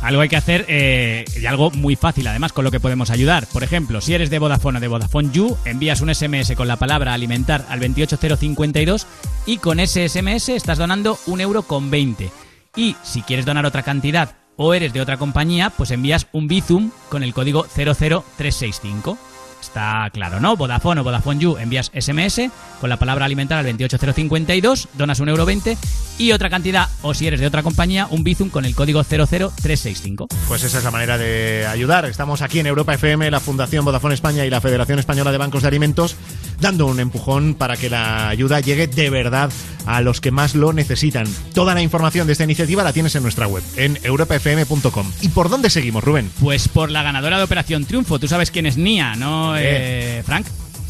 Algo 0.01 0.21
hay 0.21 0.29
que 0.29 0.37
hacer 0.37 0.65
eh, 0.69 1.25
y 1.41 1.47
algo 1.47 1.71
muy 1.71 1.97
fácil, 1.97 2.27
además, 2.27 2.53
con 2.53 2.65
lo 2.65 2.71
que 2.71 2.81
podemos 2.81 3.11
ayudar. 3.11 3.47
Por 3.53 3.65
ejemplo, 3.65 4.01
si 4.01 4.15
eres 4.15 4.31
de 4.31 4.39
Vodafone 4.39 4.79
o 4.79 4.81
de 4.81 4.89
Vodafone 4.89 5.31
You, 5.33 5.57
envías 5.65 6.01
un 6.01 6.15
SMS 6.15 6.55
con 6.57 6.69
la 6.69 6.77
palabra 6.77 7.15
alimentar 7.15 7.67
al 7.69 7.81
28052 7.81 9.07
y 9.47 9.59
con 9.59 9.81
ese 9.81 10.09
SMS 10.09 10.51
estás 10.51 10.79
donando 10.79 11.19
un 11.27 11.41
euro 11.41 11.63
con 11.63 11.91
20. 11.91 12.31
Y 12.77 12.97
si 13.03 13.23
quieres 13.23 13.45
donar 13.45 13.67
otra 13.67 13.83
cantidad 13.83 14.37
o 14.57 14.75
eres 14.75 14.93
de 14.93 15.01
otra 15.01 15.17
compañía, 15.17 15.71
pues 15.71 15.91
envías 15.91 16.27
un 16.33 16.49
Bizum 16.49 16.91
con 17.09 17.23
el 17.23 17.35
código 17.35 17.65
00365. 17.65 19.19
Está 19.61 20.09
claro, 20.13 20.41
¿no? 20.41 20.57
Vodafone 20.57 21.01
o 21.01 21.05
Vodafone 21.05 21.41
You 21.41 21.57
envías 21.57 21.91
SMS 21.95 22.51
con 22.81 22.89
la 22.89 22.97
palabra 22.97 23.25
alimentar 23.25 23.59
al 23.59 23.67
28052, 23.67 24.89
donas 24.95 25.21
un 25.21 25.29
euro 25.29 25.45
20 25.45 25.77
Y 26.19 26.33
otra 26.33 26.49
cantidad, 26.51 26.89
o 27.03 27.15
si 27.15 27.27
eres 27.27 27.41
de 27.41 27.47
otra 27.47 27.63
compañía, 27.63 28.07
un 28.11 28.25
Bizum 28.25 28.51
con 28.51 28.65
el 28.65 28.75
código 28.75 29.03
00365. 29.05 30.29
Pues 30.47 30.63
esa 30.65 30.79
es 30.79 30.85
la 30.85 30.91
manera 30.91 31.19
de 31.19 31.67
ayudar. 31.67 32.05
Estamos 32.07 32.43
aquí 32.43 32.61
en 32.61 32.67
Europa 32.67 32.95
FM, 32.95 33.31
la 33.31 33.41
Fundación 33.41 33.85
Vodafone 33.85 34.15
España 34.15 34.45
y 34.45 34.51
la 34.51 34.61
Federación 34.61 34.99
Española 34.99 35.33
de 35.33 35.39
Bancos 35.39 35.63
de 35.63 35.69
Alimentos, 35.69 36.17
dando 36.61 36.87
un 36.87 37.01
empujón 37.01 37.55
para 37.55 37.77
que 37.77 37.91
la 37.91 38.29
ayuda 38.29 38.61
llegue 38.61 38.87
de 38.87 39.11
verdad 39.11 39.51
a 39.89 40.01
los 40.03 40.21
que 40.21 40.31
más 40.31 40.55
lo 40.55 40.73
necesitan. 40.73 41.27
Toda 41.55 41.75
la 41.75 41.83
información 41.83 42.27
de 42.27 42.35
esta 42.35 42.45
iniciativa 42.45 42.83
la 42.85 42.93
tienes 42.93 43.15
en 43.17 43.23
nuestra 43.23 43.47
web, 43.49 43.63
en 43.77 43.99
europafm.com. 44.03 45.11
¿Y 45.23 45.29
por 45.29 45.49
dónde 45.49 45.71
seguimos, 45.71 46.05
Rubén? 46.05 46.31
Pues 46.41 46.69
por 46.69 46.91
la 46.91 47.03
ganadora 47.03 47.39
de 47.39 47.45
Operación 47.45 47.85
Triunfo. 47.87 48.19
Tú 48.19 48.29
sabes 48.29 48.51
quién 48.51 48.67
es 48.67 48.77
Nia, 48.77 49.17
¿no, 49.17 49.57
Eh. 49.57 50.23
Frank? 50.25 50.47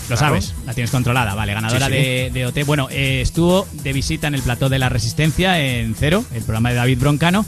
Lo 0.09 0.17
Claro. 0.17 0.41
sabes, 0.41 0.55
la 0.67 0.73
tienes 0.75 0.91
controlada, 0.91 1.35
vale, 1.35 1.53
ganadora 1.55 1.87
Sí, 1.87 1.93
sí. 1.93 1.99
De, 1.99 2.31
de 2.33 2.47
OT. 2.47 2.65
Bueno, 2.65 2.89
eh, 2.91 3.21
estuvo 3.21 3.67
de 3.83 3.93
visita 3.93 4.27
en 4.27 4.35
el 4.35 4.43
plató 4.43 4.69
de 4.71 4.79
la 4.79 4.89
Resistencia 4.89 5.61
en 5.61 5.95
Cero, 5.95 6.25
el 6.35 6.43
programa 6.43 6.71
de 6.71 6.77
David 6.77 6.99
Broncano. 6.99 7.45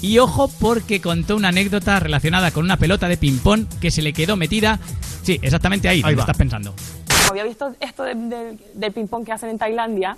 Y 0.00 0.18
ojo 0.18 0.46
porque 0.60 1.00
contó 1.00 1.34
una 1.34 1.48
anécdota 1.48 1.98
relacionada 1.98 2.52
con 2.52 2.64
una 2.64 2.76
pelota 2.76 3.08
de 3.08 3.16
ping-pong 3.16 3.66
que 3.80 3.90
se 3.90 4.00
le 4.00 4.12
quedó 4.12 4.36
metida. 4.36 4.78
Sí, 5.24 5.40
exactamente 5.42 5.88
ahí, 5.88 5.96
Ahí 5.98 6.02
donde 6.02 6.16
va. 6.18 6.22
estás 6.22 6.36
pensando. 6.36 6.72
Había 7.30 7.42
visto 7.42 7.74
esto 7.80 8.04
de- 8.04 8.14
de- 8.14 8.58
del 8.74 8.92
ping-pong 8.92 9.24
que 9.26 9.32
hacen 9.32 9.50
en 9.50 9.58
Tailandia. 9.58 10.16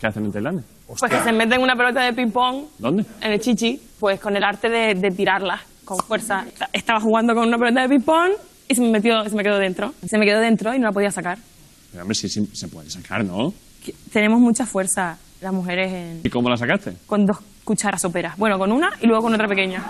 ¿Qué 0.00 0.06
hacen 0.06 0.24
en 0.24 0.32
Tailandia? 0.32 0.64
Pues 0.86 1.00
que 1.02 1.20
se 1.20 1.32
meten 1.32 1.60
una 1.60 1.76
pelota 1.76 2.00
de 2.02 2.12
ping-pong 2.14 2.64
¿Dónde? 2.78 3.04
en 3.20 3.32
el 3.32 3.40
chichi, 3.40 3.80
pues 3.98 4.18
con 4.18 4.34
el 4.36 4.42
arte 4.42 4.68
de, 4.70 4.94
de 4.94 5.10
tirarla 5.10 5.60
con 5.84 5.98
fuerza. 5.98 6.46
Estaba 6.72 7.00
jugando 7.00 7.34
con 7.34 7.46
una 7.48 7.58
pelota 7.58 7.82
de 7.82 7.88
ping-pong 7.88 8.30
y 8.68 8.74
se 8.74 8.80
me, 8.80 8.90
metió, 8.90 9.22
se 9.28 9.36
me 9.36 9.42
quedó 9.42 9.58
dentro. 9.58 9.92
Se 10.06 10.16
me 10.18 10.24
quedó 10.24 10.40
dentro 10.40 10.74
y 10.74 10.78
no 10.78 10.86
la 10.86 10.92
podía 10.92 11.10
sacar. 11.10 11.38
Pero, 11.90 12.02
hombre, 12.02 12.14
sí, 12.14 12.28
sí, 12.28 12.48
se 12.54 12.68
puede 12.68 12.88
sacar, 12.88 13.24
¿no? 13.24 13.52
Que- 13.84 13.94
Tenemos 14.12 14.40
mucha 14.40 14.64
fuerza 14.64 15.18
las 15.42 15.52
mujeres 15.52 15.92
en- 15.92 16.20
¿Y 16.24 16.30
cómo 16.30 16.48
la 16.48 16.56
sacaste? 16.56 16.94
con 17.06 17.26
dos 17.26 17.38
cucharas 17.64 18.00
soperas. 18.00 18.36
Bueno, 18.38 18.58
con 18.58 18.72
una 18.72 18.90
y 19.02 19.06
luego 19.06 19.22
con 19.24 19.34
otra 19.34 19.46
pequeña. 19.48 19.84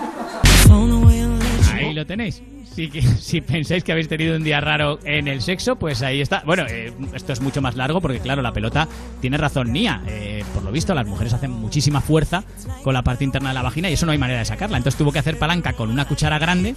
Ahí 1.73 1.95
lo 1.95 2.05
tenéis. 2.05 2.43
Si, 2.75 2.91
si 3.21 3.41
pensáis 3.41 3.85
que 3.85 3.93
habéis 3.93 4.09
tenido 4.09 4.37
un 4.37 4.45
día 4.45 4.61
raro 4.61 4.99
en 5.05 5.29
el 5.29 5.43
sexo, 5.43 5.77
pues 5.77 6.03
ahí 6.03 6.21
está. 6.21 6.43
Bueno, 6.45 6.64
eh, 6.68 6.93
esto 7.14 7.33
es 7.33 7.41
mucho 7.41 7.61
más 7.62 7.77
largo 7.77 8.01
porque, 8.01 8.21
claro, 8.21 8.43
la 8.43 8.53
pelota 8.53 8.89
tiene 9.21 9.37
razón 9.37 9.73
Nia. 9.73 10.03
Eh, 10.07 10.45
por 10.55 10.62
lo 10.62 10.73
visto, 10.73 10.95
las 10.95 11.07
mujeres 11.07 11.33
hacen 11.33 11.51
muchísima 11.51 12.01
fuerza 12.01 12.45
con 12.83 12.95
la 12.95 13.03
parte 13.03 13.25
interna 13.25 13.51
de 13.51 13.55
la 13.55 13.62
vagina 13.62 13.91
y 13.91 13.95
eso 13.95 14.07
no 14.07 14.12
hay 14.12 14.18
manera 14.18 14.41
de 14.41 14.45
sacarla. 14.45 14.77
Entonces 14.77 14.99
tuvo 14.99 15.12
que 15.12 15.18
hacer 15.18 15.39
palanca 15.39 15.73
con 15.73 15.91
una 15.91 16.07
cuchara 16.07 16.39
grande 16.39 16.75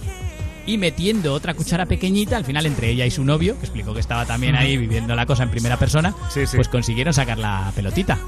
y 0.66 0.78
metiendo 0.78 1.34
otra 1.34 1.54
cuchara 1.54 1.86
pequeñita, 1.86 2.36
al 2.36 2.44
final 2.44 2.66
entre 2.66 2.88
ella 2.88 3.04
y 3.06 3.10
su 3.10 3.24
novio, 3.24 3.54
que 3.58 3.66
explicó 3.66 3.92
que 3.92 4.00
estaba 4.00 4.24
también 4.24 4.56
ahí 4.56 4.76
viviendo 4.76 5.14
la 5.14 5.26
cosa 5.26 5.42
en 5.42 5.50
primera 5.50 5.78
persona, 5.78 6.14
pues 6.54 6.68
consiguieron 6.68 7.12
sacar 7.12 7.38
la 7.38 7.70
pelotita. 7.74 8.18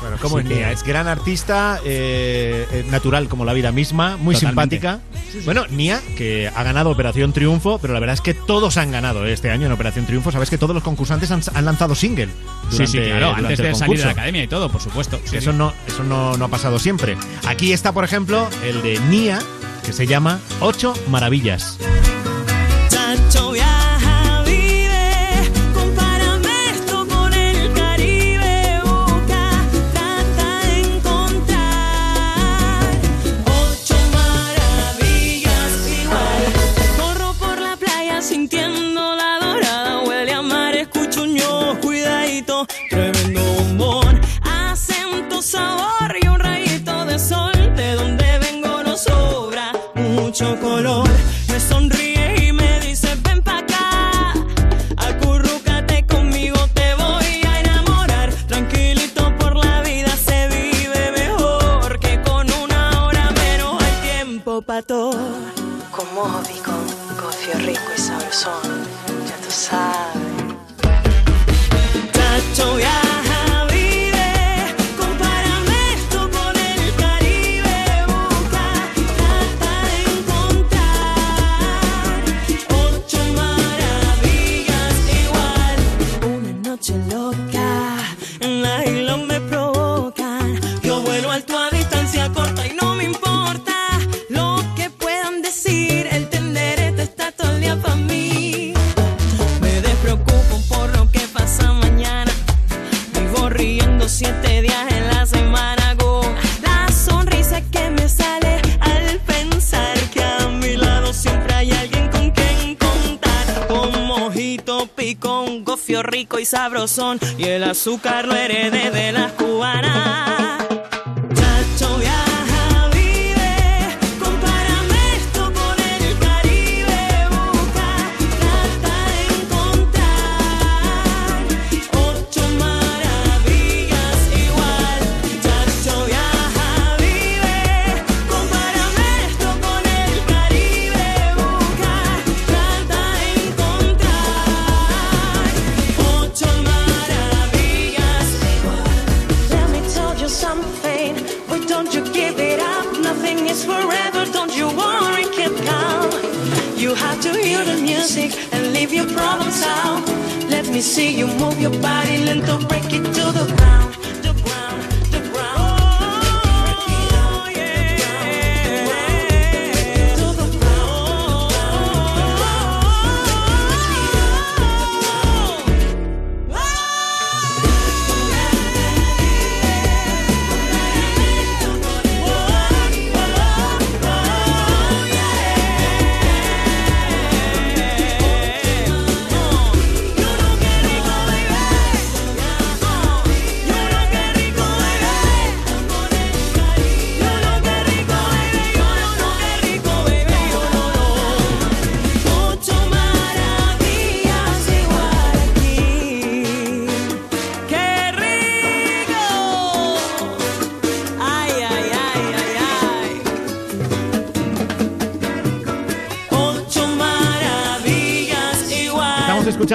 Bueno, 0.00 0.16
¿cómo 0.20 0.38
Así 0.38 0.46
es 0.46 0.48
que- 0.52 0.58
Nia? 0.60 0.70
Es 0.72 0.82
gran 0.84 1.08
artista, 1.08 1.80
eh, 1.84 2.66
eh, 2.70 2.84
natural 2.90 3.28
como 3.28 3.44
la 3.44 3.52
vida 3.52 3.72
misma, 3.72 4.16
muy 4.16 4.34
Totalmente. 4.34 4.76
simpática. 4.76 5.00
Bueno, 5.44 5.66
Nia, 5.70 6.00
que 6.16 6.50
ha 6.54 6.62
ganado 6.62 6.90
Operación 6.90 7.32
Triunfo, 7.32 7.78
pero 7.78 7.94
la 7.94 8.00
verdad 8.00 8.14
es 8.14 8.20
que 8.20 8.34
todos 8.34 8.76
han 8.76 8.90
ganado 8.92 9.26
este 9.26 9.50
año 9.50 9.66
en 9.66 9.72
Operación 9.72 10.06
Triunfo. 10.06 10.30
Sabes 10.32 10.50
que 10.50 10.58
todos 10.58 10.74
los 10.74 10.82
concursantes 10.84 11.30
han, 11.30 11.42
han 11.54 11.64
lanzado 11.64 11.94
single. 11.94 12.28
Sí, 12.70 12.86
sí, 12.86 12.98
durante- 12.98 13.08
claro, 13.10 13.26
durante 13.28 13.46
antes 13.54 13.58
de 13.58 13.74
salir 13.74 13.98
de 13.98 14.04
la 14.04 14.10
academia 14.12 14.42
y 14.44 14.48
todo, 14.48 14.70
por 14.70 14.80
supuesto. 14.80 15.20
Sí, 15.24 15.36
eso 15.36 15.50
sí. 15.52 15.56
no, 15.58 15.72
eso 15.86 16.04
no, 16.04 16.36
no 16.36 16.44
ha 16.44 16.48
pasado 16.48 16.78
siempre. 16.78 17.16
Aquí 17.46 17.72
está, 17.72 17.92
por 17.92 18.04
ejemplo, 18.04 18.48
el 18.64 18.82
de 18.82 18.98
Nia, 19.10 19.38
que 19.84 19.92
se 19.92 20.06
llama 20.06 20.40
Ocho 20.60 20.94
Maravillas. 21.08 21.78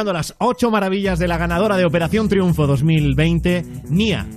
Escuchando 0.04 0.14
las 0.14 0.36
ocho 0.40 0.70
maravillas 0.70 1.18
de 1.18 1.30
la 1.30 1.38
ganadora 1.38 1.78
de 1.78 1.86
Operación 1.86 2.28
Triunfo 2.28 2.68
2020, 2.68 3.64
Nia. 3.90 4.28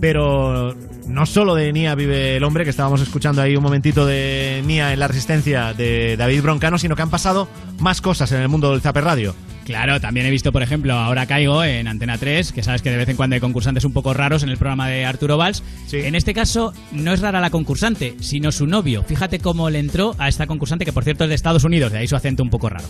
Pero 0.00 0.76
no 1.08 1.26
solo 1.26 1.56
de 1.56 1.72
Nia 1.72 1.96
vive 1.96 2.36
el 2.36 2.44
hombre, 2.44 2.62
que 2.62 2.70
estábamos 2.70 3.00
escuchando 3.00 3.42
ahí 3.42 3.56
un 3.56 3.64
momentito 3.64 4.06
de 4.06 4.62
Nia 4.64 4.92
en 4.92 5.00
la 5.00 5.08
resistencia 5.08 5.74
de 5.74 6.16
David 6.16 6.42
Broncano, 6.42 6.78
sino 6.78 6.94
que 6.94 7.02
han 7.02 7.10
pasado 7.10 7.48
más 7.80 8.00
cosas 8.00 8.30
en 8.30 8.42
el 8.42 8.48
mundo 8.48 8.70
del 8.70 8.80
Zaper 8.80 9.02
Radio. 9.02 9.34
Claro, 9.64 10.00
también 10.00 10.24
he 10.24 10.30
visto, 10.30 10.52
por 10.52 10.62
ejemplo, 10.62 10.94
ahora 10.94 11.26
caigo 11.26 11.62
en 11.62 11.88
Antena 11.88 12.16
3, 12.16 12.52
que 12.52 12.62
sabes 12.62 12.80
que 12.80 12.90
de 12.90 12.96
vez 12.96 13.08
en 13.08 13.16
cuando 13.16 13.34
hay 13.34 13.40
concursantes 13.40 13.84
un 13.84 13.92
poco 13.92 14.14
raros 14.14 14.42
en 14.42 14.48
el 14.48 14.56
programa 14.56 14.88
de 14.88 15.04
Arturo 15.04 15.36
Valls. 15.36 15.62
En 15.92 16.14
este 16.14 16.32
caso, 16.32 16.72
no 16.92 17.12
es 17.12 17.20
rara 17.20 17.40
la 17.40 17.50
concursante, 17.50 18.14
sino 18.20 18.50
su 18.50 18.66
novio. 18.66 19.02
Fíjate 19.02 19.40
cómo 19.40 19.68
le 19.68 19.80
entró 19.80 20.14
a 20.16 20.28
esta 20.28 20.46
concursante, 20.46 20.86
que 20.86 20.92
por 20.92 21.04
cierto 21.04 21.24
es 21.24 21.28
de 21.28 21.34
Estados 21.34 21.64
Unidos, 21.64 21.92
de 21.92 21.98
ahí 21.98 22.06
su 22.06 22.16
acento 22.16 22.42
un 22.42 22.50
poco 22.50 22.70
raro. 22.70 22.86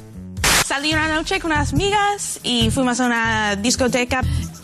Salí 0.89 0.97
una 1.05 1.16
noche 1.16 1.39
con 1.39 1.53
unas 1.53 1.74
amigas 1.74 2.41
y 2.43 2.70
fuimos 2.70 2.99
a 3.01 3.05
una 3.05 3.57
discoteca. 3.57 4.22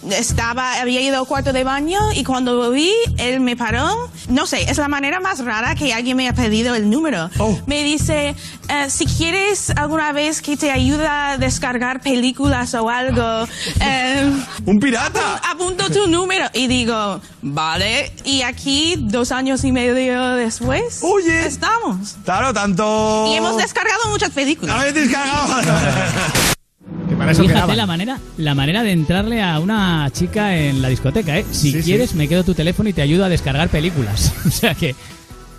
Estaba, 0.09 0.81
había 0.81 1.03
ido 1.03 1.19
al 1.19 1.27
cuarto 1.27 1.53
de 1.53 1.65
baño 1.65 1.99
y 2.15 2.25
cuando 2.25 2.71
vi, 2.71 2.91
él 3.19 3.41
me 3.41 3.57
paró. 3.57 4.09
No 4.35 4.49
sé, 4.49 4.69
es 4.69 4.79
la 4.79 4.89
manera 4.89 5.21
más 5.21 5.45
rara 5.45 5.77
que 5.77 5.95
alguien 5.95 6.17
me 6.17 6.29
ha 6.29 6.33
pedido 6.33 6.75
el 6.75 6.91
número. 6.91 7.31
Me 7.67 7.85
dice, 7.85 8.35
eh, 8.69 8.91
si 8.91 9.07
quieres 9.07 9.71
alguna 9.71 10.11
vez 10.11 10.43
que 10.43 10.57
te 10.57 10.73
ayude 10.73 11.07
a 11.07 11.39
descargar 11.39 12.01
películas 12.01 12.75
o 12.75 12.91
algo. 12.91 13.47
eh, 13.81 14.29
¡Un 14.67 14.81
pirata! 14.81 15.37
Apunto 15.53 15.89
tu 15.89 16.09
número 16.09 16.47
y 16.53 16.67
digo, 16.67 17.21
vale. 17.43 18.13
Y 18.25 18.43
aquí, 18.43 18.97
dos 18.99 19.31
años 19.31 19.63
y 19.63 19.71
medio 19.71 20.31
después, 20.31 20.99
Oye. 21.03 21.47
estamos. 21.47 22.17
Claro, 22.25 22.53
tanto. 22.53 23.29
Y 23.31 23.37
hemos 23.37 23.57
descargado 23.57 24.09
muchas 24.11 24.31
películas. 24.31 24.75
Habéis 24.75 24.97
descargado. 24.97 25.63
Que 27.25 27.27
para 27.27 27.33
eso 27.33 27.43
Fíjate 27.43 27.55
quedaban. 27.59 27.77
la 27.77 27.87
manera, 27.87 28.19
la 28.39 28.55
manera 28.55 28.83
de 28.83 28.93
entrarle 28.93 29.43
a 29.43 29.59
una 29.61 30.09
chica 30.13 30.57
en 30.57 30.81
la 30.83 30.89
discoteca, 30.89 31.39
¿eh? 31.39 31.45
Si 31.51 31.73
Sí, 31.73 31.79
sí. 31.79 31.83
quieres, 31.85 32.15
me 32.15 32.29
quedo 32.29 32.45
tu 32.45 32.55
teléfono 32.55 32.89
y 32.89 32.93
te 32.93 33.03
ayudo 33.03 33.25
a 33.25 33.29
descargar 33.29 33.69
películas. 33.69 34.33
o 34.47 34.51
sea 34.51 34.75
que, 34.75 34.95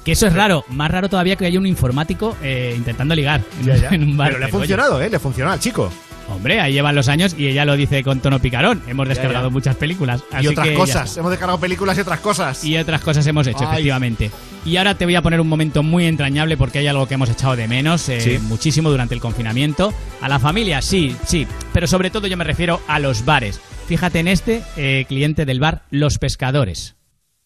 que 0.04 0.12
eso 0.12 0.28
es 0.28 0.34
raro. 0.34 0.64
Más 0.70 0.90
raro 0.92 1.10
todavía 1.10 1.36
que 1.36 1.46
haya 1.46 1.60
un 1.60 1.66
informático 1.68 2.36
eh, 2.44 2.74
intentando 2.78 3.16
ligar 3.16 3.42
en, 3.62 3.66
Ya, 3.66 3.76
ya. 3.78 3.90
en 3.90 4.04
un 4.04 4.18
bar. 4.18 4.28
Pero 4.30 4.40
le 4.40 4.46
ha 4.46 4.48
Oye, 4.48 4.58
funcionado, 4.58 5.02
¿eh? 5.02 5.10
Le 5.10 5.20
funcionó 5.20 5.52
al 5.52 5.60
chico. 5.60 5.92
Hombre, 6.28 6.60
ahí 6.60 6.74
llevan 6.74 6.96
los 6.96 7.08
años 7.08 7.36
y 7.38 7.48
ella 7.48 7.66
lo 7.66 7.76
dice 7.76 8.04
con 8.04 8.20
tono 8.20 8.40
picarón. 8.40 8.82
Hemos 8.88 9.08
descargado 9.08 9.48
ya. 9.48 9.54
muchas 9.54 9.76
películas. 9.76 10.24
Y 10.42 10.48
otras 10.48 10.68
que 10.68 10.74
cosas. 10.74 11.16
Hemos 11.18 11.30
descargado 11.32 11.60
películas 11.60 11.98
y 11.98 12.02
otras 12.02 12.20
cosas. 12.20 12.64
Y 12.64 12.78
otras 12.78 13.02
cosas 13.02 13.26
hemos 13.28 13.46
hecho, 13.46 13.60
Ay. 13.60 13.66
efectivamente. 13.68 14.32
Y 14.66 14.78
ahora 14.78 14.96
te 14.96 15.06
voy 15.06 15.16
a 15.16 15.22
poner 15.22 15.40
un 15.40 15.48
momento 15.48 15.84
muy 15.84 16.06
entrañable 16.06 16.58
porque 16.58 16.80
hay 16.80 16.88
algo 16.88 17.08
que 17.08 17.14
hemos 17.14 17.30
echado 17.30 17.56
de 17.56 17.68
menos 17.68 18.10
eh, 18.10 18.20
Sí. 18.20 18.40
muchísimo 18.40 18.90
durante 18.90 19.14
el 19.14 19.22
confinamiento. 19.22 19.94
A 20.22 20.28
la 20.28 20.40
familia, 20.40 20.82
sí, 20.82 21.16
sí. 21.26 21.46
Pero 21.74 21.86
sobre 21.86 22.10
todo 22.10 22.26
yo 22.26 22.38
me 22.38 22.44
refiero 22.44 22.82
a 22.88 22.98
los 23.00 23.24
bares. 23.26 23.62
Fíjate 23.88 24.20
en 24.20 24.28
este 24.28 24.64
eh, 24.78 25.06
cliente 25.08 25.46
del 25.46 25.60
bar 25.60 25.84
Los 25.92 26.18
Pescadores. 26.18 26.96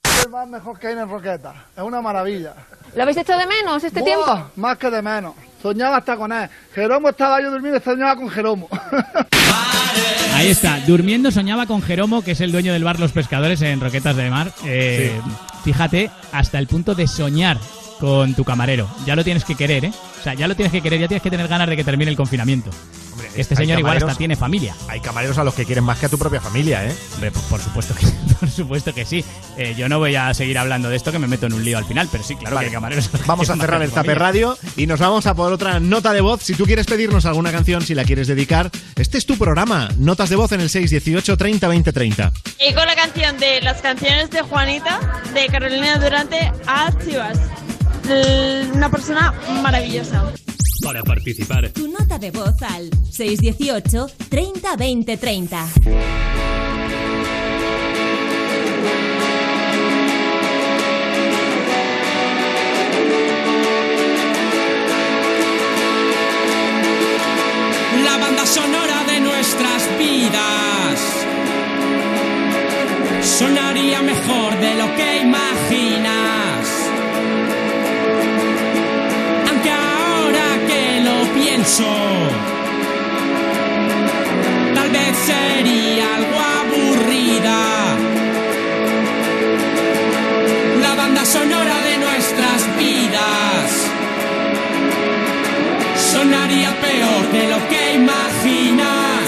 Es 0.06 0.24
el 0.26 0.32
más 0.32 0.48
mejor 0.48 0.80
que 0.80 0.88
hay 0.88 0.94
en 0.98 1.10
Roqueta. 1.10 1.54
Es 1.76 1.84
una 1.84 2.02
maravilla. 2.02 2.54
¿Lo 2.96 3.04
habéis 3.04 3.18
hecho 3.18 3.38
de 3.38 3.46
menos 3.46 3.84
este 3.84 4.00
Buah, 4.00 4.06
tiempo? 4.06 4.52
Más 4.56 4.78
que 4.78 4.90
de 4.90 5.02
menos. 5.02 5.34
Soñaba 5.62 5.98
hasta 5.98 6.16
con 6.16 6.32
él. 6.32 6.50
Jeromo 6.74 7.10
estaba 7.10 7.42
yo 7.42 7.52
durmiendo 7.52 7.80
soñaba 7.80 8.16
con 8.16 8.30
Jeromo. 8.30 8.70
Ahí 10.34 10.48
está, 10.48 10.80
durmiendo 10.88 11.32
soñaba 11.32 11.66
con 11.66 11.82
Jeromo, 11.82 12.22
que 12.24 12.32
es 12.32 12.42
el 12.42 12.52
dueño 12.52 12.72
del 12.72 12.84
bar 12.84 13.00
Los 13.00 13.12
Pescadores 13.12 13.62
en 13.62 13.82
Roquetas 13.82 14.16
de 14.16 14.30
Mar. 14.30 14.54
Eh, 14.66 15.20
Fíjate, 15.64 16.10
hasta 16.32 16.58
el 16.60 16.68
punto 16.68 16.96
de 16.96 17.08
soñar 17.08 17.58
con 18.00 18.34
tu 18.34 18.44
camarero. 18.44 18.88
Ya 19.06 19.16
lo 19.16 19.24
tienes 19.24 19.44
que 19.46 19.56
querer, 19.56 19.86
¿eh? 19.86 19.92
O 20.20 20.24
sea, 20.24 20.34
ya 20.34 20.48
lo 20.48 20.56
tienes 20.56 20.72
que 20.72 20.82
querer, 20.82 21.00
ya 21.00 21.08
tienes 21.08 21.22
que 21.24 21.30
tener 21.30 21.48
ganas 21.48 21.68
de 21.70 21.76
que 21.76 21.84
termine 21.84 22.10
el 22.12 22.18
confinamiento. 22.18 22.70
este 23.36 23.54
hay 23.54 23.58
señor 23.66 23.80
igual 23.80 23.98
hasta 23.98 24.16
tiene 24.16 24.36
familia. 24.36 24.74
Hay 24.88 25.00
camareros 25.02 25.38
a 25.38 25.44
los 25.44 25.54
que 25.54 25.66
quieren 25.66 25.84
más 25.84 26.00
que 26.00 26.06
a 26.08 26.10
tu 26.10 26.18
propia 26.18 26.42
familia, 26.42 26.86
¿eh? 26.86 26.94
Hombre, 27.16 27.32
por, 27.32 27.42
por 27.44 27.62
supuesto 27.62 27.94
que 27.96 28.06
por 28.40 28.50
supuesto 28.50 28.94
que 28.94 29.06
sí. 29.06 29.24
Eh, 29.58 29.76
yo 29.78 29.88
no 29.90 30.00
voy 30.00 30.16
a 30.16 30.34
seguir 30.34 30.58
hablando 30.58 30.90
de 30.90 30.96
esto 30.96 31.12
que 31.12 31.20
me 31.20 31.28
meto 31.28 31.46
en 31.46 31.54
un 31.54 31.64
lío 31.64 31.78
al 31.78 31.86
final, 31.86 32.08
pero 32.12 32.24
sí, 32.24 32.36
claro 32.36 32.56
Vale. 32.56 32.66
que 32.68 32.70
hay 32.70 32.74
camareros. 32.76 33.10
Vamos 33.26 33.50
a 33.50 33.56
cerrar 33.56 33.80
más 33.80 33.88
el 33.90 33.92
familia. 33.92 34.16
Radio 34.16 34.58
y 34.78 34.88
nos 34.88 35.00
vamos 35.00 35.26
a 35.26 35.34
por 35.34 35.52
otra 35.54 35.80
nota 35.80 36.12
de 36.14 36.22
voz. 36.22 36.42
Si 36.44 36.54
tú 36.56 36.66
quieres 36.66 36.86
pedirnos 36.86 37.26
alguna 37.26 37.52
canción, 37.52 37.82
si 37.82 37.94
la 37.96 38.04
quieres 38.04 38.28
dedicar, 38.28 38.70
este 38.96 39.18
es 39.18 39.26
tu 39.26 39.38
programa. 39.38 39.90
Notas 39.98 40.30
de 40.30 40.36
voz 40.38 40.52
en 40.54 40.62
el 40.62 40.70
618 40.70 41.38
30 41.38 41.68
20 41.68 41.92
30. 41.94 42.32
Y 42.70 42.74
con 42.74 42.86
la 42.86 42.96
canción 42.96 43.38
de 43.38 43.62
las 43.62 43.82
canciones 43.82 44.30
de 44.32 44.42
Juanita, 44.42 45.00
de 45.34 45.48
Carolina 45.48 45.98
Durante, 45.98 46.52
a 46.68 46.92
Chivas. 47.06 47.38
L- 47.38 47.69
Una 48.10 48.90
persona 48.90 49.32
maravillosa. 49.62 50.32
Para 50.84 51.04
participar, 51.04 51.70
Tu 51.70 51.88
nota 51.88 52.18
de 52.18 52.32
voz 52.32 52.60
al 52.64 52.90
618 53.12 54.08
30 54.30 54.76
20 54.76 55.18
30. 55.18 55.68
la 68.04 68.18
banda 68.18 68.46
sonora 68.46 69.04
de 69.08 69.20
nuestras 69.20 69.82
vidas 69.98 71.00
sonaría 73.22 74.02
mejor 74.02 74.58
de 74.60 74.76
lo 74.76 74.96
que 74.96 75.22
imaginas. 75.22 76.49
Pienso, 81.42 81.86
tal 84.76 84.90
vez 84.90 85.16
sería 85.32 86.06
algo 86.16 86.38
aburrida. 86.60 87.62
La 90.82 90.96
banda 90.96 91.24
sonora 91.26 91.78
de 91.90 91.98
nuestras 92.06 92.60
vidas 92.78 93.66
sonaría 96.12 96.72
peor 96.88 97.24
de 97.36 97.44
lo 97.52 97.60
que 97.70 97.94
imaginas. 98.02 99.28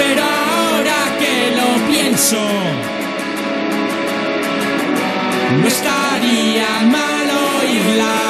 Pero 0.00 0.22
ahora 0.22 0.98
que 1.20 1.34
lo 1.58 1.68
pienso, 1.92 2.42
no 5.60 5.66
estaría 5.66 6.68
mal 6.96 7.26
oírla. 7.60 8.27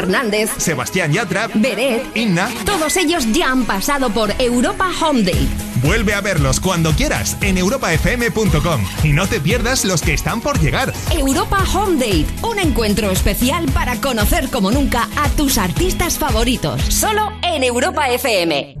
Fernández, 0.00 0.48
Sebastián 0.56 1.12
Yatra, 1.12 1.50
Beret, 1.52 2.16
Inna. 2.16 2.48
todos 2.64 2.96
ellos 2.96 3.30
ya 3.32 3.50
han 3.50 3.66
pasado 3.66 4.08
por 4.08 4.32
Europa 4.38 4.88
Home 5.02 5.24
Date. 5.24 5.46
Vuelve 5.82 6.14
a 6.14 6.22
verlos 6.22 6.58
cuando 6.58 6.92
quieras 6.92 7.36
en 7.42 7.58
europafm.com 7.58 8.80
y 9.04 9.12
no 9.12 9.26
te 9.26 9.40
pierdas 9.40 9.84
los 9.84 10.00
que 10.00 10.14
están 10.14 10.40
por 10.40 10.58
llegar. 10.58 10.94
Europa 11.10 11.62
Home 11.74 11.98
Date, 11.98 12.26
un 12.40 12.58
encuentro 12.58 13.10
especial 13.10 13.66
para 13.74 14.00
conocer 14.00 14.48
como 14.48 14.70
nunca 14.70 15.06
a 15.16 15.28
tus 15.36 15.58
artistas 15.58 16.18
favoritos. 16.18 16.80
Solo 16.88 17.32
en 17.42 17.62
Europa 17.62 18.08
FM. 18.08 18.79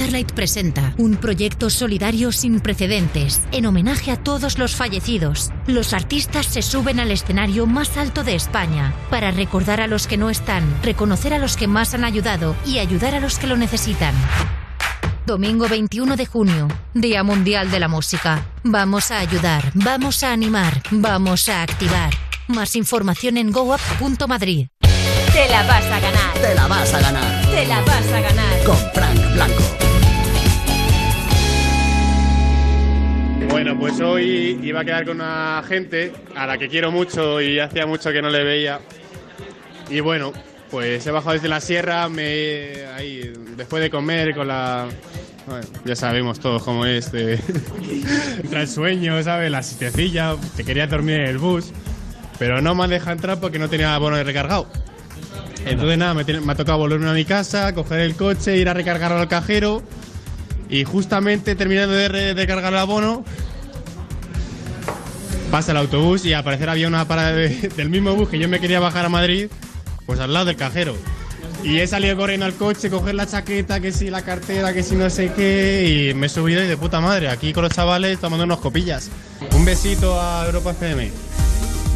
Starlight 0.00 0.32
presenta 0.32 0.94
un 0.96 1.16
proyecto 1.16 1.68
solidario 1.68 2.32
sin 2.32 2.60
precedentes 2.60 3.42
en 3.52 3.66
homenaje 3.66 4.10
a 4.10 4.16
todos 4.16 4.56
los 4.56 4.74
fallecidos. 4.74 5.50
Los 5.66 5.92
artistas 5.92 6.46
se 6.46 6.62
suben 6.62 7.00
al 7.00 7.10
escenario 7.10 7.66
más 7.66 7.98
alto 7.98 8.24
de 8.24 8.34
España 8.34 8.94
para 9.10 9.30
recordar 9.30 9.82
a 9.82 9.86
los 9.86 10.06
que 10.06 10.16
no 10.16 10.30
están, 10.30 10.64
reconocer 10.82 11.34
a 11.34 11.38
los 11.38 11.58
que 11.58 11.66
más 11.66 11.92
han 11.92 12.04
ayudado 12.04 12.56
y 12.64 12.78
ayudar 12.78 13.14
a 13.14 13.20
los 13.20 13.38
que 13.38 13.46
lo 13.46 13.58
necesitan. 13.58 14.14
Domingo 15.26 15.68
21 15.68 16.16
de 16.16 16.24
junio, 16.24 16.68
Día 16.94 17.22
Mundial 17.22 17.70
de 17.70 17.80
la 17.80 17.88
Música. 17.88 18.46
Vamos 18.64 19.10
a 19.10 19.18
ayudar, 19.18 19.70
vamos 19.74 20.22
a 20.22 20.32
animar, 20.32 20.82
vamos 20.92 21.50
a 21.50 21.60
activar. 21.60 22.14
Más 22.48 22.74
información 22.74 23.36
en 23.36 23.52
goup.madrid. 23.52 24.68
Te 25.34 25.46
la 25.50 25.62
vas 25.64 25.84
a 25.84 26.00
ganar. 26.00 26.34
Te 26.40 26.54
la 26.54 26.66
vas 26.66 26.94
a 26.94 27.00
ganar. 27.00 27.46
Te 27.50 27.66
la 27.66 27.82
vas 27.82 28.12
a 28.12 28.20
ganar. 28.22 28.64
Con 28.64 28.78
Frank 28.94 29.34
Blanco. 29.34 29.89
Bueno, 33.50 33.76
pues 33.76 34.00
hoy 34.00 34.60
iba 34.62 34.80
a 34.80 34.84
quedar 34.84 35.04
con 35.04 35.16
una 35.16 35.62
gente 35.66 36.12
a 36.36 36.46
la 36.46 36.56
que 36.56 36.68
quiero 36.68 36.92
mucho 36.92 37.40
y 37.40 37.58
hacía 37.58 37.84
mucho 37.84 38.12
que 38.12 38.22
no 38.22 38.30
le 38.30 38.44
veía. 38.44 38.80
Y 39.90 39.98
bueno, 40.00 40.32
pues 40.70 41.04
he 41.04 41.10
bajado 41.10 41.32
desde 41.32 41.48
la 41.48 41.60
sierra, 41.60 42.08
me 42.08 42.86
ahí 42.94 43.32
después 43.56 43.82
de 43.82 43.90
comer 43.90 44.34
con 44.36 44.46
la 44.46 44.86
bueno, 45.46 45.66
ya 45.84 45.96
sabemos 45.96 46.38
todos 46.38 46.62
cómo 46.62 46.86
es 46.86 47.10
de 47.10 47.40
entra 48.42 48.60
el 48.62 48.68
sueño, 48.68 49.20
¿sabes? 49.24 49.50
La 49.50 49.64
sitecilla, 49.64 50.36
te 50.56 50.64
quería 50.64 50.86
dormir 50.86 51.16
en 51.16 51.26
el 51.26 51.38
bus, 51.38 51.72
pero 52.38 52.62
no 52.62 52.76
me 52.76 52.84
han 52.84 52.90
dejado 52.90 53.12
entrar 53.12 53.40
porque 53.40 53.58
no 53.58 53.68
tenía 53.68 53.98
bono 53.98 54.16
de 54.16 54.24
recargado. 54.24 54.68
Entonces 55.66 55.98
nada, 55.98 56.14
me, 56.14 56.24
me 56.24 56.52
ha 56.52 56.54
tocado 56.54 56.78
volverme 56.78 57.10
a 57.10 57.14
mi 57.14 57.24
casa, 57.24 57.74
coger 57.74 58.00
el 58.00 58.14
coche, 58.14 58.56
ir 58.56 58.68
a 58.68 58.74
recargarlo 58.74 59.18
al 59.18 59.28
cajero 59.28 59.82
y 60.70 60.84
justamente 60.84 61.54
terminando 61.56 61.94
de 61.94 62.08
de 62.08 62.34
recargar 62.34 62.72
el 62.72 62.78
abono 62.78 63.24
pasa 65.50 65.72
el 65.72 65.78
autobús 65.78 66.24
y 66.24 66.32
al 66.32 66.44
parecer 66.44 66.68
había 66.68 66.86
una 66.86 67.06
parada 67.06 67.32
de- 67.32 67.68
del 67.76 67.88
mismo 67.90 68.14
bus 68.14 68.28
que 68.28 68.38
yo 68.38 68.48
me 68.48 68.60
quería 68.60 68.78
bajar 68.80 69.04
a 69.06 69.08
Madrid, 69.08 69.48
pues 70.06 70.20
al 70.20 70.32
lado 70.32 70.46
del 70.46 70.56
cajero. 70.56 70.96
Y 71.64 71.78
he 71.80 71.86
salido 71.86 72.16
corriendo 72.16 72.46
al 72.46 72.54
coche, 72.54 72.88
coger 72.88 73.14
la 73.16 73.26
chaqueta, 73.26 73.80
que 73.80 73.92
si 73.92 74.08
la 74.08 74.22
cartera, 74.22 74.72
que 74.72 74.82
si 74.82 74.94
no 74.94 75.10
sé 75.10 75.32
qué, 75.34 76.08
y 76.10 76.14
me 76.14 76.26
he 76.26 76.28
subido 76.30 76.62
y 76.64 76.66
de 76.66 76.76
puta 76.76 77.00
madre, 77.00 77.28
aquí 77.28 77.52
con 77.52 77.64
los 77.64 77.72
chavales 77.72 78.18
tomando 78.18 78.44
unos 78.44 78.60
copillas. 78.60 79.10
Un 79.54 79.64
besito 79.66 80.18
a 80.18 80.46
Europa 80.46 80.70
FM. 80.70 81.10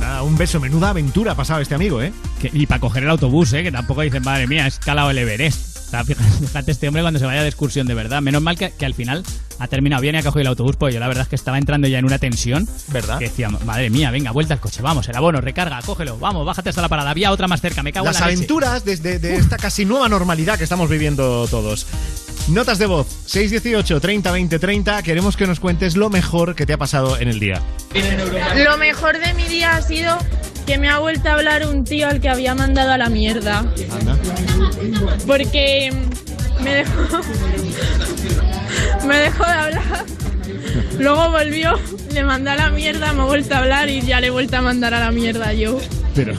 Nada, 0.01 0.23
un 0.23 0.37
beso, 0.37 0.61
menuda 0.61 0.91
aventura 0.91 1.33
ha 1.33 1.35
pasado 1.35 1.61
este 1.63 1.75
amigo, 1.75 2.03
¿eh? 2.03 2.13
Y 2.53 2.67
para 2.67 2.81
coger 2.81 3.05
el 3.05 3.11
autobús, 3.11 3.53
¿eh? 3.55 3.63
Que 3.63 3.73
tampoco 3.73 4.03
dicen, 4.03 4.23
madre 4.23 4.47
mía, 4.47 4.65
he 4.67 4.69
escalado 4.69 5.11
el 5.11 5.17
Everest. 5.19 5.74
Fíjate, 6.41 6.73
este 6.73 6.89
hombre 6.89 7.03
cuando 7.03 7.21
se 7.21 7.27
vaya 7.27 7.43
de 7.43 7.49
excursión, 7.49 7.87
de 7.87 7.95
verdad. 7.95 8.23
Menos 8.23 8.43
mal 8.43 8.57
que, 8.59 8.73
que 8.73 8.87
al 8.87 8.95
final 8.95 9.23
ha 9.59 9.69
terminado 9.69 10.03
bien 10.03 10.15
y 10.17 10.19
ha 10.19 10.23
cogido 10.23 10.41
el 10.41 10.47
autobús, 10.49 10.77
pues 10.77 10.93
yo 10.93 10.99
la 11.01 11.07
verdad 11.07 11.23
es 11.23 11.29
que 11.29 11.37
estaba 11.37 11.59
entrando 11.59 11.87
ya 11.87 11.99
en 11.99 12.05
una 12.05 12.19
tensión. 12.19 12.67
¿Verdad? 12.89 13.19
Que 13.19 13.27
decía, 13.27 13.49
madre 13.51 13.91
mía, 13.91 14.11
venga, 14.11 14.33
vuelta 14.33 14.55
al 14.55 14.61
coche, 14.61 14.83
vamos, 14.83 15.09
el 15.09 15.15
abono, 15.17 15.41
recarga, 15.41 15.81
cógelo, 15.83 16.19
vamos, 16.19 16.45
bájate 16.45 16.71
hasta 16.71 16.83
la 16.83 16.89
parada. 16.89 17.11
Había 17.11 17.31
otra 17.31 17.47
más 17.47 17.61
cerca, 17.61 17.83
me 17.83 17.93
cago 17.93 18.07
Las 18.07 18.17
en 18.17 18.21
la 18.23 18.27
leche. 18.29 18.39
aventuras 18.39 18.85
desde 18.85 19.19
de 19.19 19.37
esta 19.37 19.57
casi 19.57 19.85
nueva 19.85 20.09
normalidad 20.09 20.59
que 20.59 20.65
estamos 20.65 20.89
viviendo 20.91 21.47
todos. 21.49 21.87
Notas 22.49 22.79
de 22.79 22.87
voz 22.87 23.07
618 23.27 24.01
30 24.01 24.31
20 24.31 24.59
30. 24.59 25.03
Queremos 25.03 25.37
que 25.37 25.47
nos 25.47 25.61
cuentes 25.61 25.97
lo 25.97 26.11
mejor 26.11 26.55
que 26.55 26.67
te 26.67 26.75
ha 26.75 26.79
pasado 26.79 27.19
en 27.19 27.29
el 27.29 27.41
día. 27.41 27.63
Lo 28.65 28.77
mejor 28.77 29.19
de 29.19 29.33
mi 29.35 29.45
día 29.45 29.77
ha 29.77 29.83
sido 29.83 30.19
que 30.67 30.79
me 30.79 30.89
ha 30.89 30.99
vuelto 30.99 31.29
a 31.29 31.35
hablar 31.35 31.67
un 31.67 31.85
tío 31.85 32.09
al 32.09 32.21
que 32.21 32.29
había 32.29 32.55
mandado 32.55 32.93
a 32.93 32.99
la 32.99 33.09
mierda. 33.09 33.65
Porque 35.27 35.93
me 36.61 36.75
dejó. 36.75 37.03
me 39.07 39.19
dejó 39.19 39.45
de 39.45 39.53
hablar. 39.53 40.05
Luego 40.99 41.31
volvió, 41.31 41.79
le 42.13 42.25
mandé 42.25 42.51
a 42.51 42.57
la 42.57 42.71
mierda, 42.71 43.13
me 43.13 43.23
ha 43.23 43.25
vuelto 43.25 43.55
a 43.55 43.59
hablar 43.59 43.89
y 43.89 44.03
ya 44.03 44.21
le 44.21 44.29
he 44.29 44.31
vuelto 44.31 44.57
a 44.57 44.63
mandar 44.63 44.95
a 44.95 45.01
la 45.01 45.11
mierda 45.11 45.53
yo. 45.53 45.79
Pero. 46.15 46.35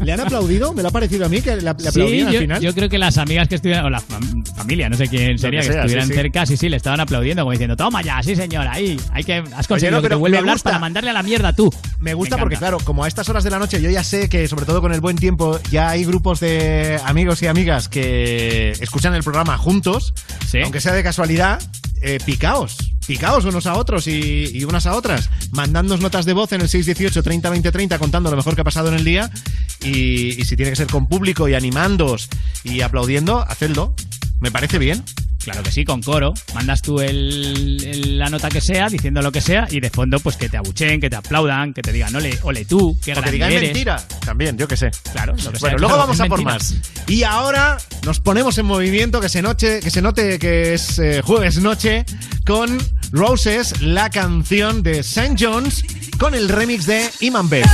¿Le 0.00 0.12
han 0.12 0.20
aplaudido? 0.20 0.72
Me 0.72 0.82
lo 0.82 0.88
ha 0.88 0.90
parecido 0.92 1.26
a 1.26 1.28
mí 1.28 1.40
que 1.42 1.56
le, 1.56 1.62
le 1.62 1.74
Sí, 1.78 1.88
aplaudían 1.88 2.28
al 2.28 2.34
yo, 2.34 2.40
final. 2.40 2.60
yo 2.62 2.74
creo 2.74 2.88
que 2.88 2.98
las 2.98 3.18
amigas 3.18 3.48
que 3.48 3.56
estuvieran, 3.56 3.84
o 3.84 3.90
la 3.90 4.00
fam- 4.00 4.46
familia, 4.56 4.88
no 4.88 4.96
sé 4.96 5.08
quién 5.08 5.38
sería, 5.38 5.60
que 5.60 5.68
estuvieran 5.68 6.06
sí, 6.06 6.12
sí. 6.12 6.18
cerca, 6.18 6.46
sí, 6.46 6.56
sí, 6.56 6.68
le 6.68 6.76
estaban 6.76 7.00
aplaudiendo, 7.00 7.42
como 7.42 7.52
diciendo, 7.52 7.76
toma 7.76 8.00
ya, 8.02 8.22
sí 8.22 8.36
señora, 8.36 8.72
ahí, 8.72 8.98
hay 9.12 9.24
que, 9.24 9.42
has 9.54 9.66
conseguido 9.66 9.96
no, 9.96 10.02
que 10.02 10.04
te 10.06 10.08
pero 10.10 10.18
vuelva 10.20 10.38
a 10.38 10.40
hablar 10.40 10.54
gusta. 10.56 10.70
para 10.70 10.78
mandarle 10.80 11.10
a 11.10 11.14
la 11.14 11.22
mierda 11.22 11.52
tú. 11.52 11.70
Me 12.00 12.14
gusta 12.14 12.36
Me 12.36 12.42
porque, 12.42 12.56
claro, 12.56 12.78
como 12.84 13.04
a 13.04 13.08
estas 13.08 13.28
horas 13.28 13.44
de 13.44 13.50
la 13.50 13.58
noche 13.58 13.80
yo 13.82 13.90
ya 13.90 14.04
sé 14.04 14.28
que, 14.28 14.46
sobre 14.48 14.64
todo 14.66 14.80
con 14.80 14.92
el 14.94 15.00
buen 15.00 15.16
tiempo, 15.16 15.58
ya 15.70 15.90
hay 15.90 16.04
grupos 16.04 16.40
de 16.40 17.00
amigos 17.04 17.42
y 17.42 17.46
amigas 17.48 17.88
que 17.88 18.70
escuchan 18.80 19.14
el 19.14 19.22
programa 19.24 19.58
juntos, 19.58 20.14
aunque 20.62 20.80
sea 20.80 20.92
de 20.92 21.02
casualidad, 21.02 21.60
eh, 22.02 22.18
picaos. 22.24 22.76
Picaos 23.08 23.44
unos 23.46 23.66
a 23.66 23.74
otros 23.74 24.06
y, 24.06 24.50
y 24.52 24.64
unas 24.64 24.84
a 24.86 24.94
otras. 24.94 25.30
Mandándonos 25.50 26.00
notas 26.02 26.26
de 26.26 26.34
voz 26.34 26.52
en 26.52 26.60
el 26.60 26.68
618 26.68 27.22
30 27.22 27.50
20 27.50 27.72
30 27.72 27.98
contando 27.98 28.30
lo 28.30 28.36
mejor 28.36 28.54
que 28.54 28.60
ha 28.60 28.64
pasado 28.64 28.88
en 28.88 28.94
el 28.94 29.04
día. 29.04 29.30
Y, 29.82 30.40
y 30.40 30.44
si 30.44 30.56
tiene 30.56 30.70
que 30.70 30.76
ser 30.76 30.86
con 30.88 31.08
público 31.08 31.48
y 31.48 31.54
animándoos 31.54 32.28
y 32.64 32.82
aplaudiendo, 32.82 33.40
hacedlo. 33.40 33.94
Me 34.40 34.50
parece 34.52 34.78
bien. 34.78 35.02
Claro 35.42 35.62
que 35.62 35.70
sí, 35.72 35.84
con 35.84 36.02
coro. 36.02 36.34
Mandas 36.54 36.82
tú 36.82 37.00
el, 37.00 37.82
el- 37.84 38.18
la 38.18 38.28
nota 38.28 38.50
que 38.50 38.60
sea, 38.60 38.88
diciendo 38.88 39.22
lo 39.22 39.32
que 39.32 39.40
sea, 39.40 39.66
y 39.70 39.80
de 39.80 39.88
fondo, 39.88 40.20
pues 40.20 40.36
que 40.36 40.48
te 40.50 40.58
abucheen, 40.58 41.00
que 41.00 41.08
te 41.08 41.16
aplaudan, 41.16 41.72
que 41.72 41.80
te 41.80 41.90
digan, 41.92 42.14
ole, 42.14 42.38
ole 42.42 42.64
tú, 42.66 42.98
que 43.02 43.12
O 43.14 43.22
que 43.22 43.30
digan 43.30 43.50
mentira. 43.54 43.96
También, 44.24 44.58
yo 44.58 44.68
que 44.68 44.76
sé. 44.76 44.90
Claro, 45.12 45.32
lo 45.32 45.52
que 45.52 45.58
sea. 45.58 45.60
Bueno, 45.60 45.78
luego 45.78 45.94
claro, 45.94 46.02
vamos 46.08 46.20
a 46.20 46.26
por 46.26 46.38
mentira. 46.44 46.54
más. 46.58 46.74
Y 47.08 47.22
ahora 47.22 47.78
nos 48.04 48.20
ponemos 48.20 48.58
en 48.58 48.66
movimiento, 48.66 49.20
que 49.20 49.28
se, 49.30 49.40
noche, 49.40 49.80
que 49.80 49.90
se 49.90 50.02
note 50.02 50.38
que 50.38 50.74
es 50.74 50.98
eh, 50.98 51.22
jueves 51.24 51.58
noche, 51.58 52.04
con 52.44 52.76
Roses, 53.12 53.80
la 53.80 54.10
canción 54.10 54.82
de 54.82 55.00
St. 55.00 55.34
John's, 55.38 55.84
con 56.18 56.34
el 56.34 56.48
remix 56.48 56.86
de 56.86 57.08
Iman 57.20 57.48
Bell. 57.48 57.64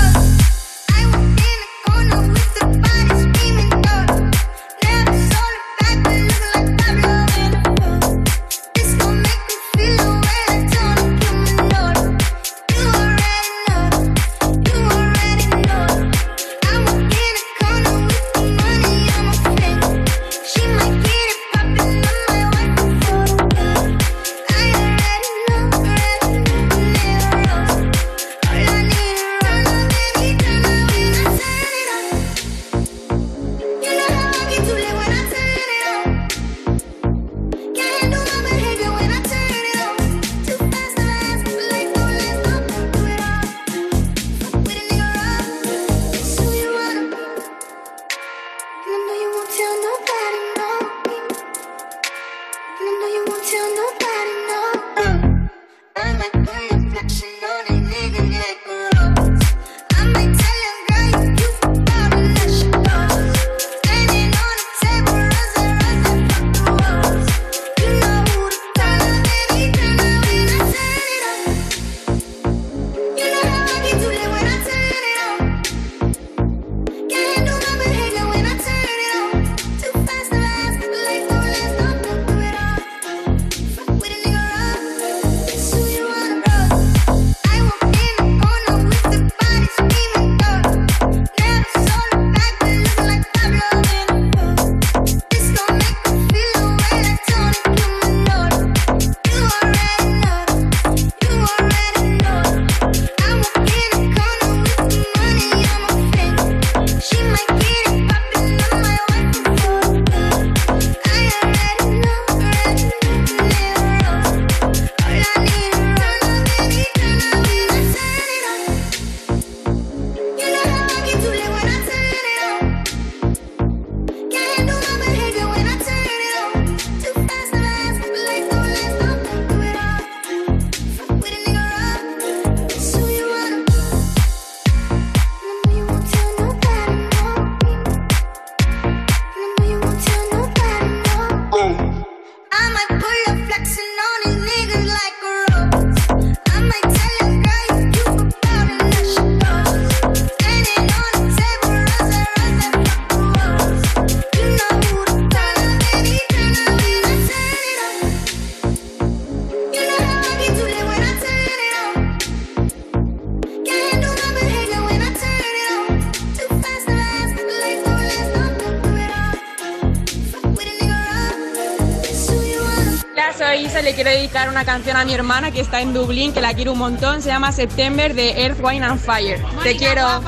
Dedicar 174.45 174.49
una 174.51 174.65
canción 174.65 174.97
a 174.97 175.05
mi 175.05 175.15
hermana 175.15 175.51
que 175.51 175.61
está 175.61 175.81
en 175.81 175.95
Dublín, 175.95 176.33
que 176.33 176.41
la 176.41 176.55
quiero 176.55 176.73
un 176.73 176.79
montón. 176.79 177.23
Se 177.23 177.29
llama 177.29 177.53
September 177.53 178.15
de 178.15 178.43
Earth, 178.43 178.59
Wine 178.63 178.85
and 178.85 179.01
Fire. 179.01 179.41
Te 179.63 179.77
quiero. 179.77 180.03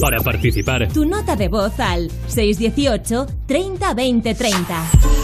Para 0.00 0.20
participar, 0.20 0.88
Tu 0.92 1.04
nota 1.04 1.36
de 1.36 1.48
voz 1.48 1.78
al 1.80 2.10
618 2.28 3.26
30 3.46 3.94
20 3.94 4.34
30. 4.34 5.23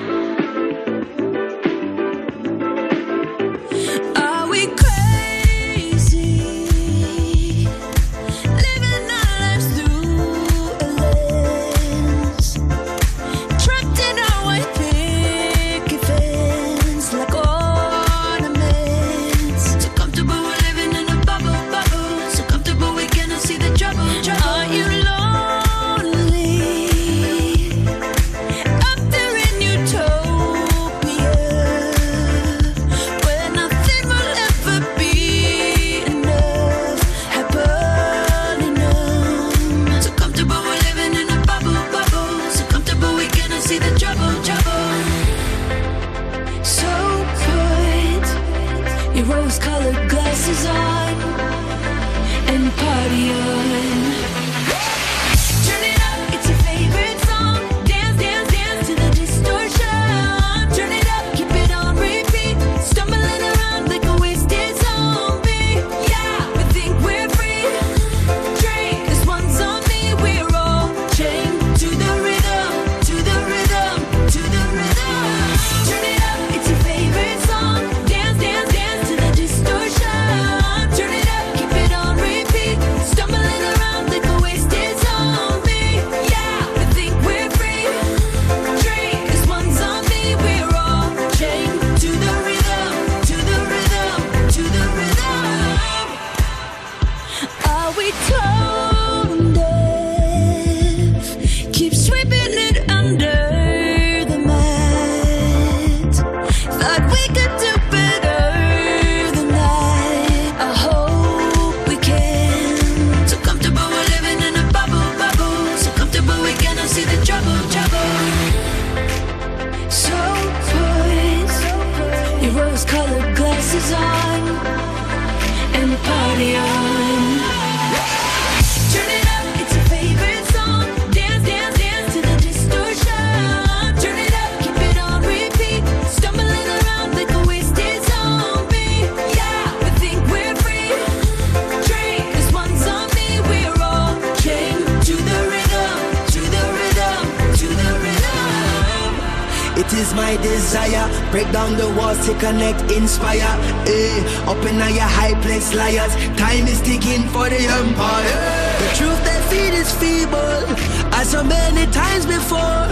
My 150.15 150.35
desire. 150.37 151.07
Break 151.31 151.49
down 151.51 151.77
the 151.77 151.87
walls 151.97 152.25
to 152.25 152.33
connect, 152.35 152.91
inspire. 152.91 153.53
Eh, 153.87 154.49
up 154.51 154.59
in 154.65 154.75
your 154.75 155.07
high 155.07 155.39
place, 155.41 155.73
liars. 155.73 156.13
Time 156.35 156.67
is 156.67 156.81
ticking 156.81 157.23
for 157.29 157.47
the 157.47 157.61
empire. 157.79 158.39
The 158.81 158.89
truth 158.99 159.21
they 159.23 159.39
feed 159.49 159.73
is 159.73 159.91
feeble, 159.95 160.67
as 161.15 161.31
so 161.31 161.43
many 161.43 161.85
times 161.91 162.25
before. 162.25 162.87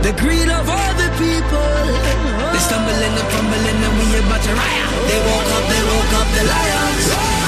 The 0.00 0.12
greed 0.16 0.48
of 0.48 0.68
all 0.68 0.92
the 0.96 1.10
people. 1.20 1.84
They 2.52 2.62
stumbling 2.64 3.14
and 3.20 3.28
fumbling, 3.32 3.78
and 3.86 3.94
we 4.00 4.06
about 4.24 4.42
to 4.42 4.52
riot. 4.56 4.88
They 5.08 5.20
woke 5.28 5.50
up, 5.56 5.64
they 5.68 5.82
woke 5.90 6.12
up 6.16 6.28
the 6.36 6.44
lions. 6.48 7.41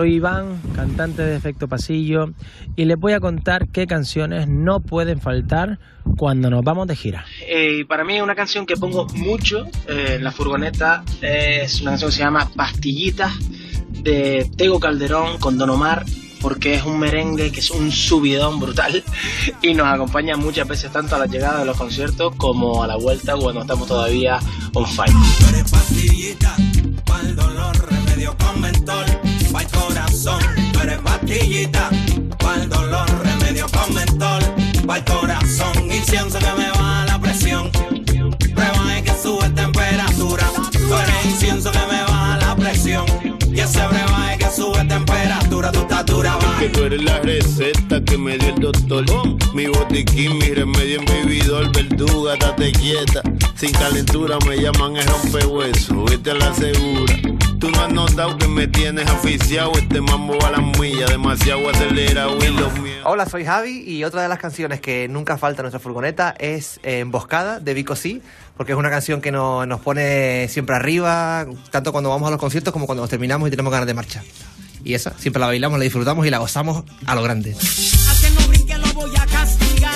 Soy 0.00 0.14
Iván, 0.14 0.62
cantante 0.74 1.20
de 1.20 1.36
Efecto 1.36 1.68
Pasillo, 1.68 2.30
y 2.74 2.86
les 2.86 2.96
voy 2.96 3.12
a 3.12 3.20
contar 3.20 3.68
qué 3.68 3.86
canciones 3.86 4.48
no 4.48 4.80
pueden 4.80 5.20
faltar 5.20 5.78
cuando 6.16 6.48
nos 6.48 6.64
vamos 6.64 6.86
de 6.86 6.96
gira. 6.96 7.26
Eh, 7.46 7.84
para 7.86 8.02
mí 8.02 8.18
una 8.18 8.34
canción 8.34 8.64
que 8.64 8.78
pongo 8.78 9.06
mucho 9.08 9.66
eh, 9.86 10.14
en 10.16 10.24
la 10.24 10.32
furgoneta 10.32 11.04
es 11.20 11.82
una 11.82 11.90
canción 11.90 12.10
que 12.10 12.16
se 12.16 12.22
llama 12.22 12.50
Pastillitas 12.56 13.34
de 14.02 14.50
Tego 14.56 14.80
Calderón 14.80 15.36
con 15.36 15.58
Don 15.58 15.68
Omar 15.68 16.06
porque 16.40 16.72
es 16.72 16.84
un 16.86 16.98
merengue 16.98 17.52
que 17.52 17.60
es 17.60 17.70
un 17.70 17.92
subidón 17.92 18.58
brutal 18.58 19.04
y 19.62 19.74
nos 19.74 19.86
acompaña 19.86 20.34
muchas 20.38 20.66
veces 20.66 20.90
tanto 20.90 21.16
a 21.16 21.18
la 21.18 21.26
llegada 21.26 21.58
de 21.58 21.66
los 21.66 21.76
conciertos 21.76 22.34
como 22.36 22.82
a 22.82 22.86
la 22.86 22.96
vuelta 22.96 23.36
cuando 23.36 23.60
estamos 23.60 23.86
todavía 23.86 24.38
on 24.72 24.86
fire. 24.86 25.12
pastillita, 25.70 26.56
pa'l 27.04 27.36
dolor, 27.36 27.76
remedio 27.90 28.34
con 28.38 28.62
mentol, 28.62 29.04
pa'l 29.52 29.66
corazón. 29.68 30.40
Tú 30.72 30.80
eres 30.80 30.98
pastillita, 30.98 31.90
pa'l 32.38 32.68
dolor, 32.68 33.06
remedio 33.24 33.66
con 33.68 33.94
mentol, 33.94 34.42
pa'l 34.86 35.04
corazón. 35.04 35.90
Incienso 35.90 36.38
que 36.38 36.52
me 36.56 36.70
baja 36.70 37.06
la 37.06 37.18
presión, 37.20 37.70
prueba 38.54 39.02
que 39.04 39.12
sube 39.22 39.48
temperatura. 39.50 40.46
Tú 40.72 40.94
eres 40.94 41.24
incienso 41.24 41.70
que 41.70 41.78
me 41.90 42.02
baja 42.02 42.38
la 42.38 42.56
presión, 42.56 43.04
y 43.52 43.60
ese 43.60 43.86
breva 43.86 44.32
es 44.32 44.38
que 44.38 44.50
sube 44.50 44.84
temperatura, 44.84 45.72
tu 45.72 45.80
estatura 45.80 46.36
baja. 46.36 46.60
Que 46.60 46.68
tú 46.68 46.84
eres 46.84 47.02
la 47.02 47.18
receta 47.20 48.02
que 48.04 48.16
me 48.16 48.38
dio 48.38 48.54
el 48.54 48.60
doctor. 48.60 49.04
Mi 49.54 49.66
botiquín, 49.66 50.38
mi 50.38 50.54
remedio 50.54 51.00
en 51.00 51.04
vividor. 51.04 51.72
Verduga, 51.72 52.36
date 52.36 52.72
quieta. 52.72 53.22
Sin 53.56 53.72
calentura 53.72 54.38
me 54.46 54.56
llaman 54.56 54.96
el 54.96 55.06
rompehueso. 55.06 56.04
Vete 56.04 56.30
a 56.30 56.34
la 56.34 56.54
segura. 56.54 57.39
Tú 57.60 57.70
no 57.70 57.82
has 57.82 57.92
notado 57.92 58.38
que 58.38 58.48
me 58.48 58.66
tienes 58.66 59.06
aficiado. 59.08 59.72
Este 59.74 60.00
mambo 60.00 60.34
a 60.44 60.50
las 60.50 60.78
millas, 60.78 61.10
demasiado 61.10 61.68
acelerado. 61.68 62.38
Y 62.42 62.48
los 62.48 62.72
míos. 62.80 62.96
Hola, 63.04 63.26
soy 63.26 63.44
Javi 63.44 63.82
y 63.86 64.02
otra 64.04 64.22
de 64.22 64.28
las 64.28 64.38
canciones 64.38 64.80
que 64.80 65.08
nunca 65.08 65.36
falta 65.36 65.60
en 65.60 65.64
nuestra 65.64 65.78
furgoneta 65.78 66.34
es 66.38 66.80
Emboscada 66.82 67.60
de 67.60 67.74
Vico 67.74 67.96
Sí, 67.96 68.22
porque 68.56 68.72
es 68.72 68.78
una 68.78 68.88
canción 68.90 69.20
que 69.20 69.30
no- 69.30 69.66
nos 69.66 69.80
pone 69.80 70.48
siempre 70.48 70.74
arriba, 70.76 71.46
tanto 71.70 71.92
cuando 71.92 72.08
vamos 72.10 72.28
a 72.28 72.30
los 72.30 72.40
conciertos 72.40 72.72
como 72.72 72.86
cuando 72.86 73.02
nos 73.02 73.10
terminamos 73.10 73.46
y 73.48 73.50
tenemos 73.50 73.72
ganas 73.72 73.86
de 73.86 73.94
marcha. 73.94 74.22
Y 74.82 74.94
esa, 74.94 75.12
siempre 75.18 75.40
la 75.40 75.46
bailamos, 75.46 75.78
la 75.78 75.84
disfrutamos 75.84 76.26
y 76.26 76.30
la 76.30 76.38
gozamos 76.38 76.84
a 77.04 77.14
lo 77.14 77.22
grande. 77.22 77.52
A 77.54 78.20
que 78.22 78.30
no 78.40 78.48
brinque 78.48 78.78
lo 78.78 78.92
voy 78.94 79.10
a 79.18 79.26
castigar, 79.26 79.92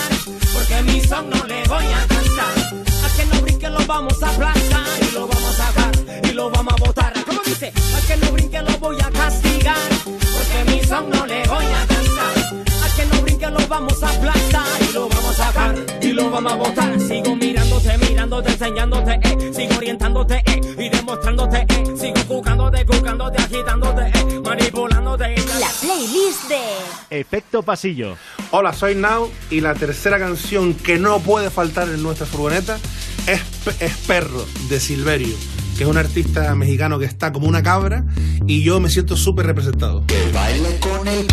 porque 0.53 0.83
mi 0.83 1.01
son 1.01 1.31
no 1.31 1.43
le 1.47 1.63
voy 1.67 1.85
a 1.87 2.07
cantar. 2.07 2.85
A 3.05 3.17
que 3.17 3.25
no 3.35 3.41
brinque 3.41 3.71
lo 3.71 3.87
vamos 3.87 4.23
a 4.23 4.29
aplastar 4.29 4.87
y 5.09 5.15
lo 5.15 5.27
vamos 5.27 5.45
a 5.45 5.53
sacar 5.67 5.93
y 6.31 6.33
lo 6.35 6.51
vamos 6.51 6.75
a 6.75 6.85
botar. 6.85 7.04
¿Cómo 7.45 7.57
dice? 7.57 7.73
A 7.95 8.07
que 8.07 8.17
no 8.17 8.33
brinque 8.33 8.63
lo 8.63 8.79
voy 8.79 8.97
a 9.01 9.11
castigar, 9.11 9.77
porque 10.05 10.71
mi 10.71 10.83
son 10.85 11.11
no 11.11 11.27
le 11.27 11.47
voy 11.47 11.65
a 11.65 11.87
cantar. 11.87 12.65
A 12.83 12.97
que 12.97 13.07
no 13.07 13.23
brinque 13.23 13.51
lo 13.51 13.69
vamos 13.69 14.03
a 14.03 14.09
aplastar 14.09 14.67
y 14.89 14.93
lo 14.93 15.09
vamos 15.09 15.41
a 15.41 15.45
sacar 15.47 15.77
y 16.01 16.13
lo 16.13 16.31
vamos 16.31 16.53
a 16.53 16.57
botar. 16.57 17.01
Sigo 17.01 17.37
mirándote, 17.37 17.99
mirándote, 17.99 18.51
enseñándote, 18.51 19.21
eh. 19.23 19.53
sigo 19.55 19.77
orientándote 19.77 20.43
eh. 20.47 20.61
y 20.79 20.89
demostrándote, 20.89 21.67
eh. 21.69 21.85
sigo 22.01 22.27
cucándote, 22.27 22.87
cucándote, 22.87 23.43
agitándote, 23.43 24.03
eh. 24.07 24.41
manipulándote. 24.43 25.35
la 25.61 25.69
playlist 25.81 26.49
de 26.49 27.21
Efecto 27.21 27.63
Pasillo. 27.63 28.17
Hola, 28.53 28.73
soy 28.73 28.95
Now 28.95 29.31
y 29.51 29.61
la 29.61 29.75
tercera 29.75 30.19
canción 30.19 30.75
que 30.75 30.99
no 30.99 31.21
puede 31.21 31.51
faltar 31.51 31.89
en 31.89 32.03
nuestra 32.03 32.27
furgoneta 32.27 32.79
es, 33.27 33.41
es 33.81 33.97
Perro 34.07 34.47
de 34.69 34.81
Silverio, 34.81 35.35
que 35.77 35.85
es 35.85 35.89
un 35.89 35.97
artista 35.97 36.55
mexicano 36.55 36.99
que 36.99 37.05
está 37.05 37.33
como 37.33 37.49
una 37.49 37.63
cabra 37.63 38.05
y 38.47 38.63
yo 38.63 38.81
me 38.81 38.89
siento 38.89 39.17
súper 39.17 39.47
representado. 39.47 40.05
Que 40.07 40.31
baile 40.33 40.79
con 40.81 41.07
el 41.09 41.27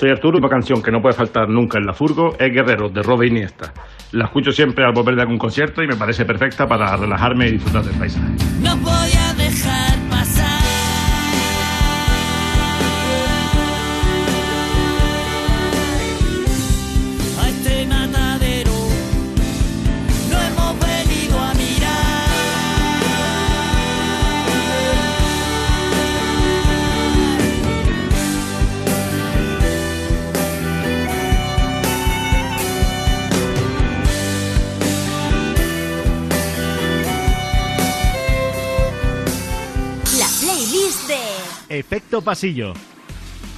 Soy 0.00 0.08
Arturo 0.08 0.38
y 0.38 0.40
una 0.40 0.48
canción 0.48 0.82
que 0.82 0.90
no 0.90 1.02
puede 1.02 1.14
faltar 1.14 1.50
nunca 1.50 1.76
en 1.76 1.84
la 1.84 1.92
furgo 1.92 2.34
es 2.38 2.50
Guerrero, 2.50 2.88
de 2.88 3.02
Robe 3.02 3.26
Iniesta. 3.26 3.74
La 4.12 4.24
escucho 4.24 4.50
siempre 4.50 4.82
al 4.82 4.94
volver 4.94 5.14
de 5.14 5.20
algún 5.20 5.36
concierto 5.36 5.82
y 5.82 5.86
me 5.86 5.94
parece 5.94 6.24
perfecta 6.24 6.66
para 6.66 6.96
relajarme 6.96 7.48
y 7.48 7.52
disfrutar 7.52 7.84
del 7.84 7.96
paisaje. 7.96 8.32
No 8.62 8.70
a 8.70 9.34
dejar 9.34 9.89
Efecto 42.20 42.22
Pasillo. 42.22 42.72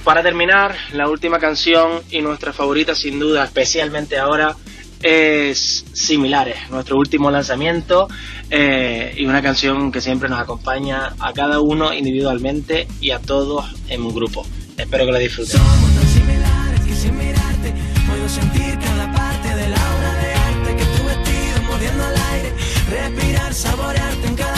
Para 0.03 0.21
terminar, 0.21 0.75
la 0.93 1.09
última 1.09 1.39
canción 1.39 2.01
y 2.09 2.21
nuestra 2.21 2.53
favorita 2.53 2.95
sin 2.95 3.19
duda, 3.19 3.43
especialmente 3.45 4.17
ahora, 4.17 4.55
es 5.01 5.85
Similares, 5.93 6.69
nuestro 6.69 6.97
último 6.97 7.29
lanzamiento 7.29 8.07
eh, 8.49 9.13
y 9.17 9.25
una 9.25 9.41
canción 9.41 9.91
que 9.91 9.99
siempre 9.99 10.29
nos 10.29 10.39
acompaña 10.39 11.13
a 11.19 11.33
cada 11.33 11.59
uno 11.59 11.93
individualmente 11.93 12.87
y 13.01 13.11
a 13.11 13.19
todos 13.19 13.65
en 13.89 14.01
un 14.01 14.13
grupo. 14.13 14.45
Espero 14.77 15.05
que 15.05 15.11
la 15.11 15.19
disfruten. 15.19 15.59
tan 15.59 16.07
similares 16.07 16.81
que 16.85 16.95
sin 16.95 17.17
mirarte 17.17 17.73
puedo 18.07 18.29
sentir 18.29 18.79
cada 18.79 19.11
parte 19.11 19.49
de 19.55 19.69
la 19.69 19.95
obra 19.95 20.13
de 20.21 20.33
arte 20.33 20.75
que 20.77 20.85
tu 20.97 21.05
vestido 21.05 21.61
mordiendo 21.69 22.03
al 22.03 22.15
aire, 22.33 22.53
respirar, 22.89 23.53
saborearte 23.53 24.27
en 24.27 24.35
cada 24.35 24.52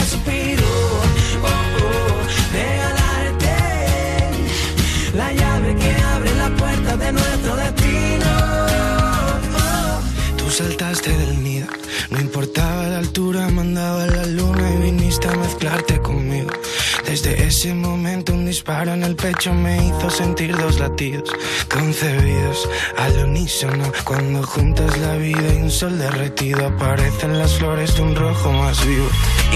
de 6.93 7.11
nuestro 7.11 7.55
destino. 7.55 8.25
Tú 10.37 10.49
saltaste 10.51 11.17
del 11.17 11.43
nido, 11.43 11.67
no 12.11 12.21
importaba 12.21 12.87
la 12.87 12.99
altura, 12.99 13.49
mandaba 13.49 14.05
la 14.05 14.25
luna 14.25 14.71
y 14.71 14.77
viniste 14.83 15.27
a 15.27 15.35
mezclarte 15.35 15.99
conmigo. 15.99 16.51
Desde 17.05 17.45
ese 17.47 17.73
momento 17.73 18.33
un 18.33 18.45
disparo 18.45 18.93
en 18.93 19.03
el 19.03 19.15
pecho 19.15 19.53
me 19.53 19.87
hizo 19.87 20.09
sentir 20.09 20.55
dos 20.55 20.79
latidos 20.79 21.29
concebidos 21.69 22.69
al 22.97 23.25
unísono. 23.25 23.91
Cuando 24.03 24.43
juntas 24.43 24.97
la 24.99 25.15
vida 25.15 25.53
y 25.53 25.61
un 25.63 25.71
sol 25.71 25.97
derretido 25.97 26.67
aparecen 26.67 27.37
las 27.37 27.55
flores 27.55 27.95
de 27.95 28.01
un 28.03 28.15
rojo 28.15 28.51
más 28.51 28.85
vivo. 28.85 29.09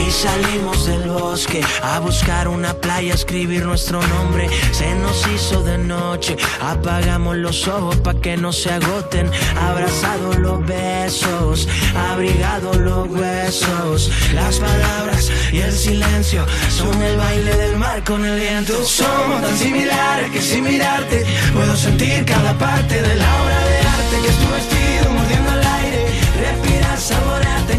Y 0.07 0.11
salimos 0.11 0.85
del 0.85 1.09
bosque 1.09 1.61
a 1.83 1.99
buscar 1.99 2.47
una 2.47 2.73
playa, 2.73 3.13
escribir 3.13 3.65
nuestro 3.65 4.01
nombre. 4.07 4.49
Se 4.71 4.93
nos 4.95 5.27
hizo 5.27 5.61
de 5.63 5.77
noche, 5.77 6.37
apagamos 6.61 7.37
los 7.37 7.67
ojos 7.67 7.97
pa' 7.97 8.15
que 8.15 8.37
no 8.37 8.51
se 8.53 8.71
agoten. 8.71 9.29
Abrazados 9.59 10.37
los 10.37 10.65
besos, 10.65 11.67
abrigados 12.11 12.77
los 12.77 13.09
huesos. 13.09 14.11
Las 14.33 14.57
palabras 14.59 15.31
y 15.51 15.59
el 15.59 15.71
silencio 15.71 16.45
son 16.69 17.01
el 17.01 17.17
baile 17.17 17.55
del 17.57 17.77
mar 17.77 18.03
con 18.03 18.23
el 18.23 18.39
viento. 18.39 18.83
Somos 18.83 19.41
tan 19.41 19.57
similares 19.57 20.31
que 20.31 20.41
sin 20.41 20.63
mirarte 20.63 21.25
puedo 21.53 21.75
sentir 21.75 22.25
cada 22.25 22.57
parte 22.57 23.01
de 23.01 23.15
la 23.15 23.43
obra 23.43 23.59
de 23.67 23.77
arte 23.79 24.15
que 24.21 24.27
es 24.29 24.37
tu 24.37 24.49
vestido 24.53 25.11
mordiendo 25.11 25.51
el 25.53 25.67
aire. 25.67 26.05
Respirar, 26.39 26.97
saborearte 26.97 27.78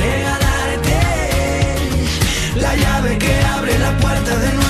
regalarte 0.00 1.00
la 2.56 2.74
llave 2.76 3.18
que 3.18 3.40
abre 3.56 3.78
la 3.78 3.96
puerta 3.98 4.36
de 4.36 4.52
nuestro 4.52 4.67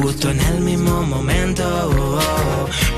justo 0.00 0.30
en 0.30 0.40
el 0.40 0.60
mismo 0.60 1.02
momento. 1.02 2.20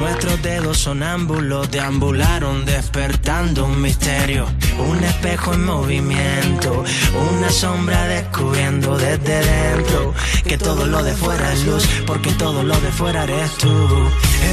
Nuestros 0.01 0.43
dedos 0.43 0.79
sonámbulos 0.79 1.71
deambularon 1.71 2.65
despertando 2.65 3.65
un 3.65 3.81
misterio. 3.81 4.47
Un 4.79 5.03
espejo 5.03 5.55
en 5.55 5.65
movimiento, 5.65 6.85
una 7.33 7.51
sombra 7.51 8.07
descubriendo 8.07 8.97
desde 8.97 9.41
dentro 9.41 10.15
que 10.45 10.57
todo 10.57 10.87
lo 10.87 11.03
de 11.03 11.13
fuera 11.15 11.53
es 11.53 11.65
luz, 11.65 11.89
porque 12.07 12.31
todo 12.33 12.63
lo 12.63 12.79
de 12.81 12.91
fuera 12.93 13.25
eres 13.25 13.53
tú. 13.59 13.69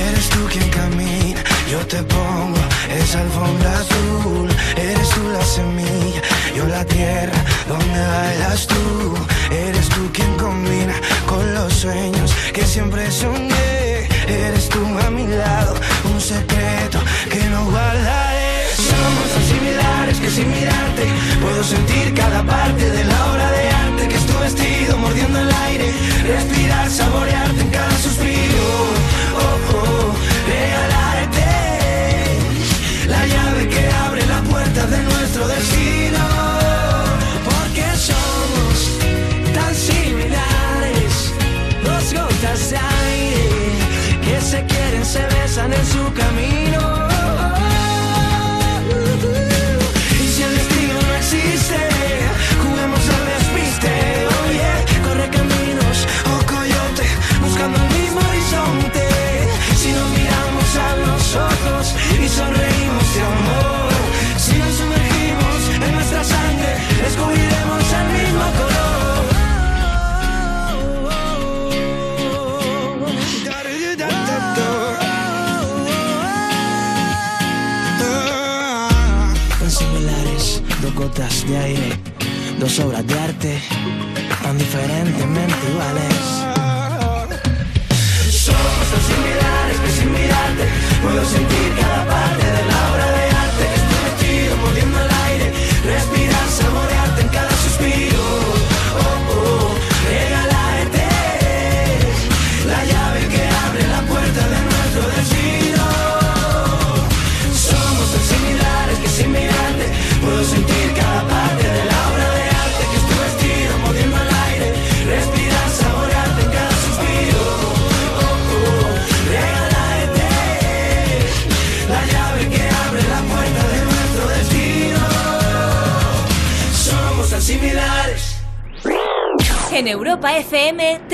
Eres 0.10 0.30
tú 0.30 0.40
quien 0.52 0.70
camina, 0.70 1.42
yo 1.72 1.80
te 1.88 2.04
pongo 2.04 2.60
esa 3.02 3.22
alfombra 3.22 3.80
azul. 3.80 4.50
Eres 4.76 5.10
tú 5.10 5.30
la 5.32 5.44
semilla, 5.44 6.22
yo 6.56 6.66
la 6.68 6.84
tierra 6.86 7.44
donde 7.68 8.00
bailas 8.00 8.68
tú. 8.68 9.16
Eres 9.52 9.88
tú 9.90 10.10
quien 10.12 10.36
combina 10.36 10.94
con 11.26 11.54
los 11.54 11.74
sueños 11.74 12.34
que 12.54 12.66
siempre 12.66 13.10
soñé. 13.12 14.08
Eres 14.28 14.68
tú 14.68 14.80
a 15.06 15.10
mi 15.10 15.26
lado, 15.28 15.74
un 16.14 16.20
secreto 16.20 17.00
que 17.32 17.44
no 17.46 17.66
guardaré. 17.66 18.66
Somos 18.76 19.28
tan 19.34 19.44
similares 19.44 20.18
que 20.20 20.30
sin 20.30 20.50
mirarte 20.52 21.06
puedo 21.42 21.64
sentir 21.64 22.14
cada 22.14 22.44
parte 22.44 22.92
de 22.92 23.04
la 23.06 23.26
obra 23.32 23.52
de 23.52 23.70
arte 23.70 24.08
que 24.10 24.16
es 24.16 24.26
tu 24.26 24.38
vestido 24.40 24.98
mordiendo 24.98 25.40
el 25.40 25.52
aire. 25.68 25.94
Respirar, 26.28 26.90
saborearte 26.90 27.62
en 27.62 27.70
cada 27.70 27.98
suspiro. 28.00 28.66
Oh, 29.40 29.76
oh, 29.78 30.14
regalarte 30.52 31.48
la 33.08 33.26
llave 33.26 33.70
que 33.70 33.90
abre 34.06 34.26
la 34.26 34.42
puerta 34.42 34.86
de 34.88 35.04
nuestro 35.04 35.48
destino. 35.48 36.07
Se 45.08 45.26
besan 45.28 45.72
en 45.72 45.86
su 45.86 46.14
camino. 46.14 47.07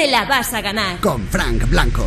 Te 0.03 0.11
la 0.11 0.25
vas 0.25 0.53
a 0.53 0.61
ganar. 0.61 0.99
Con 0.99 1.27
Frank 1.30 1.65
Blanco. 1.69 2.03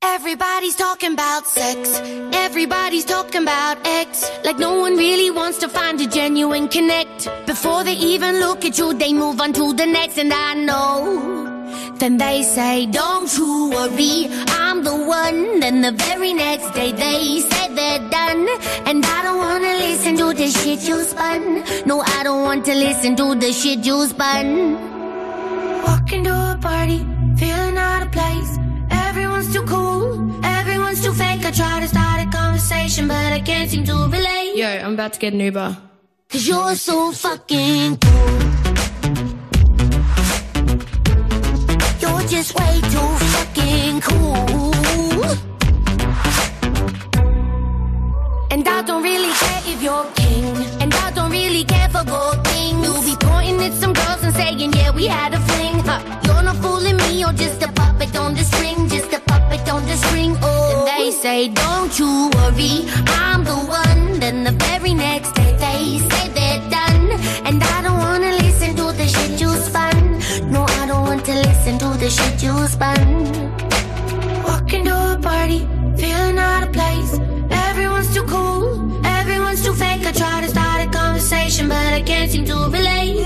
Everybody's 0.00 0.76
talking 0.76 1.12
about 1.14 1.46
sex. 1.46 2.00
Everybody's 2.32 3.04
talking 3.04 3.42
about 3.42 3.78
X. 3.84 4.30
Like 4.44 4.58
no 4.58 4.78
one 4.78 4.96
really 4.96 5.30
wants 5.30 5.58
to 5.58 5.68
find 5.68 6.00
a 6.00 6.06
genuine 6.06 6.68
connect. 6.68 7.28
Before 7.46 7.82
they 7.82 7.94
even 7.94 8.38
look 8.38 8.64
at 8.64 8.78
you, 8.78 8.94
they 8.94 9.12
move 9.12 9.40
on 9.40 9.52
to 9.54 9.74
the 9.74 9.86
next. 9.86 10.18
And 10.18 10.32
I 10.32 10.54
know. 10.54 11.42
Then 11.98 12.18
they 12.18 12.42
say, 12.42 12.86
Don't 12.86 13.32
you 13.36 13.70
worry, 13.70 14.28
I'm 14.82 14.98
the 14.98 15.06
one. 15.06 15.60
Then 15.60 15.80
the 15.80 15.92
very 15.92 16.32
next 16.34 16.72
day 16.74 16.90
they 16.90 17.40
say 17.40 17.68
they're 17.72 18.02
done. 18.10 18.48
And 18.84 19.04
I 19.04 19.22
don't 19.22 19.38
wanna 19.38 19.74
listen 19.86 20.16
to 20.16 20.34
the 20.34 20.48
shit 20.48 20.88
you 20.88 21.04
spun. 21.04 21.62
No, 21.86 22.00
I 22.00 22.24
don't 22.24 22.42
want 22.42 22.64
to 22.64 22.74
listen 22.74 23.14
to 23.16 23.36
the 23.36 23.52
shit 23.52 23.86
you 23.86 24.06
spun. 24.08 24.74
Walk 25.84 26.12
into 26.12 26.32
a 26.32 26.58
party, 26.60 26.98
feeling 27.36 27.76
out 27.76 28.02
of 28.02 28.10
place. 28.10 28.58
Everyone's 28.90 29.52
too 29.52 29.62
cool, 29.66 30.04
everyone's 30.42 31.00
too 31.00 31.12
fake. 31.12 31.44
I 31.44 31.52
try 31.52 31.78
to 31.78 31.86
start 31.86 32.26
a 32.26 32.28
conversation, 32.36 33.06
but 33.06 33.32
I 33.32 33.40
can't 33.40 33.70
seem 33.70 33.84
to 33.84 33.94
relate. 34.16 34.56
Yo, 34.56 34.66
I'm 34.66 34.94
about 34.94 35.12
to 35.12 35.20
get 35.20 35.32
an 35.32 35.40
Uber. 35.40 35.76
Cause 36.28 36.48
you're 36.48 36.74
so 36.74 37.12
fucking 37.12 37.98
cool. 37.98 38.38
You're 42.02 42.26
just 42.26 42.58
way 42.58 42.80
too 42.90 43.10
fucking 43.34 44.00
cool. 44.00 44.71
I 48.72 48.80
don't 48.80 49.02
really 49.02 49.32
care 49.42 49.62
if 49.66 49.82
you're 49.82 50.06
king. 50.16 50.56
And 50.80 50.92
I 50.94 51.10
don't 51.10 51.30
really 51.30 51.62
care 51.64 51.88
for 51.90 52.04
gold 52.04 52.42
things. 52.48 52.80
You'll 52.84 53.04
be 53.04 53.16
pointing 53.20 53.60
at 53.66 53.74
some 53.74 53.92
girls 53.92 54.22
and 54.24 54.34
saying, 54.34 54.72
yeah, 54.72 54.90
we 54.90 55.06
had 55.06 55.34
a 55.34 55.40
fling. 55.48 55.78
Huh. 55.88 56.00
You're 56.24 56.42
not 56.42 56.56
fooling 56.56 56.96
me, 56.96 57.20
you're 57.20 57.34
just 57.44 57.62
a 57.62 57.70
puppet 57.70 58.16
on 58.16 58.34
the 58.34 58.44
string. 58.44 58.88
Just 58.88 59.12
a 59.12 59.20
puppet 59.20 59.68
on 59.70 59.84
the 59.84 59.96
string. 60.04 60.36
Oh. 60.40 60.72
And 60.72 60.88
they 60.88 61.10
say, 61.10 61.48
don't 61.48 61.92
you 61.98 62.30
worry, 62.36 62.74
I'm 63.22 63.44
the 63.44 63.58
one. 63.82 64.18
Then 64.20 64.42
the 64.42 64.52
very 64.66 64.94
next 64.94 65.32
day 65.34 65.52
they 65.64 65.98
say 66.10 66.24
they're 66.36 66.64
done. 66.70 67.06
And 67.46 67.62
I 67.62 67.82
don't 67.82 67.98
wanna 67.98 68.32
listen 68.44 68.74
to 68.76 68.86
the 69.00 69.06
shit 69.06 69.38
you 69.40 69.50
spun. 69.68 69.96
No, 70.50 70.64
I 70.80 70.86
don't 70.86 71.04
want 71.08 71.24
to 71.26 71.34
listen 71.34 71.78
to 71.78 71.88
the 72.02 72.08
shit 72.08 72.42
you 72.42 72.54
spun. 72.66 73.06
Walking 74.48 74.86
to 74.86 74.96
a 75.12 75.18
party, 75.20 75.60
feeling 76.00 76.38
out 76.38 76.62
of 76.66 76.72
place. 76.72 77.31
I 80.06 80.12
try 80.12 80.40
to 80.40 80.48
start 80.48 80.86
a 80.86 80.90
conversation, 80.90 81.68
but 81.68 81.92
I 81.98 82.02
can't 82.02 82.30
seem 82.30 82.44
to 82.46 82.56
relate. 82.70 83.16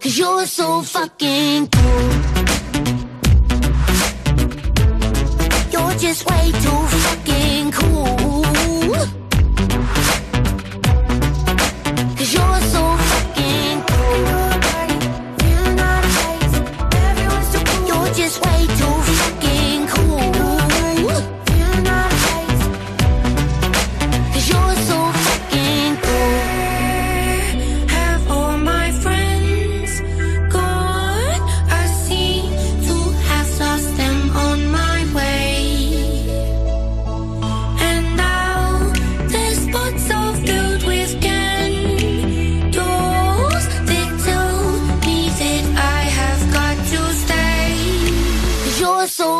Cause 0.00 0.18
you're 0.18 0.46
so 0.46 0.82
fucking 0.82 1.68
cool. 1.68 2.10
You're 5.72 5.96
just 5.98 6.24
way 6.30 6.52
too 6.64 6.80
fucking 7.04 7.72
cool. 7.72 9.21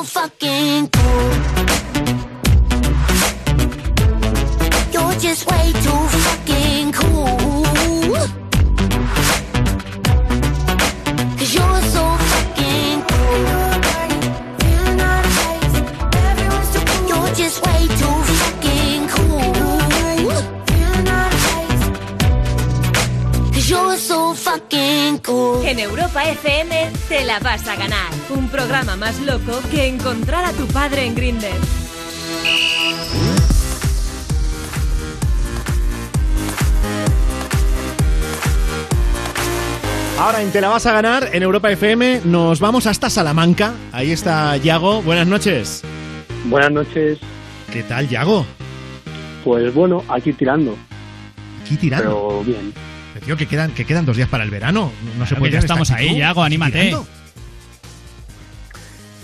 Fucking 0.05 1.02
En 25.73 25.79
Europa 25.79 26.23
FM 26.29 26.91
te 27.09 27.25
la 27.25 27.39
vas 27.39 27.67
a 27.67 27.77
ganar. 27.77 28.13
Un 28.29 28.51
programa 28.51 28.95
más 28.95 29.19
loco 29.23 29.59
que 29.71 29.87
encontrar 29.87 30.45
a 30.45 30.53
tu 30.53 30.67
padre 30.67 31.07
en 31.07 31.15
Grindr. 31.15 31.47
Ahora 40.19 40.43
en 40.43 40.53
Te 40.53 40.61
la 40.61 40.69
vas 40.69 40.85
a 40.85 40.93
ganar 40.93 41.31
en 41.33 41.43
Europa 41.43 41.71
FM 41.71 42.21
nos 42.27 42.61
vamos 42.61 42.87
hasta 42.87 43.09
Salamanca. 43.09 43.73
Ahí 43.93 44.11
está 44.11 44.55
Yago. 44.59 45.01
Buenas 45.01 45.27
noches. 45.27 45.83
Buenas 46.51 46.71
noches. 46.71 47.19
¿Qué 47.73 47.83
tal, 47.83 48.11
Yago? 48.11 48.45
Pues 49.43 49.73
bueno, 49.73 50.05
aquí 50.11 50.35
tirando. 50.35 50.77
Aquí 51.63 51.79
tirando. 51.79 52.45
Pero 52.45 52.45
bien. 52.45 52.92
Tío, 53.21 53.37
que 53.37 53.47
quedan, 53.47 53.73
que 53.73 53.85
quedan 53.85 54.05
dos 54.07 54.17
días 54.17 54.29
para 54.29 54.45
el 54.45 54.51
verano. 54.51 54.93
No 55.19 55.25
se 55.25 55.31
Claro, 55.31 55.41
puede 55.41 55.51
que 55.51 55.55
ya 55.55 55.59
estamos 55.61 55.91
ahí, 55.91 56.17
Yago, 56.19 56.43
anímate. 56.43 56.91
¿En 56.91 56.99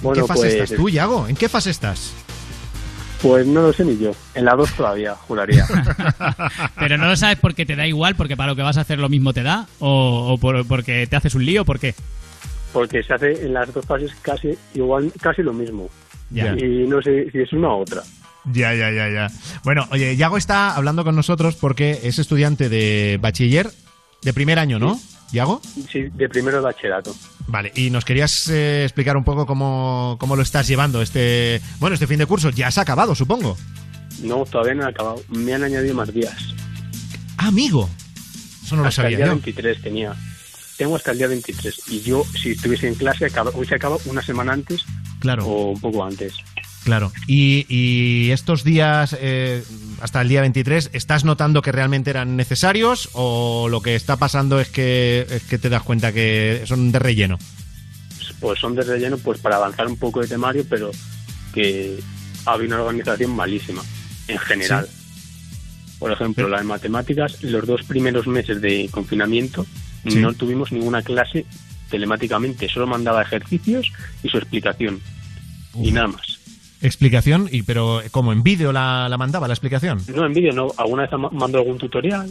Bueno, 0.02 0.22
qué 0.22 0.28
fase 0.28 0.40
pues- 0.42 0.54
estás 0.54 0.76
tú, 0.76 0.88
Yago? 0.88 1.26
¿En 1.28 1.36
qué 1.36 1.48
fase 1.48 1.70
estás? 1.70 2.12
Pues 3.20 3.44
no 3.46 3.62
lo 3.62 3.72
sé 3.72 3.84
ni 3.84 3.98
yo. 3.98 4.12
En 4.34 4.44
la 4.44 4.54
2 4.54 4.72
todavía, 4.74 5.14
juraría. 5.16 5.66
Pero 6.78 6.96
no 6.98 7.06
lo 7.06 7.16
sabes 7.16 7.36
porque 7.40 7.66
te 7.66 7.74
da 7.74 7.84
igual, 7.86 8.14
porque 8.14 8.36
para 8.36 8.50
lo 8.52 8.56
que 8.56 8.62
vas 8.62 8.76
a 8.76 8.82
hacer 8.82 9.00
lo 9.00 9.08
mismo 9.08 9.32
te 9.32 9.42
da, 9.42 9.66
o, 9.80 10.32
o 10.34 10.38
por- 10.38 10.64
porque 10.68 11.06
te 11.08 11.16
haces 11.16 11.34
un 11.34 11.44
lío, 11.44 11.64
¿por 11.64 11.80
qué? 11.80 11.94
Porque 12.72 13.02
se 13.02 13.14
hace 13.14 13.44
en 13.44 13.54
las 13.54 13.72
dos 13.74 13.84
fases 13.84 14.12
casi 14.22 14.56
igual, 14.74 15.12
casi 15.20 15.42
lo 15.42 15.52
mismo. 15.52 15.88
Ya. 16.30 16.54
Y 16.56 16.86
no 16.86 17.02
sé 17.02 17.28
si 17.32 17.38
es 17.40 17.52
una 17.52 17.68
u 17.74 17.80
otra. 17.80 18.02
Ya, 18.44 18.74
ya, 18.74 18.90
ya, 18.90 19.08
ya. 19.10 19.30
Bueno, 19.64 19.86
oye, 19.90 20.16
Yago 20.16 20.36
está 20.38 20.74
hablando 20.74 21.04
con 21.04 21.14
nosotros 21.14 21.54
porque 21.56 22.00
es 22.04 22.18
estudiante 22.18 22.68
de 22.68 23.18
bachiller 23.20 23.70
de 24.22 24.32
primer 24.32 24.58
año, 24.58 24.78
¿no? 24.78 24.98
¿Yago? 25.32 25.60
Sí, 25.90 26.04
de 26.14 26.28
primero 26.28 26.58
de 26.58 26.62
bachillerato. 26.64 27.14
Vale, 27.46 27.72
y 27.74 27.90
nos 27.90 28.04
querías 28.04 28.48
eh, 28.48 28.84
explicar 28.84 29.16
un 29.16 29.24
poco 29.24 29.44
cómo, 29.46 30.16
cómo 30.18 30.36
lo 30.36 30.42
estás 30.42 30.66
llevando 30.66 31.02
este, 31.02 31.60
bueno, 31.80 31.94
este 31.94 32.06
fin 32.06 32.18
de 32.18 32.26
curso. 32.26 32.50
Ya 32.50 32.70
se 32.70 32.80
ha 32.80 32.82
acabado, 32.84 33.14
supongo. 33.14 33.56
No, 34.22 34.44
todavía 34.46 34.74
no 34.74 34.84
he 34.84 34.90
acabado. 34.90 35.22
Me 35.28 35.52
han 35.54 35.62
añadido 35.64 35.94
más 35.94 36.12
días. 36.12 36.34
Ah, 37.36 37.48
amigo. 37.48 37.88
Eso 38.64 38.76
no 38.76 38.82
lo 38.82 38.88
hasta 38.88 39.02
el 39.02 39.06
sabía 39.06 39.16
día 39.18 39.26
yo. 39.26 39.32
23 39.32 39.82
tenía. 39.82 40.14
Tengo 40.78 40.96
hasta 40.96 41.12
el 41.12 41.18
día 41.18 41.26
23. 41.28 41.82
Y 41.88 42.00
yo, 42.00 42.24
si 42.40 42.52
estuviese 42.52 42.88
en 42.88 42.94
clase, 42.94 43.26
acaba, 43.26 43.50
hubiese 43.54 43.74
acabado 43.74 44.00
una 44.06 44.22
semana 44.22 44.52
antes 44.52 44.84
Claro. 45.20 45.44
o 45.46 45.70
un 45.72 45.80
poco 45.80 46.04
antes. 46.04 46.34
Claro. 46.88 47.12
Y, 47.26 47.66
y 47.68 48.30
estos 48.30 48.64
días, 48.64 49.14
eh, 49.20 49.62
hasta 50.00 50.22
el 50.22 50.28
día 50.28 50.40
23, 50.40 50.88
¿estás 50.94 51.22
notando 51.24 51.60
que 51.60 51.70
realmente 51.70 52.08
eran 52.08 52.34
necesarios 52.34 53.10
o 53.12 53.68
lo 53.68 53.82
que 53.82 53.94
está 53.94 54.16
pasando 54.16 54.58
es 54.58 54.70
que, 54.70 55.26
es 55.28 55.42
que 55.42 55.58
te 55.58 55.68
das 55.68 55.82
cuenta 55.82 56.14
que 56.14 56.62
son 56.64 56.90
de 56.90 56.98
relleno? 56.98 57.38
Pues 58.40 58.58
son 58.58 58.74
de 58.74 58.82
relleno 58.82 59.18
pues 59.18 59.38
para 59.38 59.56
avanzar 59.56 59.86
un 59.86 59.98
poco 59.98 60.22
de 60.22 60.28
temario, 60.28 60.64
pero 60.66 60.90
que 61.52 61.98
había 62.46 62.68
una 62.68 62.80
organización 62.80 63.32
malísima, 63.32 63.82
en 64.26 64.38
general. 64.38 64.88
Por 65.98 66.10
ejemplo, 66.10 66.48
la 66.48 66.58
de 66.58 66.64
matemáticas, 66.64 67.42
los 67.42 67.66
dos 67.66 67.82
primeros 67.82 68.26
meses 68.26 68.62
de 68.62 68.88
confinamiento 68.90 69.66
Sí. 70.06 70.20
no 70.20 70.32
tuvimos 70.32 70.72
ninguna 70.72 71.02
clase 71.02 71.44
telemáticamente, 71.90 72.68
solo 72.68 72.86
mandaba 72.86 73.20
ejercicios 73.20 73.92
y 74.22 74.28
su 74.28 74.38
explicación. 74.38 75.00
Y 75.82 75.92
nada 75.92 76.08
más. 76.08 76.37
Explicación, 76.80 77.48
y 77.50 77.62
pero 77.62 78.00
como 78.10 78.32
en 78.32 78.42
vídeo 78.42 78.72
la, 78.72 79.08
la 79.08 79.16
mandaba 79.18 79.48
la 79.48 79.54
explicación. 79.54 79.98
No, 80.14 80.26
en 80.26 80.32
vídeo 80.32 80.52
no. 80.52 80.68
Alguna 80.76 81.02
vez 81.02 81.12
ma- 81.18 81.30
mandó 81.32 81.58
algún 81.58 81.78
tutorial, 81.78 82.30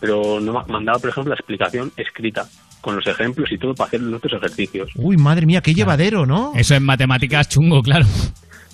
pero 0.00 0.40
no 0.40 0.52
ma- 0.52 0.64
mandaba, 0.68 0.98
por 0.98 1.10
ejemplo, 1.10 1.30
la 1.30 1.36
explicación 1.36 1.92
escrita, 1.96 2.46
con 2.80 2.96
los 2.96 3.06
ejemplos 3.06 3.50
y 3.52 3.58
todo 3.58 3.74
para 3.74 3.88
hacer 3.88 4.00
los 4.00 4.18
otros 4.18 4.34
ejercicios. 4.42 4.90
Uy, 4.96 5.16
madre 5.16 5.46
mía, 5.46 5.60
qué 5.60 5.74
llevadero, 5.74 6.26
¿no? 6.26 6.52
Eso 6.54 6.74
en 6.74 6.84
matemáticas 6.84 7.48
chungo, 7.48 7.82
claro. 7.82 8.06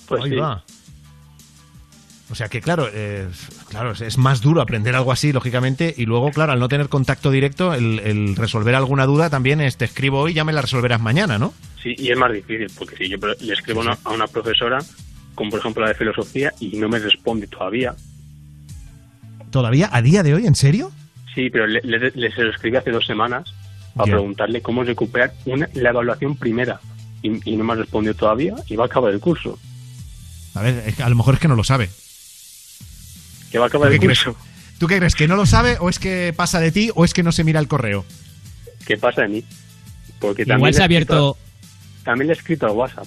Pues 0.07 0.23
Ahí 0.23 0.29
sí. 0.31 0.35
va. 0.37 0.63
O 2.29 2.35
sea 2.35 2.49
que, 2.49 2.59
claro, 2.61 2.89
eh, 2.93 3.25
claro, 3.69 3.91
es- 3.93 4.17
más 4.17 4.41
duro 4.41 4.61
aprender 4.61 4.93
algo 4.95 5.13
así, 5.13 5.31
lógicamente, 5.31 5.93
y 5.97 6.05
luego, 6.05 6.29
claro, 6.31 6.51
al 6.51 6.59
no 6.59 6.67
tener 6.67 6.89
contacto 6.89 7.31
directo, 7.31 7.73
el, 7.73 7.99
el 7.99 8.35
resolver 8.35 8.75
alguna 8.75 9.05
duda 9.05 9.29
también 9.29 9.61
es 9.61 9.77
te 9.77 9.85
escribo 9.85 10.19
hoy, 10.19 10.33
ya 10.33 10.43
me 10.43 10.51
la 10.51 10.61
resolverás 10.61 10.99
mañana, 10.99 11.37
¿no? 11.39 11.53
Sí, 11.81 11.95
y 11.97 12.09
es 12.11 12.17
más 12.17 12.33
difícil, 12.33 12.67
porque 12.77 12.97
si 12.97 13.07
yo 13.09 13.17
le 13.39 13.53
escribo 13.53 13.79
una- 13.79 13.97
a 14.03 14.11
una 14.11 14.27
profesora, 14.27 14.79
como 15.35 15.51
por 15.51 15.59
ejemplo 15.61 15.83
la 15.83 15.89
de 15.89 15.95
filosofía, 15.95 16.51
y 16.59 16.75
no 16.77 16.89
me 16.89 16.99
responde 16.99 17.47
todavía. 17.47 17.95
¿Todavía? 19.51 19.89
¿A 19.91 20.01
día 20.01 20.23
de 20.23 20.33
hoy? 20.33 20.45
¿En 20.45 20.55
serio? 20.55 20.91
Sí, 21.33 21.49
pero 21.49 21.65
le, 21.67 21.79
le- 21.83 22.11
le 22.13 22.31
se 22.31 22.43
lo 22.43 22.51
escribí 22.51 22.75
hace 22.75 22.91
dos 22.91 23.05
semanas 23.05 23.53
para 23.95 24.11
preguntarle 24.11 24.61
cómo 24.61 24.83
recuperar 24.83 25.33
una, 25.45 25.69
la 25.73 25.89
evaluación 25.91 26.35
primera. 26.35 26.79
Y, 27.21 27.49
y 27.49 27.55
no 27.55 27.63
me 27.63 27.73
ha 27.73 27.75
respondido 27.77 28.13
todavía 28.15 28.55
y 28.67 28.75
va 28.75 28.83
a 28.83 28.87
acabar 28.87 29.13
el 29.13 29.19
curso. 29.19 29.57
A 30.55 30.61
ver, 30.61 30.93
a 31.01 31.09
lo 31.09 31.15
mejor 31.15 31.35
es 31.35 31.39
que 31.39 31.47
no 31.47 31.55
lo 31.55 31.63
sabe. 31.63 31.89
Que 33.51 33.57
va 33.59 33.65
a 33.65 33.67
acabar 33.67 33.89
¿Tú 33.89 33.93
el 33.93 33.99
qué 33.99 34.05
crees? 34.07 34.23
curso. 34.23 34.39
¿Tú 34.79 34.87
qué 34.87 34.97
crees? 34.97 35.15
¿Que 35.15 35.27
no 35.27 35.35
lo 35.35 35.45
sabe 35.45 35.77
o 35.79 35.89
es 35.89 35.99
que 35.99 36.33
pasa 36.35 36.59
de 36.59 36.71
ti 36.71 36.91
o 36.95 37.03
es 37.05 37.13
que 37.13 37.23
no 37.23 37.31
se 37.31 37.43
mira 37.43 37.59
el 37.59 37.67
correo? 37.67 38.05
¿Qué 38.85 38.97
pasa 38.97 39.23
de 39.23 39.27
mí? 39.29 39.43
Porque 40.19 40.43
Igual 40.43 40.57
también 40.59 40.73
se 40.73 40.83
ha 40.83 40.87
le 40.87 40.95
he 40.95 40.97
escrito- 40.99 41.13
abierto... 41.15 41.37
También 42.03 42.27
le 42.27 42.33
he 42.33 42.37
escrito 42.37 42.67
a 42.67 42.71
WhatsApp. 42.71 43.05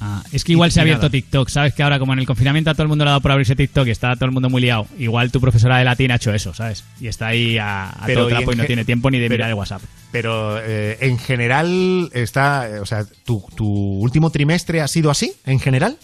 Ah, 0.00 0.22
es 0.30 0.44
que 0.44 0.52
igual 0.52 0.70
se 0.70 0.78
ha 0.78 0.82
y 0.82 0.84
abierto 0.84 1.02
nada. 1.06 1.10
TikTok, 1.10 1.48
¿sabes? 1.48 1.74
Que 1.74 1.82
ahora 1.82 1.98
como 1.98 2.12
en 2.12 2.20
el 2.20 2.26
confinamiento 2.26 2.70
a 2.70 2.74
todo 2.74 2.84
el 2.84 2.88
mundo 2.88 3.04
le 3.04 3.08
ha 3.08 3.12
dado 3.12 3.20
por 3.20 3.32
abrirse 3.32 3.56
TikTok 3.56 3.88
y 3.88 3.90
está 3.90 4.14
todo 4.14 4.26
el 4.26 4.30
mundo 4.30 4.48
muy 4.48 4.62
liado. 4.62 4.86
Igual 4.96 5.32
tu 5.32 5.40
profesora 5.40 5.78
de 5.78 5.84
latín 5.84 6.12
ha 6.12 6.16
hecho 6.16 6.32
eso, 6.32 6.54
¿sabes? 6.54 6.84
Y 7.00 7.08
está 7.08 7.28
ahí 7.28 7.58
a, 7.58 7.88
a 7.90 8.06
Pero, 8.06 8.20
todo 8.20 8.28
y 8.30 8.32
trapo 8.34 8.50
y, 8.50 8.54
en 8.54 8.58
no 8.58 8.64
tiene 8.64 8.84
tiempo 8.84 9.10
ni 9.10 9.18
de 9.18 9.26
pero- 9.26 9.38
mirar 9.38 9.48
el 9.50 9.54
WhatsApp. 9.56 9.82
Pero 10.12 10.58
eh, 10.62 10.98
en 11.00 11.18
general 11.18 12.10
está, 12.14 12.68
o 12.80 12.86
sea, 12.86 13.04
¿tu, 13.24 13.44
tu 13.56 13.66
último 13.66 14.30
trimestre 14.30 14.80
ha 14.82 14.86
sido 14.88 15.10
así, 15.10 15.32
en 15.46 15.58
general? 15.58 15.96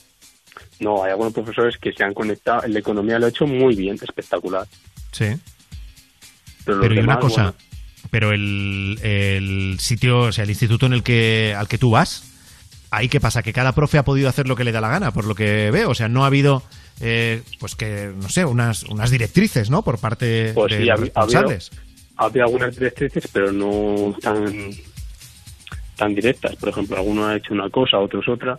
No, 0.80 1.04
hay 1.04 1.12
algunos 1.12 1.32
profesores 1.32 1.76
que 1.78 1.92
se 1.92 2.04
han 2.04 2.14
conectado. 2.14 2.62
El 2.62 2.72
de 2.72 2.80
economía 2.80 3.18
lo 3.18 3.26
ha 3.26 3.28
hecho 3.28 3.46
muy 3.46 3.74
bien, 3.76 3.96
espectacular. 4.00 4.66
Sí. 5.12 5.26
Pero, 6.64 6.80
Pero 6.80 6.94
y 6.94 6.98
una 6.98 7.18
cosa, 7.18 7.42
bueno, 7.42 7.54
pero 8.10 8.32
el, 8.32 8.98
el 9.02 9.76
sitio, 9.80 10.20
o 10.20 10.32
sea, 10.32 10.44
el 10.44 10.50
instituto 10.50 10.86
en 10.86 10.94
el 10.94 11.02
que 11.02 11.54
al 11.56 11.68
que 11.68 11.78
tú 11.78 11.90
vas, 11.90 12.24
ahí 12.90 13.08
qué 13.08 13.20
pasa, 13.20 13.42
que 13.42 13.52
cada 13.52 13.72
profe 13.72 13.98
ha 13.98 14.04
podido 14.04 14.28
hacer 14.28 14.48
lo 14.48 14.56
que 14.56 14.64
le 14.64 14.72
da 14.72 14.80
la 14.80 14.88
gana, 14.88 15.12
por 15.12 15.24
lo 15.26 15.34
que 15.34 15.70
veo, 15.70 15.90
o 15.90 15.94
sea, 15.94 16.08
no 16.08 16.24
ha 16.24 16.28
habido, 16.28 16.62
eh, 17.00 17.42
pues 17.60 17.74
que 17.74 18.12
no 18.16 18.28
sé, 18.28 18.44
unas 18.44 18.84
unas 18.84 19.10
directrices, 19.10 19.68
¿no? 19.68 19.82
Por 19.82 19.98
parte 19.98 20.52
Pues 20.54 20.72
de 20.72 20.78
sí, 20.78 20.84
los 20.84 21.34
ha, 21.34 21.62
había 22.16 22.44
algunas 22.44 22.74
directrices, 22.76 23.28
pero 23.32 23.52
no 23.52 24.16
tan, 24.20 24.70
tan 25.96 26.14
directas. 26.14 26.56
Por 26.56 26.68
ejemplo, 26.68 26.96
algunos 26.96 27.28
han 27.28 27.36
hecho 27.36 27.52
una 27.54 27.68
cosa, 27.70 27.98
otros 27.98 28.28
otra, 28.28 28.58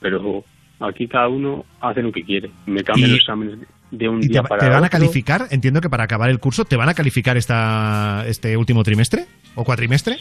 pero 0.00 0.44
Aquí 0.80 1.08
cada 1.08 1.28
uno 1.28 1.64
hace 1.80 2.02
lo 2.02 2.12
que 2.12 2.22
quiere. 2.22 2.50
Me 2.66 2.82
cambian 2.84 3.10
los 3.10 3.20
exámenes 3.20 3.58
de 3.90 4.08
un 4.08 4.18
¿Y 4.18 4.22
te, 4.22 4.28
día 4.28 4.42
va- 4.42 4.48
para 4.48 4.60
te 4.62 4.68
van 4.68 4.84
a 4.84 4.88
calificar? 4.90 5.46
Entiendo 5.50 5.80
que 5.80 5.88
para 5.88 6.04
acabar 6.04 6.28
el 6.28 6.38
curso, 6.38 6.64
¿te 6.64 6.76
van 6.76 6.88
a 6.88 6.94
calificar 6.94 7.36
esta, 7.36 8.24
este 8.26 8.56
último 8.56 8.82
trimestre? 8.84 9.26
¿O 9.54 9.64
cuatrimestre? 9.64 10.18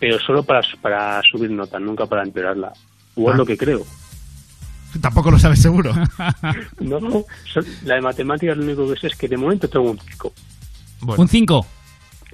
pero 0.00 0.18
solo 0.18 0.42
para, 0.42 0.60
para 0.82 1.22
subir 1.22 1.50
notas, 1.50 1.80
nunca 1.80 2.04
para 2.06 2.22
empeorarla. 2.24 2.72
O 3.14 3.28
es 3.30 3.34
Ah. 3.34 3.38
lo 3.38 3.46
que 3.46 3.56
creo. 3.56 3.82
Tampoco 5.00 5.30
lo 5.30 5.38
sabes 5.38 5.60
seguro. 5.62 5.92
No, 6.80 7.00
no, 7.00 7.24
la 7.84 7.94
de 7.94 8.00
matemáticas 8.02 8.56
lo 8.56 8.64
único 8.64 8.92
que 8.92 9.00
sé 9.00 9.06
es 9.06 9.16
que 9.16 9.28
de 9.28 9.36
momento 9.36 9.68
tengo 9.68 9.90
un 9.90 9.98
5. 9.98 10.32
Un 11.16 11.28
5. 11.28 11.66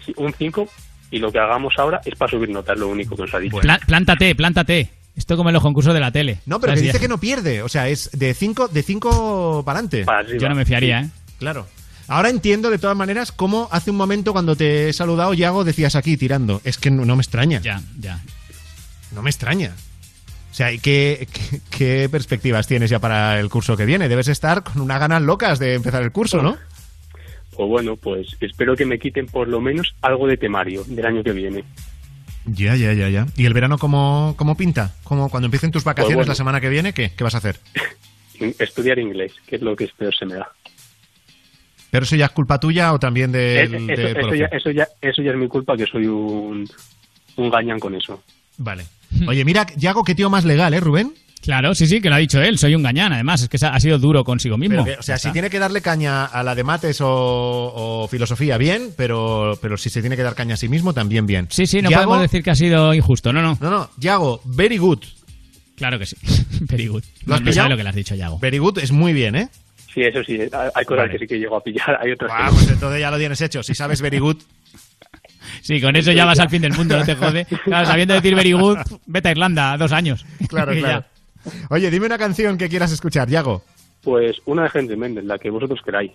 Sí, 0.05 0.13
un 0.17 0.33
5 0.33 0.69
y 1.13 1.19
lo 1.19 1.31
que 1.31 1.39
hagamos 1.39 1.75
ahora 1.79 2.01
es 2.05 2.15
para 2.17 2.31
subir 2.31 2.49
notas, 2.51 2.77
lo 2.79 2.89
único 2.89 3.15
que 3.15 3.23
os 3.23 3.35
ha 3.35 3.39
dicho. 3.39 3.59
plántate, 3.87 4.35
plántate. 4.35 4.91
Esto 5.17 5.37
como 5.37 5.49
en 5.51 5.55
los 5.55 5.63
concursos 5.63 5.93
de 5.93 6.01
la 6.01 6.13
tele. 6.13 6.39
No, 6.47 6.61
pero 6.61 6.75
que 6.75 6.81
dice 6.81 7.01
que 7.01 7.09
no 7.09 7.19
pierde. 7.19 7.63
O 7.63 7.69
sea, 7.69 7.89
es 7.89 8.11
de 8.13 8.33
5 8.33 8.69
de 8.69 8.83
cinco 8.83 9.63
para 9.65 9.81
adelante. 9.81 10.07
Yo 10.39 10.49
no 10.49 10.55
me 10.55 10.65
fiaría, 10.65 11.01
¿eh? 11.01 11.11
Claro. 11.39 11.67
Ahora 12.09 12.29
entiendo 12.29 12.71
de 12.71 12.79
todas 12.79 12.97
maneras 12.97 13.31
cómo 13.31 13.69
hace 13.71 13.91
un 13.91 13.97
momento 13.97 14.33
cuando 14.33 14.57
te 14.57 14.89
he 14.89 14.93
saludado, 14.93 15.33
Yago, 15.33 15.63
decías 15.65 15.95
aquí 15.95 16.17
tirando. 16.17 16.61
Es 16.65 16.77
que 16.77 16.91
no, 16.91 17.05
no 17.05 17.17
me 17.17 17.23
extraña. 17.23 17.61
Ya, 17.61 17.81
ya. 18.01 18.21
No 19.13 19.23
me 19.23 19.31
extraña. 19.31 19.75
O 20.51 20.55
sea, 20.55 20.73
¿y 20.73 20.81
qué, 20.81 21.29
qué, 21.33 21.61
qué 21.71 22.09
perspectivas 22.09 22.67
tienes 22.67 22.91
ya 22.91 22.99
para 22.99 23.39
el 23.39 23.49
curso 23.49 23.77
que 23.77 23.85
viene? 23.85 24.09
Debes 24.09 24.29
estar 24.29 24.65
con 24.65 24.81
unas 24.81 24.99
ganas 24.99 25.23
locas 25.23 25.59
de 25.61 25.75
empezar 25.75 26.03
el 26.03 26.11
curso, 26.11 26.43
¿no? 26.43 26.59
Pues 27.57 27.69
bueno, 27.69 27.97
pues 27.97 28.37
espero 28.41 28.75
que 28.75 28.87
me 28.87 28.99
quiten 28.99 29.27
por 29.27 29.47
lo 29.47 29.61
menos 29.61 29.95
algo 30.03 30.27
de 30.27 30.37
temario 30.37 30.83
del 30.85 31.07
año 31.07 31.23
que 31.23 31.33
viene. 31.33 31.65
Ya, 32.47 32.75
ya, 32.77 32.93
ya, 32.93 33.09
ya. 33.09 33.27
¿Y 33.37 33.47
el 33.47 33.53
verano 33.55 33.77
cómo, 33.79 34.35
cómo 34.37 34.57
pinta? 34.57 34.95
¿Cómo, 35.05 35.29
cuando 35.29 35.47
empiecen 35.47 35.71
tus 35.71 35.85
vacaciones 35.85 36.15
Pues 36.17 36.27
bueno. 36.27 36.31
la 36.31 36.35
semana 36.35 36.61
que 36.61 36.69
viene, 36.69 36.93
¿qué? 36.93 37.13
¿Qué 37.17 37.23
vas 37.25 37.35
a 37.35 37.39
hacer? 37.39 37.59
Estudiar 38.59 38.99
inglés, 38.99 39.33
que 39.47 39.57
es 39.57 39.63
lo 39.63 39.77
que 39.77 39.89
peor 39.97 40.15
se 40.15 40.25
me 40.27 40.35
da. 40.35 40.49
¿Pero 41.91 42.05
eso 42.05 42.17
ya 42.17 42.27
es 42.27 42.31
culpa 42.33 42.59
tuya 42.61 42.93
o 42.93 42.99
también 42.99 43.35
Eh, 43.35 43.39
del, 43.69 43.75
eso, 43.75 43.87
del 43.87 44.01
eso 44.07 44.19
profe? 44.21 44.39
ya, 44.39 44.47
eso, 44.47 44.71
ya, 44.71 44.89
eso 45.03 45.23
ya 45.23 45.33
es 45.33 45.37
mi 45.37 45.49
culpa, 45.49 45.77
que 45.77 45.85
soy 45.87 46.07
un, 46.07 46.67
un 47.37 47.51
gañán 47.51 47.79
con 47.79 47.95
eso. 47.95 48.23
Vale. 48.59 48.85
Oye, 49.27 49.45
mira, 49.45 49.67
Yago, 49.77 50.05
qué 50.05 50.15
tío 50.15 50.31
más 50.31 50.45
legal, 50.45 50.73
¿eh, 50.73 50.81
Rubén? 50.81 51.13
Claro, 51.43 51.75
sí, 51.75 51.87
sí, 51.87 52.01
que 52.03 52.11
lo 52.11 52.17
ha 52.17 52.19
dicho 52.19 52.41
él. 52.41 52.59
Soy 52.59 52.75
un 52.75 52.83
gañán, 52.83 53.13
además. 53.15 53.43
Es 53.43 53.49
que 53.49 53.57
ha 53.65 53.81
sido 53.81 53.99
duro 53.99 54.25
consigo 54.25 54.59
mismo. 54.59 54.85
Que, 54.85 54.93
o 54.99 55.03
sea, 55.03 55.17
si 55.19 55.31
tiene 55.33 55.49
que 55.49 55.59
darle 55.59 55.81
caña 55.81 56.27
a 56.27 56.43
la 56.43 56.55
de 56.55 56.65
mates 56.65 57.01
o, 57.01 57.09
o 57.09 58.09
filosofía, 58.09 58.59
bien, 58.59 58.91
pero, 58.97 59.59
pero 59.63 59.77
si 59.79 59.89
se 59.89 60.01
tiene 60.03 60.17
que 60.17 60.23
dar 60.23 60.35
caña 60.35 60.55
a 60.55 60.57
sí 60.59 60.69
mismo, 60.69 60.93
también 60.93 61.27
bien. 61.27 61.47
Sí, 61.51 61.67
sí, 61.67 61.81
no 61.81 61.89
Yago- 61.91 62.05
podemos 62.05 62.21
decir 62.23 62.43
que 62.43 62.51
ha 62.51 62.55
sido 62.55 62.93
injusto. 62.93 63.33
No, 63.33 63.41
no. 63.41 63.57
No, 63.61 63.71
no, 63.71 63.91
Yago, 63.97 64.43
very 64.45 64.77
good. 64.77 65.03
Claro 65.77 65.99
que 65.99 66.05
sí. 66.05 66.17
Very 66.69 66.89
good. 66.89 67.03
¿Lo 67.25 67.35
has 67.37 67.41
no, 67.41 67.47
no 67.47 67.53
sabe 67.55 67.71
lo 67.71 67.77
que 67.79 67.83
le 67.85 67.89
has 67.89 67.95
dicho, 67.95 68.15
Yago. 68.15 68.39
Very 68.39 68.59
good 68.59 68.79
es 68.79 68.93
muy 68.93 69.15
bien, 69.15 69.35
¿eh? 69.35 69.49
Sí, 69.95 70.03
eso 70.03 70.23
sí, 70.23 70.39
hay 70.39 70.85
cosas 70.85 71.05
Vale. 71.05 71.13
que 71.13 71.19
sí 71.21 71.27
que 71.27 71.39
llego 71.39 71.57
a 71.57 71.63
pillar, 71.65 71.99
hay 72.03 72.13
otras 72.13 72.31
que 72.31 72.37
Ah, 72.39 72.49
pues 72.51 72.69
entonces 72.71 73.01
ya 73.01 73.11
lo 73.11 73.17
tienes 73.19 73.41
hecho. 73.41 73.63
Si 73.63 73.75
sabes 73.75 74.03
very 74.03 74.19
good, 74.19 74.37
Sí, 75.63 75.81
con 75.81 75.97
eso 75.97 76.13
ya 76.13 76.27
vas 76.27 76.39
al 76.39 76.51
fin 76.51 76.63
del 76.63 76.75
mundo, 76.75 76.99
no 76.99 77.05
te 77.05 77.15
jode. 77.17 77.47
Claro, 77.65 77.87
sabiendo 77.87 78.13
decir 78.15 78.35
very 78.35 78.53
good, 78.53 78.77
vete 79.07 79.29
a 79.29 79.31
Irlanda, 79.33 79.77
dos 79.79 79.91
años. 79.93 80.25
claro, 80.49 80.73
claro. 80.79 81.05
Oye, 81.71 81.91
dime 81.91 82.07
una 82.07 82.19
canción 82.19 82.59
que 82.59 82.69
quieras 82.69 82.93
escuchar, 82.93 83.29
Yago. 83.29 83.63
Pues 84.03 84.37
una 84.47 84.63
de 84.65 84.71
Henry 84.75 84.97
Méndez, 84.97 85.25
la 85.25 85.39
que 85.39 85.51
vosotros 85.51 85.81
queráis. 85.85 86.13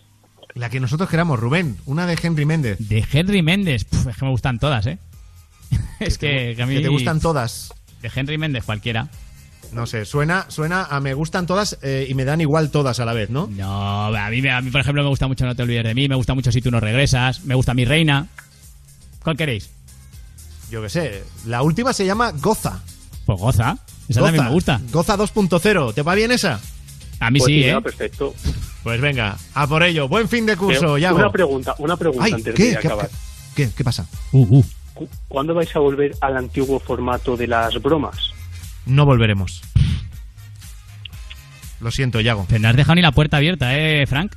La 0.54 0.70
que 0.70 0.80
nosotros 0.80 1.10
queramos, 1.10 1.40
Rubén. 1.40 1.78
Una 1.86 2.06
de 2.08 2.18
Henry 2.22 2.46
Méndez. 2.46 2.78
De 2.80 3.06
Henry 3.12 3.42
Méndez. 3.42 3.84
Puf, 3.86 4.08
es 4.08 4.16
que 4.18 4.26
me 4.26 4.32
gustan 4.32 4.58
todas, 4.60 4.88
¿eh? 4.88 4.98
es 6.00 6.18
que, 6.18 6.54
que 6.56 6.64
a 6.64 6.66
mí... 6.66 6.76
Que 6.76 6.82
te 6.82 6.88
gustan 6.88 7.20
todas. 7.20 7.74
De 8.02 8.10
Henry 8.16 8.38
Méndez, 8.38 8.64
cualquiera. 8.64 9.10
No 9.74 9.86
sé, 9.86 10.06
suena, 10.06 10.46
suena 10.50 10.86
a 10.86 11.00
me 11.02 11.14
gustan 11.14 11.46
todas 11.48 11.78
eh, 11.82 12.06
y 12.08 12.14
me 12.14 12.24
dan 12.24 12.40
igual 12.40 12.72
todas 12.72 13.00
a 13.00 13.06
la 13.06 13.14
vez, 13.14 13.30
¿no? 13.30 13.48
No, 13.48 14.06
a 14.16 14.30
mí, 14.30 14.42
me- 14.42 14.52
a 14.52 14.62
mí, 14.62 14.70
por 14.72 14.80
ejemplo, 14.80 15.04
me 15.04 15.10
gusta 15.10 15.28
mucho 15.28 15.46
No 15.46 15.56
te 15.56 15.64
olvides 15.64 15.84
de 15.84 15.94
mí, 15.96 16.08
me 16.08 16.16
gusta 16.16 16.34
mucho 16.36 16.52
Si 16.52 16.62
tú 16.62 16.72
no 16.72 16.80
regresas, 16.80 17.44
me 17.44 17.56
gusta 17.56 17.74
Mi 17.74 17.84
reina. 17.84 18.28
¿Cuál 19.24 19.36
queréis? 19.36 19.70
Yo 20.72 20.82
qué 20.84 20.90
sé. 20.90 21.24
La 21.46 21.62
última 21.64 21.92
se 21.94 22.06
llama 22.06 22.32
Goza. 22.32 22.82
Pues 23.26 23.40
goza. 23.40 23.78
Esa 24.08 24.20
Goza. 24.20 24.26
también 24.32 24.44
me 24.46 24.52
gusta. 24.52 24.82
Goza 24.92 25.18
2.0. 25.18 25.94
¿Te 25.94 26.02
va 26.02 26.16
bien 26.16 26.32
esa? 26.32 26.60
A 27.20 27.32
mí 27.32 27.40
Pues 27.40 27.48
sí, 27.48 27.64
¿eh? 27.64 27.82
perfecto. 27.82 28.34
Pues 28.84 29.02
venga, 29.02 29.36
a 29.54 29.66
por 29.68 29.82
ello. 29.84 30.08
Buen 30.08 30.30
fin 30.30 30.46
de 30.46 30.56
curso, 30.58 30.98
Yago. 30.98 31.18
una 31.18 31.32
pregunta, 31.32 31.76
una 31.80 31.98
pregunta 31.98 32.26
Ay, 32.26 32.34
antes 32.34 32.54
¿qué? 32.54 32.64
de 32.72 32.78
¿Qué, 32.78 32.88
acabar. 32.88 33.10
qué, 33.56 33.70
qué 33.76 33.84
pasa? 33.84 34.06
Uh, 34.32 34.58
uh. 34.60 34.66
Cu- 34.94 35.10
¿Cuándo 35.28 35.54
vais 35.56 35.76
a 35.76 35.80
volver 35.80 36.14
al 36.22 36.38
antiguo 36.38 36.80
formato 36.80 37.36
de 37.36 37.48
las 37.48 37.82
bromas? 37.82 38.16
No 38.86 39.06
volveremos. 39.06 39.62
Lo 41.82 41.92
siento, 41.92 42.22
Yago. 42.22 42.46
Pero 42.48 42.62
no 42.62 42.70
has 42.70 42.76
dejado 42.76 42.96
ni 42.96 43.02
la 43.02 43.12
puerta 43.12 43.38
abierta, 43.38 43.78
¿eh, 43.78 44.06
Frank? 44.08 44.34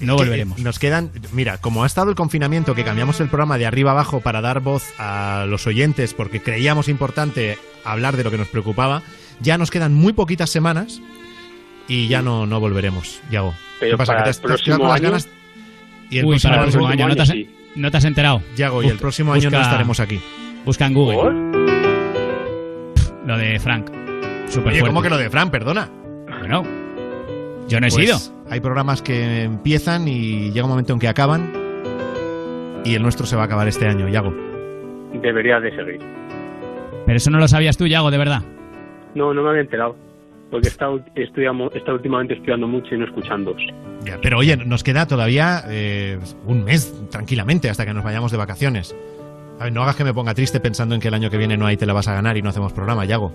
No 0.00 0.16
Que, 0.16 0.24
volveremos. 0.24 0.58
eh, 0.58 0.62
Nos 0.62 0.78
quedan. 0.78 1.10
Mira, 1.32 1.58
como 1.58 1.82
ha 1.82 1.86
estado 1.86 2.10
el 2.10 2.16
confinamiento, 2.16 2.74
que 2.74 2.84
cambiamos 2.84 3.18
el 3.20 3.28
programa 3.28 3.56
de 3.58 3.66
arriba 3.66 3.92
abajo 3.92 4.20
para 4.20 4.40
dar 4.42 4.60
voz 4.60 4.92
a 4.98 5.46
los 5.48 5.66
oyentes, 5.66 6.12
porque 6.14 6.42
creíamos 6.42 6.88
importante 6.88 7.58
hablar 7.84 8.16
de 8.16 8.24
lo 8.24 8.30
que 8.30 8.36
nos 8.38 8.48
preocupaba, 8.48 9.02
ya 9.40 9.56
nos 9.58 9.70
quedan 9.70 9.94
muy 9.94 10.12
poquitas 10.12 10.50
semanas 10.50 11.00
y 11.88 12.08
ya 12.08 12.20
no, 12.20 12.46
no 12.46 12.60
volveremos, 12.60 13.20
Yago. 13.30 13.54
Pero 13.80 13.92
¿Qué 13.92 13.98
pasa? 13.98 14.12
para 14.12 14.24
¿Que 14.24 14.30
el 14.30 14.36
te 14.36 14.42
quedado 14.42 14.48
próximo 14.56 14.78
con 14.78 14.88
las 14.88 14.96
año- 15.00 15.08
ganas? 15.10 15.28
Y 16.10 16.18
el 16.18 16.24
Uy, 16.24 16.30
próximo 16.32 16.50
para 16.52 16.62
el 16.64 16.70
próximo 16.70 16.88
año, 16.88 17.08
¿no 17.08 17.16
te, 17.16 17.22
has, 17.22 17.28
sí. 17.28 17.50
no 17.74 17.90
te 17.90 17.96
has 17.96 18.04
enterado? 18.04 18.42
Yago, 18.56 18.82
y 18.82 18.88
el 18.88 18.98
próximo 18.98 19.32
año 19.32 19.50
no 19.50 19.60
estaremos 19.60 19.98
aquí. 20.00 20.20
Busca 20.64 20.86
en 20.86 20.94
Google. 20.94 21.32
Lo 23.26 23.36
de 23.38 23.58
Frank. 23.58 23.86
Súper 24.48 24.68
Oye, 24.72 24.80
fuerte. 24.80 24.86
¿cómo 24.86 25.02
que 25.02 25.10
lo 25.10 25.16
de 25.16 25.30
Fran? 25.30 25.50
Perdona. 25.50 25.90
Bueno, 26.38 26.62
yo 27.68 27.80
no 27.80 27.86
he 27.86 27.90
Pues 27.90 27.94
sido. 28.06 28.18
Hay 28.50 28.60
programas 28.60 29.02
que 29.02 29.42
empiezan 29.44 30.06
y 30.08 30.50
llega 30.50 30.64
un 30.64 30.70
momento 30.70 30.92
en 30.92 30.98
que 30.98 31.08
acaban. 31.08 31.52
Y 32.84 32.94
el 32.94 33.02
nuestro 33.02 33.26
se 33.26 33.34
va 33.36 33.42
a 33.42 33.44
acabar 33.46 33.66
este 33.66 33.86
año, 33.86 34.08
Yago. 34.08 34.32
Debería 35.20 35.58
de 35.60 35.74
seguir. 35.74 36.00
Pero 37.04 37.16
eso 37.16 37.30
no 37.30 37.38
lo 37.38 37.48
sabías 37.48 37.76
tú, 37.76 37.86
Yago, 37.86 38.10
de 38.10 38.18
verdad. 38.18 38.42
No, 39.14 39.32
no 39.34 39.42
me 39.42 39.50
había 39.50 39.62
enterado. 39.62 39.96
Porque 40.50 40.68
he 40.68 40.70
estado, 40.70 41.00
estudiamo- 41.16 41.70
he 41.74 41.78
estado 41.78 41.96
últimamente 41.96 42.34
estudiando 42.34 42.68
mucho 42.68 42.94
y 42.94 42.98
no 42.98 43.04
escuchando. 43.06 43.56
Ya, 44.04 44.18
pero 44.22 44.38
oye, 44.38 44.56
nos 44.56 44.84
queda 44.84 45.06
todavía 45.06 45.64
eh, 45.68 46.18
un 46.46 46.62
mes 46.64 46.94
tranquilamente 47.10 47.68
hasta 47.68 47.84
que 47.84 47.92
nos 47.92 48.04
vayamos 48.04 48.30
de 48.30 48.38
vacaciones. 48.38 48.94
A 49.58 49.64
ver, 49.64 49.72
no 49.72 49.82
hagas 49.82 49.96
que 49.96 50.04
me 50.04 50.14
ponga 50.14 50.34
triste 50.34 50.60
pensando 50.60 50.94
en 50.94 51.00
que 51.00 51.08
el 51.08 51.14
año 51.14 51.30
que 51.30 51.38
viene 51.38 51.56
no 51.56 51.66
hay 51.66 51.76
te 51.76 51.86
la 51.86 51.92
vas 51.94 52.06
a 52.06 52.14
ganar 52.14 52.36
y 52.36 52.42
no 52.42 52.50
hacemos 52.50 52.72
programa, 52.72 53.04
Yago. 53.04 53.32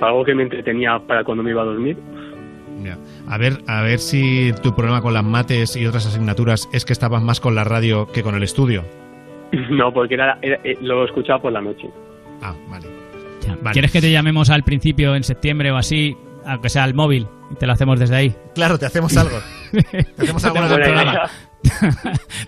Algo 0.00 0.24
que 0.24 0.34
me 0.34 0.44
entretenía 0.44 0.98
para 1.06 1.24
cuando 1.24 1.42
me 1.42 1.50
iba 1.50 1.62
a 1.62 1.66
dormir. 1.66 1.96
Ya. 2.84 2.96
A 3.28 3.36
ver, 3.38 3.58
a 3.66 3.82
ver 3.82 3.98
si 3.98 4.52
tu 4.62 4.74
problema 4.74 5.02
con 5.02 5.12
las 5.12 5.24
mates 5.24 5.74
y 5.76 5.84
otras 5.86 6.06
asignaturas 6.06 6.68
es 6.72 6.84
que 6.84 6.92
estabas 6.92 7.22
más 7.22 7.40
con 7.40 7.54
la 7.54 7.64
radio 7.64 8.06
que 8.12 8.22
con 8.22 8.34
el 8.34 8.42
estudio. 8.42 8.84
No, 9.70 9.90
porque 9.92 10.12
era, 10.14 10.38
era- 10.42 10.60
eh, 10.62 10.76
lo 10.82 11.04
escuchaba 11.06 11.40
por 11.40 11.52
la 11.52 11.60
noche. 11.62 11.88
Ah, 12.42 12.54
vale. 12.70 12.86
Ya. 13.40 13.70
¿Quieres 13.72 13.90
que 13.90 14.00
te 14.02 14.10
llamemos 14.12 14.50
al 14.50 14.62
principio, 14.62 15.16
en 15.16 15.24
septiembre 15.24 15.70
o 15.72 15.76
así, 15.76 16.14
aunque 16.44 16.68
sea 16.68 16.84
al 16.84 16.92
móvil, 16.92 17.26
y 17.50 17.54
te 17.54 17.66
lo 17.66 17.72
hacemos 17.72 17.98
desde 17.98 18.14
ahí? 18.14 18.34
Claro, 18.54 18.78
te 18.78 18.84
hacemos 18.86 19.16
algo. 19.16 19.38
Te 19.72 20.22
hacemos 20.22 20.44
algo 20.44 20.58
en 20.58 20.64
el 20.64 20.80
programa. 20.82 21.12
idea. 21.12 21.30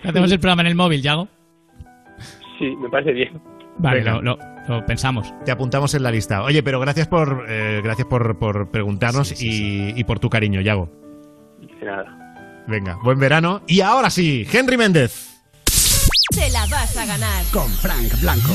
¿Te 0.03 0.09
hacemos 0.11 0.31
el 0.31 0.39
programa 0.41 0.61
en 0.63 0.67
el 0.69 0.75
móvil, 0.75 1.01
Yago? 1.03 1.27
Sí, 2.59 2.67
me 2.77 2.89
parece 2.91 3.13
bien. 3.13 3.41
Vale, 3.79 4.03
lo, 4.05 4.21
lo- 4.21 4.39
lo 4.79 4.87
pensamos. 4.87 5.33
Te 5.45 5.51
apuntamos 5.51 5.95
en 5.95 6.03
la 6.03 6.11
lista. 6.11 6.43
Oye, 6.43 6.63
pero 6.63 6.81
gracias 6.81 7.09
por 7.09 7.47
eh, 7.49 7.81
gracias 7.83 8.07
por, 8.07 8.39
por 8.39 8.71
preguntarnos 8.71 9.41
y, 9.43 9.93
y 9.99 10.05
por 10.05 10.19
tu 10.19 10.31
cariño, 10.31 10.61
Yago. 10.61 10.89
De 11.81 11.87
nada. 11.87 12.17
Venga, 12.67 12.99
buen 13.03 13.19
verano. 13.19 13.63
Y 13.67 13.81
ahora 13.81 14.11
sí, 14.11 14.47
Henry 14.51 14.77
Méndez. 14.77 15.29
Te 16.33 16.49
la 16.51 16.67
vas 16.67 16.97
a 16.97 17.07
ganar. 17.07 17.45
Con 17.53 17.69
Frank 17.69 18.21
Blanco. 18.21 18.53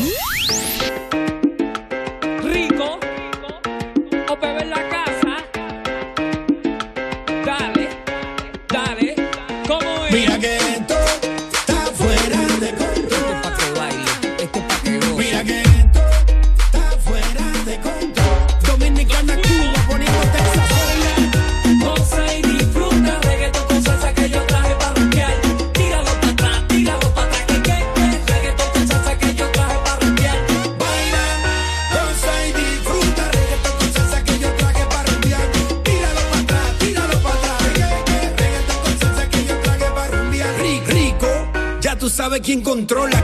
Quién 42.45 42.61
controla. 42.61 43.14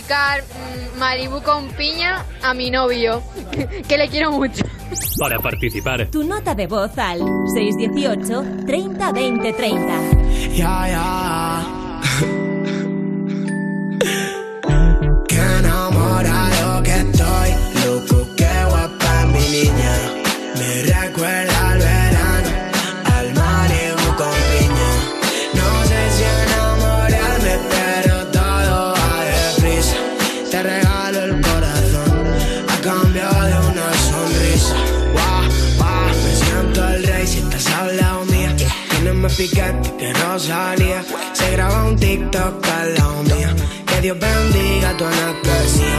Dedicar 0.00 0.42
mm, 0.42 0.98
Malibu 0.98 1.42
con 1.42 1.68
piña 1.70 2.24
a 2.42 2.54
mi 2.54 2.70
novio, 2.70 3.22
que 3.88 3.98
le 3.98 4.08
quiero 4.08 4.32
mucho. 4.32 4.64
Para 5.18 5.38
participar, 5.38 6.08
Tu 6.10 6.24
nota 6.24 6.54
de 6.54 6.66
voz 6.66 6.96
al 6.98 7.20
618 7.54 8.64
30 8.66 9.12
20 9.12 9.52
30. 9.52 9.86
Ya, 10.56 10.88
ya. 10.88 11.39
Picante 39.40 39.90
que 39.96 40.12
Rosalía. 40.12 41.02
Se 41.32 41.50
graba 41.52 41.84
un 41.84 41.96
TikTok 41.96 42.66
al 42.66 42.94
lado 42.94 43.22
mía. 43.22 43.54
Que 43.86 44.00
Dios 44.02 44.18
bendiga 44.18 44.94
tu 44.98 45.04
anastasia. 45.04 45.94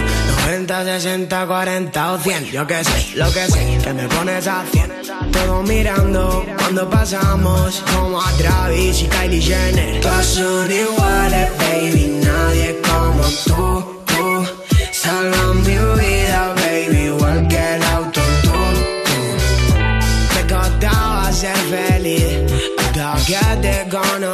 90, 0.45 0.83
60, 0.85 1.47
40 1.47 2.11
o 2.13 2.17
100. 2.19 2.51
Yo 2.51 2.67
que 2.67 2.83
sé, 2.83 3.15
lo 3.15 3.31
que 3.31 3.47
sé, 3.47 3.79
que 3.83 3.93
me 3.93 4.07
pones 4.09 4.45
a 4.47 4.63
100. 4.71 4.91
Todo 5.31 5.63
mirando 5.63 6.45
cuando 6.59 6.89
pasamos. 6.89 7.83
Como 7.93 8.21
a 8.21 8.31
Travis 8.33 9.01
y 9.01 9.07
Kylie 9.07 9.41
Jenner. 9.41 10.01
Todas 10.01 10.25
son 10.25 10.71
iguales, 10.71 11.49
baby. 11.57 12.19
Nadie 12.23 12.79
como 12.87 13.23
tú, 13.45 14.03
tú. 14.05 14.45
Salva 14.91 15.53
mi 15.55 15.61
vida, 15.61 16.10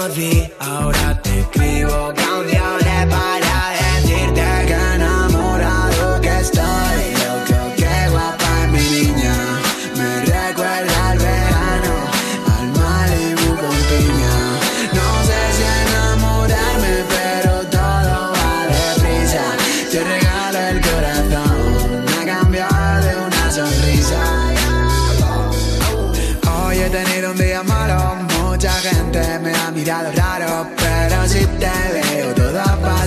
conocí. 0.07 0.49
Ahora 0.59 1.21
te 1.21 1.39
escribo 1.39 2.13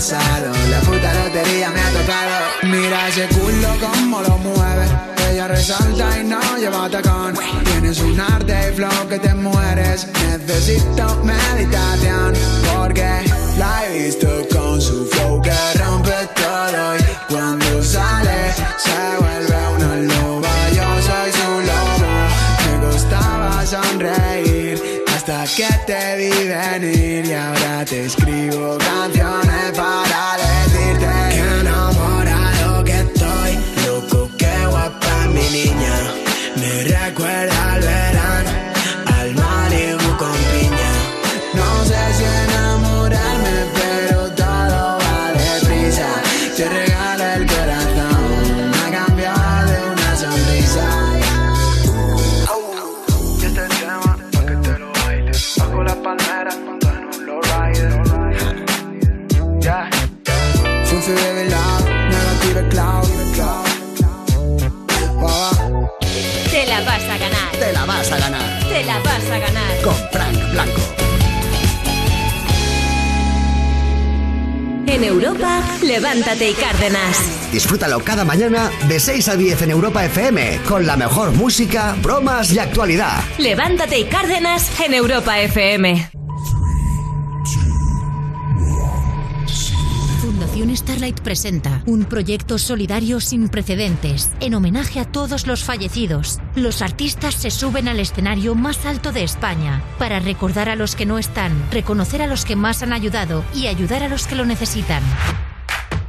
pasado, 0.00 0.50
la 0.70 0.80
puta 0.80 1.12
lotería 1.12 1.68
me 1.68 1.80
ha 1.80 1.90
tocado. 1.90 2.36
Mira 2.62 3.08
ese 3.08 3.28
culo 3.28 3.68
como 3.78 4.22
lo 4.22 4.38
mueve, 4.38 4.86
ella 5.30 5.46
resalta 5.46 6.18
y 6.18 6.24
no 6.24 6.40
lleva 6.56 6.88
tacón. 6.88 7.34
Tienes 7.64 8.00
un 8.00 8.18
arte 8.18 8.54
y 8.70 8.76
flow 8.76 9.08
que 9.10 9.18
te 9.18 9.34
mueres, 9.34 10.06
necesito 10.24 11.04
meditación, 11.22 12.32
porque 12.72 13.10
la 13.58 13.84
he 13.84 14.04
visto 14.04 14.28
con 14.50 14.80
su 14.80 15.04
flow 15.04 15.42
que 15.42 15.52
rompe 15.78 16.16
todo. 16.34 16.96
Y 16.96 17.32
cuando 17.32 17.84
sale 17.84 18.54
se 18.78 19.00
vuelve 19.20 19.58
una 19.76 19.96
loba. 20.14 20.54
Yo 20.78 20.88
soy 21.08 21.30
su 21.40 21.50
lobo, 21.70 22.12
me 22.64 22.86
gustaba 22.86 23.66
sonreír 23.66 24.82
hasta 25.14 25.44
que 25.44 25.68
te 25.86 26.16
vi 26.16 26.48
venir. 26.48 27.26
Y 27.26 27.34
ahora 27.34 27.84
te 27.84 28.06
escribo 28.06 28.78
canciones 28.78 29.49
Cloud. 62.70 63.08
Te 66.50 66.66
la 66.66 66.80
vas 66.82 67.02
a 67.02 67.18
ganar. 67.18 67.50
Te 67.58 67.72
la 67.72 67.84
vas 67.84 68.12
a 68.12 68.18
ganar. 68.18 68.68
Te 68.68 68.84
la 68.84 68.98
vas 69.00 69.30
a 69.30 69.38
ganar. 69.38 69.82
Con 69.82 69.94
Frank 70.12 70.52
Blanco. 70.52 70.80
En 74.86 75.04
Europa, 75.04 75.62
levántate 75.82 76.50
y 76.50 76.54
Cárdenas. 76.54 77.50
Disfrútalo 77.52 78.00
cada 78.00 78.24
mañana 78.24 78.70
de 78.88 78.98
6 78.98 79.28
a 79.28 79.36
10 79.36 79.62
en 79.62 79.70
Europa 79.70 80.04
FM 80.04 80.60
con 80.68 80.86
la 80.86 80.96
mejor 80.96 81.32
música, 81.32 81.96
bromas 82.02 82.52
y 82.52 82.58
actualidad. 82.58 83.22
Levántate 83.38 84.00
y 84.00 84.04
Cárdenas 84.04 84.68
en 84.80 84.94
Europa 84.94 85.40
FM. 85.40 86.10
Fundación 90.50 90.76
Starlight 90.76 91.20
presenta 91.20 91.80
un 91.86 92.04
proyecto 92.04 92.58
solidario 92.58 93.20
sin 93.20 93.48
precedentes 93.48 94.32
en 94.40 94.54
homenaje 94.54 94.98
a 94.98 95.04
todos 95.04 95.46
los 95.46 95.62
fallecidos. 95.62 96.40
Los 96.56 96.82
artistas 96.82 97.36
se 97.36 97.52
suben 97.52 97.86
al 97.86 98.00
escenario 98.00 98.56
más 98.56 98.84
alto 98.84 99.12
de 99.12 99.22
España 99.22 99.80
para 99.96 100.18
recordar 100.18 100.68
a 100.68 100.74
los 100.74 100.96
que 100.96 101.06
no 101.06 101.20
están, 101.20 101.52
reconocer 101.70 102.20
a 102.20 102.26
los 102.26 102.44
que 102.44 102.56
más 102.56 102.82
han 102.82 102.92
ayudado 102.92 103.44
y 103.54 103.68
ayudar 103.68 104.02
a 104.02 104.08
los 104.08 104.26
que 104.26 104.34
lo 104.34 104.44
necesitan. 104.44 105.04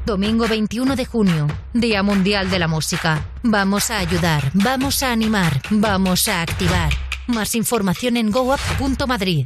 Domingo 0.08 0.48
21 0.48 0.96
de 0.96 1.06
junio, 1.06 1.48
Día 1.74 2.02
Mundial 2.02 2.50
de 2.50 2.58
la 2.58 2.68
Música. 2.68 3.24
Vamos 3.44 3.92
a 3.92 4.00
ayudar, 4.00 4.50
vamos 4.56 5.04
a 5.04 5.12
animar, 5.12 5.62
vamos 5.70 6.28
a 6.28 6.42
activar. 6.42 6.92
Más 7.28 7.54
información 7.54 8.18
en 8.18 8.32
goup.madrid. 8.32 9.46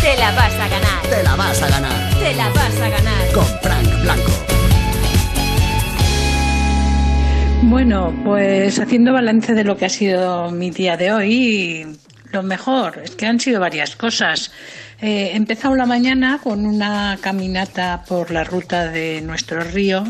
Te 0.00 0.16
la 0.16 0.30
vas 0.36 0.54
a 0.54 0.68
ganar. 0.68 1.02
Te 1.02 1.22
la 1.24 1.34
vas 1.34 1.62
a 1.62 1.68
ganar. 1.68 2.09
Te 2.20 2.34
la 2.34 2.50
vas 2.50 2.78
a 2.78 2.88
ganar. 2.90 3.32
Con 3.32 3.46
Frank 3.62 4.02
Blanco. 4.02 4.32
Bueno, 7.62 8.14
pues 8.22 8.78
haciendo 8.78 9.14
balance 9.14 9.54
de 9.54 9.64
lo 9.64 9.78
que 9.78 9.86
ha 9.86 9.88
sido 9.88 10.50
mi 10.50 10.70
día 10.70 10.98
de 10.98 11.12
hoy, 11.12 11.86
lo 12.30 12.42
mejor 12.42 13.00
es 13.02 13.12
que 13.12 13.24
han 13.24 13.40
sido 13.40 13.58
varias 13.58 13.96
cosas. 13.96 14.52
Eh, 15.00 15.30
he 15.32 15.36
empezado 15.36 15.74
la 15.76 15.86
mañana 15.86 16.40
con 16.42 16.66
una 16.66 17.16
caminata 17.22 18.04
por 18.06 18.30
la 18.30 18.44
ruta 18.44 18.88
de 18.88 19.22
nuestro 19.22 19.62
río 19.62 20.04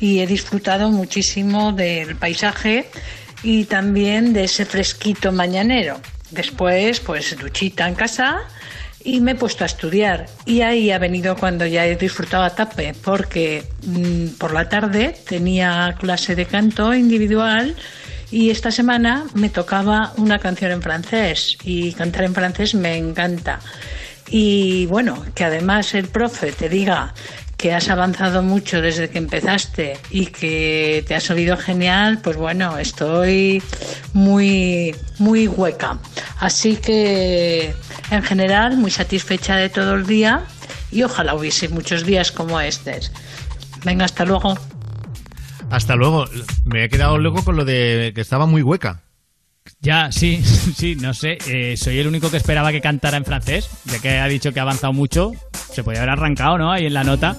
y 0.00 0.20
he 0.20 0.26
disfrutado 0.26 0.90
muchísimo 0.90 1.72
del 1.72 2.16
paisaje 2.16 2.88
y 3.42 3.66
también 3.66 4.32
de 4.32 4.44
ese 4.44 4.64
fresquito 4.64 5.32
mañanero. 5.32 6.00
Después, 6.30 7.00
pues 7.00 7.36
duchita 7.38 7.86
en 7.86 7.94
casa 7.94 8.40
y 9.04 9.20
me 9.20 9.32
he 9.32 9.34
puesto 9.34 9.64
a 9.64 9.66
estudiar. 9.66 10.26
Y 10.44 10.62
ahí 10.62 10.90
ha 10.90 10.98
venido 10.98 11.36
cuando 11.36 11.66
ya 11.66 11.86
he 11.86 11.96
disfrutado 11.96 12.44
a 12.44 12.50
tape, 12.50 12.94
porque 13.04 13.64
mm, 13.86 14.38
por 14.38 14.52
la 14.52 14.68
tarde 14.68 15.14
tenía 15.28 15.94
clase 15.98 16.34
de 16.34 16.46
canto 16.46 16.94
individual 16.94 17.76
y 18.30 18.50
esta 18.50 18.70
semana 18.70 19.26
me 19.34 19.50
tocaba 19.50 20.14
una 20.16 20.38
canción 20.38 20.72
en 20.72 20.82
francés 20.82 21.58
y 21.64 21.92
cantar 21.92 22.24
en 22.24 22.34
francés 22.34 22.74
me 22.74 22.96
encanta. 22.96 23.60
Y 24.28 24.86
bueno, 24.86 25.22
que 25.34 25.44
además 25.44 25.94
el 25.94 26.08
profe 26.08 26.52
te 26.52 26.70
diga 26.70 27.12
que 27.62 27.72
has 27.72 27.88
avanzado 27.90 28.42
mucho 28.42 28.82
desde 28.82 29.08
que 29.08 29.18
empezaste 29.18 29.96
y 30.10 30.26
que 30.26 31.04
te 31.06 31.14
has 31.14 31.30
oído 31.30 31.56
genial, 31.56 32.18
pues 32.20 32.36
bueno, 32.36 32.76
estoy 32.76 33.62
muy, 34.14 34.96
muy 35.20 35.46
hueca. 35.46 36.00
Así 36.40 36.74
que, 36.74 37.72
en 38.10 38.22
general, 38.24 38.76
muy 38.78 38.90
satisfecha 38.90 39.54
de 39.54 39.68
todo 39.68 39.94
el 39.94 40.08
día 40.08 40.42
y 40.90 41.04
ojalá 41.04 41.36
hubiese 41.36 41.68
muchos 41.68 42.04
días 42.04 42.32
como 42.32 42.60
este. 42.60 42.98
Venga, 43.84 44.06
hasta 44.06 44.24
luego. 44.24 44.58
Hasta 45.70 45.94
luego. 45.94 46.24
Me 46.64 46.82
he 46.82 46.88
quedado 46.88 47.16
loco 47.18 47.44
con 47.44 47.54
lo 47.54 47.64
de 47.64 48.10
que 48.12 48.20
estaba 48.20 48.46
muy 48.46 48.62
hueca. 48.62 49.04
Ya, 49.82 50.12
sí, 50.12 50.42
sí, 50.76 50.94
no 50.94 51.12
sé. 51.12 51.38
eh, 51.48 51.76
soy 51.76 51.98
el 51.98 52.06
único 52.06 52.30
que 52.30 52.36
esperaba 52.36 52.70
que 52.70 52.80
cantara 52.80 53.16
en 53.16 53.24
francés, 53.24 53.68
ya 53.84 53.98
que 53.98 54.18
ha 54.18 54.26
dicho 54.28 54.52
que 54.52 54.60
ha 54.60 54.62
avanzado 54.62 54.92
mucho. 54.92 55.32
Se 55.72 55.82
podía 55.82 56.00
haber 56.00 56.10
arrancado, 56.10 56.56
¿no? 56.56 56.70
Ahí 56.70 56.86
en 56.86 56.94
la 56.94 57.02
nota. 57.04 57.36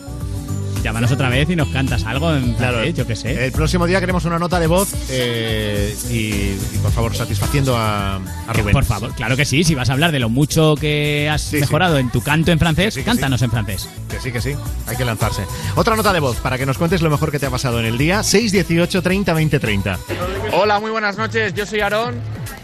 Llámanos 0.83 1.13
otra 1.13 1.29
vez 1.29 1.49
y 1.49 1.55
nos 1.55 1.69
cantas 1.69 2.03
algo 2.03 2.35
en 2.35 2.57
francés, 2.57 2.93
yo 2.93 3.07
qué 3.07 3.15
sé. 3.15 3.45
El 3.45 3.53
próximo 3.53 3.87
día 3.87 4.01
queremos 4.01 4.25
una 4.25 4.37
nota 4.37 4.59
de 4.59 4.67
voz 4.67 4.93
eh, 5.09 5.95
y, 6.11 6.15
y, 6.15 6.79
por 6.81 6.91
favor, 6.91 7.15
satisfaciendo 7.15 7.77
a, 7.77 8.17
a 8.17 8.21
Que, 8.53 8.59
Rubén. 8.59 8.73
por 8.73 8.83
favor, 8.83 9.13
claro 9.15 9.37
que 9.37 9.45
sí. 9.45 9.63
Si 9.63 9.75
vas 9.75 9.89
a 9.89 9.93
hablar 9.93 10.11
de 10.11 10.19
lo 10.19 10.27
mucho 10.27 10.75
que 10.75 11.29
has 11.31 11.53
mejorado 11.53 11.97
en 11.99 12.09
tu 12.09 12.21
canto 12.21 12.51
en 12.51 12.59
francés, 12.59 12.99
cántanos 13.05 13.41
en 13.43 13.49
francés. 13.51 13.87
Que 14.09 14.19
sí, 14.19 14.31
que 14.33 14.41
sí. 14.41 14.55
Hay 14.85 14.97
que 14.97 15.05
lanzarse. 15.05 15.43
Otra 15.75 15.95
nota 15.95 16.11
de 16.11 16.19
voz 16.19 16.35
para 16.41 16.57
que 16.57 16.65
nos 16.65 16.77
cuentes 16.77 17.01
lo 17.01 17.09
mejor 17.09 17.31
que 17.31 17.39
te 17.39 17.45
ha 17.45 17.49
pasado 17.49 17.79
en 17.79 17.85
el 17.85 17.97
día. 17.97 18.21
618 18.21 19.01
30 19.01 19.33
20 19.33 19.59
30. 19.59 19.99
Hola, 20.51 20.81
muy 20.81 20.91
buenas 20.91 21.17
noches. 21.17 21.53
Yo 21.53 21.65
soy 21.65 21.79
Aarón 21.79 22.15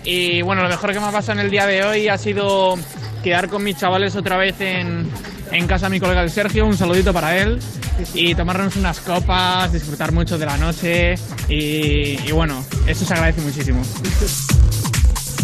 y 0.04 0.42
bueno, 0.42 0.62
lo 0.64 0.68
mejor 0.68 0.92
que 0.92 1.00
me 1.00 1.06
ha 1.06 1.12
pasado 1.12 1.40
en 1.40 1.46
el 1.46 1.52
día 1.52 1.66
de 1.66 1.86
hoy 1.86 2.10
ha 2.10 2.18
sido 2.18 2.78
quedar 3.24 3.48
con 3.48 3.64
mis 3.64 3.78
chavales 3.78 4.18
otra 4.18 4.36
vez 4.36 4.60
en, 4.60 5.10
en 5.54 5.68
casa 5.68 5.86
de 5.86 5.92
mi 5.92 6.00
colega 6.02 6.22
el 6.22 6.32
Sergio. 6.32 6.66
Un 6.66 6.76
saludito 6.78 7.14
para 7.14 7.38
él 7.38 7.60
y 8.14 8.36
tomarnos 8.36 8.76
unas 8.76 9.00
copas, 9.00 9.72
disfrutar 9.74 10.12
mucho 10.12 10.38
de 10.38 10.46
la 10.46 10.58
noche 10.58 11.16
y, 11.48 12.20
y 12.28 12.32
bueno, 12.32 12.64
eso 12.88 13.06
se 13.06 13.14
agradece 13.14 13.42
muchísimo. 13.42 13.82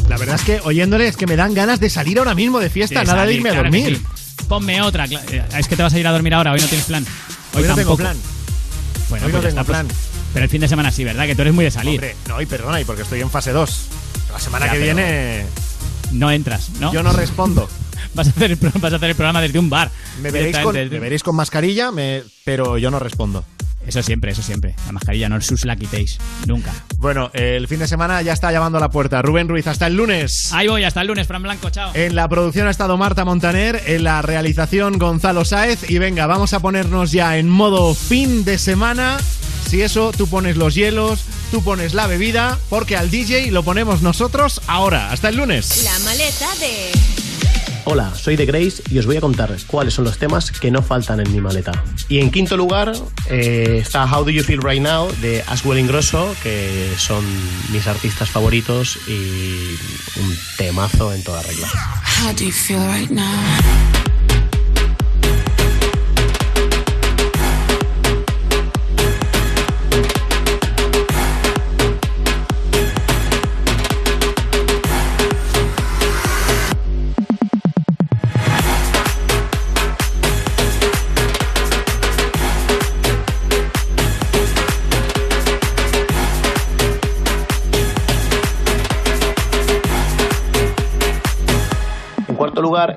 La 0.10 0.18
verdad 0.18 0.36
es 0.36 0.42
que 0.44 0.60
oyéndole 0.64 1.08
es 1.08 1.18
que 1.18 1.26
me 1.28 1.36
dan 1.36 1.54
ganas 1.54 1.80
de 1.80 1.90
salir 1.90 2.20
ahora 2.20 2.36
mismo 2.36 2.60
de 2.60 2.70
fiesta, 2.70 3.00
De 3.00 3.06
nada 3.06 3.22
de 3.22 3.28
salir, 3.28 3.38
irme 3.38 3.50
a 3.50 3.54
claro 3.54 3.70
dormir. 3.70 3.98
sí. 3.98 4.44
Ponme 4.48 4.82
otra. 4.82 5.06
eh, 5.06 5.44
Es 5.58 5.68
que 5.68 5.76
te 5.76 5.82
vas 5.84 5.94
a 5.94 6.00
ir 6.00 6.06
a 6.08 6.12
dormir 6.12 6.34
ahora, 6.36 6.52
hoy 6.52 6.60
no 6.60 6.68
tienes 6.68 6.86
plan. 6.86 7.06
Hoy 7.56 7.64
no 7.64 7.76
tengo 7.76 7.98
plan. 7.98 8.16
Bueno, 9.10 9.26
Hoy 9.26 9.32
no 9.32 9.40
pues 9.40 9.54
ya 9.54 9.62
tengo 9.62 9.62
está, 9.62 9.64
pues- 9.64 9.66
plan. 9.66 9.88
Pero 10.34 10.44
el 10.44 10.50
fin 10.50 10.62
de 10.62 10.68
semana 10.68 10.92
sí, 10.92 11.04
¿verdad? 11.04 11.26
Que 11.26 11.34
tú 11.36 11.42
eres 11.44 11.54
muy 11.54 11.64
de 11.66 11.72
salir. 11.72 11.94
Hombre, 11.94 12.16
no, 12.28 12.42
y 12.42 12.46
perdona, 12.46 12.82
y 12.82 12.86
porque 12.86 13.02
estoy 13.04 13.22
en 13.22 13.30
fase 13.32 13.52
2. 13.52 13.80
La 14.34 14.40
semana 14.40 14.66
Ya, 14.68 14.74
que 14.74 14.80
viene 14.80 15.46
No 16.12 16.30
entras, 16.30 16.70
¿no? 16.80 16.92
yo 16.94 17.02
no 17.04 17.14
respondo. 17.14 17.70
vas, 18.16 18.28
a 18.28 18.30
hacer 18.32 18.52
el, 18.52 18.58
vas 18.80 18.94
a 18.94 18.96
hacer 18.96 19.10
el 19.10 19.16
programa 19.16 19.42
desde 19.42 19.60
un 19.60 19.70
bar. 19.70 19.92
Me 20.22 20.32
veréis, 20.32 20.58
con, 20.58 20.74
me 20.74 20.88
veréis 21.00 21.22
con 21.24 21.36
mascarilla, 21.36 21.92
me- 21.92 22.24
pero 22.44 22.78
yo 22.78 22.90
no 22.90 23.00
respondo. 23.00 23.46
Eso 23.88 24.02
siempre, 24.02 24.32
eso 24.32 24.42
siempre. 24.42 24.74
La 24.88 24.94
mascarilla 24.94 25.30
no 25.30 25.36
os 25.36 25.66
la 25.66 25.76
quitéis. 25.76 26.18
Nunca. 26.48 26.74
Bueno, 26.98 27.30
el 27.34 27.68
fin 27.68 27.78
de 27.78 27.88
semana 27.88 28.22
ya 28.24 28.34
está 28.34 28.52
llamando 28.52 28.80
a 28.80 28.82
la 28.82 28.90
puerta. 28.90 29.22
Rubén 29.22 29.48
Ruiz, 29.48 29.68
hasta 29.68 29.86
el 29.86 29.96
lunes. 29.96 30.52
Ahí 30.54 30.68
voy, 30.68 30.84
hasta 30.84 31.02
el 31.02 31.08
lunes, 31.08 31.28
Fran 31.28 31.44
Blanco, 31.44 31.70
chao. 31.70 31.92
En 31.94 32.16
la 32.16 32.28
producción 32.28 32.68
ha 32.68 32.72
estado 32.72 32.98
Marta 32.98 33.26
Montaner, 33.26 33.80
en 33.86 34.04
la 34.04 34.24
realización 34.24 34.98
Gonzalo 34.98 35.46
Sáez. 35.46 35.88
Y 35.88 36.00
venga, 36.00 36.26
vamos 36.26 36.54
a 36.54 36.62
ponernos 36.62 37.12
ya 37.12 37.38
en 37.38 37.48
modo 37.48 37.94
fin 37.94 38.44
de 38.44 38.58
semana. 38.58 39.18
Si 39.70 39.82
eso, 39.84 40.12
tú 40.18 40.28
pones 40.28 40.58
los 40.58 40.74
hielos, 40.74 41.24
tú 41.52 41.64
pones 41.64 41.94
la 41.94 42.08
bebida, 42.08 42.58
porque 42.70 42.98
al 42.98 43.12
DJ 43.12 43.52
lo 43.52 43.62
ponemos 43.62 44.02
nosotros 44.02 44.62
ahora. 44.66 45.12
Hasta 45.12 45.30
el 45.30 45.38
lunes. 45.38 45.84
La 45.84 46.00
maleta 46.00 46.56
de... 46.60 47.35
Hola, 47.88 48.16
soy 48.16 48.36
de 48.36 48.48
Grace 48.48 48.82
y 48.90 48.98
os 48.98 49.06
voy 49.06 49.18
a 49.18 49.22
contar 49.22 49.56
cuáles 49.68 49.94
son 49.94 50.06
los 50.06 50.18
temas 50.18 50.52
que 50.52 50.72
no 50.72 50.82
faltan 50.82 51.20
en 51.20 51.32
mi 51.32 51.40
maleta. 51.40 51.72
Y 52.10 52.18
en 52.18 52.32
quinto 52.32 52.58
lugar 52.58 52.94
eh, 53.30 53.78
está 53.80 54.06
How 54.06 54.24
Do 54.24 54.32
You 54.32 54.44
Feel 54.44 54.64
Right 54.64 54.82
Now 54.82 55.12
de 55.22 55.44
Aswell 55.46 55.78
Ingrosso, 55.78 56.36
que 56.42 56.92
son 56.98 57.24
mis 57.72 57.86
artistas 57.86 58.32
favoritos 58.32 58.98
y 59.08 59.78
un 60.20 60.36
temazo 60.58 61.14
en 61.14 61.24
toda 61.24 61.44
regla. 61.44 61.68
How 62.24 62.34
do 62.34 62.44
you 62.44 62.52
feel 62.52 62.80
right 62.88 63.12
now? 63.12 64.15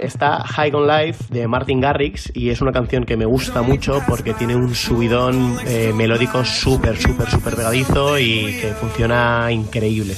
Está 0.00 0.44
High 0.44 0.72
on 0.74 0.86
Life 0.86 1.24
de 1.30 1.46
Martin 1.48 1.80
Garrix 1.80 2.30
y 2.34 2.50
es 2.50 2.60
una 2.60 2.72
canción 2.72 3.04
que 3.04 3.16
me 3.16 3.24
gusta 3.24 3.62
mucho 3.62 4.02
porque 4.06 4.34
tiene 4.34 4.54
un 4.54 4.74
subidón 4.74 5.58
eh, 5.66 5.92
melódico 5.94 6.44
súper, 6.44 6.96
súper, 6.96 7.30
súper 7.30 7.56
pegadizo 7.56 8.18
y 8.18 8.58
que 8.60 8.74
funciona 8.74 9.50
increíble. 9.50 10.14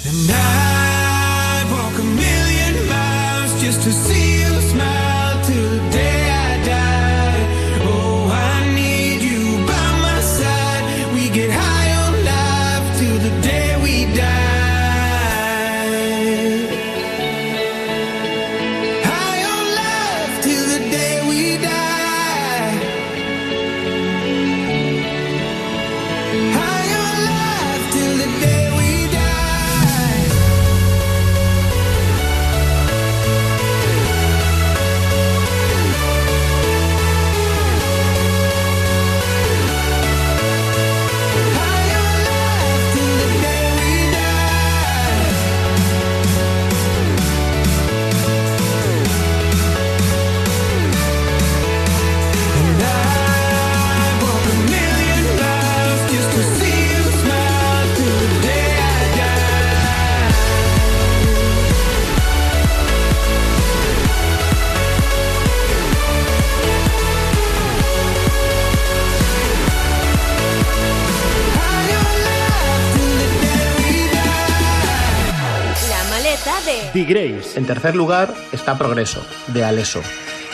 En 77.61 77.66
tercer 77.66 77.95
lugar 77.95 78.35
está 78.53 78.78
Progreso, 78.78 79.23
de 79.49 79.65
Aleso. 79.65 80.01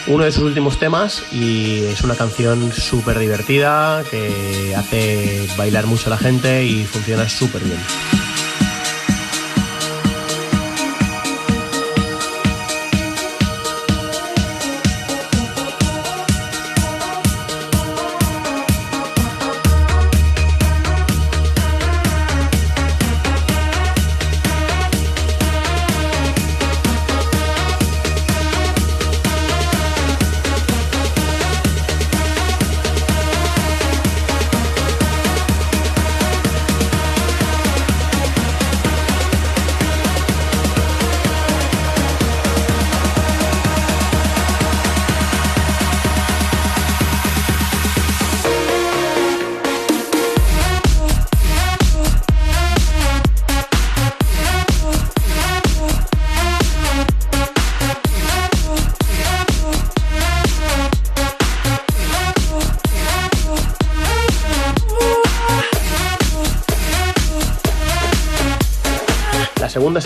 Uno 0.09 0.25
de 0.25 0.33
sus 0.33 0.43
últimos 0.43 0.81
temas 0.81 1.23
y 1.33 1.85
es 1.85 2.03
una 2.03 2.17
canción 2.17 2.73
súper 2.73 3.21
divertida 3.21 4.03
que 4.11 4.75
hace 4.77 5.47
bailar 5.57 5.87
mucho 5.87 6.09
a 6.09 6.11
la 6.11 6.19
gente 6.19 6.65
y 6.65 6.85
funciona 6.85 7.29
súper 7.29 7.63
bien. 7.63 7.79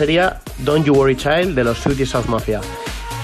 sería 0.00 0.40
Don't 0.60 0.86
You 0.86 0.94
Worry 0.94 1.14
Child 1.14 1.54
de 1.54 1.62
los 1.62 1.76
Sweetie 1.76 2.06
South 2.06 2.24
Mafia. 2.24 2.62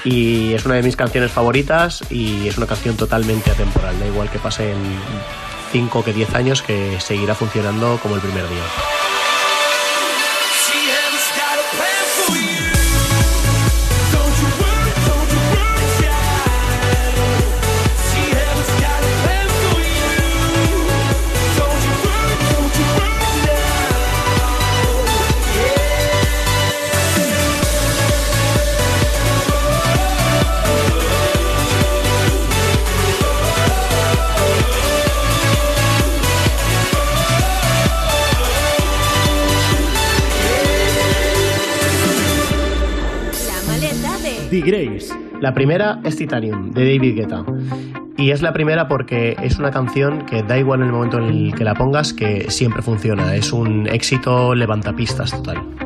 Y 0.05 0.53
es 0.53 0.67
una 0.67 0.75
de 0.75 0.83
mis 0.83 0.95
canciones 0.95 1.33
favoritas 1.33 2.05
y 2.11 2.47
es 2.47 2.59
una 2.59 2.67
canción 2.67 2.99
totalmente 2.99 3.51
atemporal, 3.51 3.99
da 3.99 4.07
igual 4.07 4.29
que 4.29 4.39
pasen 4.39 4.77
5 5.73 6.05
que 6.05 6.13
10 6.13 6.35
años 6.35 6.61
que 6.61 7.01
seguirá 7.01 7.35
funcionando 7.35 7.99
como 8.03 8.17
el 8.17 8.21
primer 8.21 8.47
día. 8.51 8.96
La 45.41 45.55
primera 45.55 46.01
es 46.03 46.17
Titanium, 46.17 46.73
de 46.73 46.93
David 46.93 47.15
Guetta. 47.15 47.45
Y 48.17 48.33
es 48.33 48.43
la 48.43 48.53
primera 48.53 48.89
porque 48.89 49.37
es 49.41 49.61
una 49.61 49.71
canción 49.71 50.27
que 50.27 50.43
da 50.43 50.59
igual 50.59 50.81
en 50.81 50.87
el 50.87 50.93
momento 50.93 51.19
en 51.19 51.25
el 51.25 51.55
que 51.55 51.63
la 51.63 51.75
pongas, 51.75 52.13
que 52.13 52.51
siempre 52.51 52.83
funciona. 52.83 53.37
Es 53.37 53.53
un 53.53 53.87
éxito 53.87 54.57
levantapistas 54.57 55.31
total. 55.31 55.86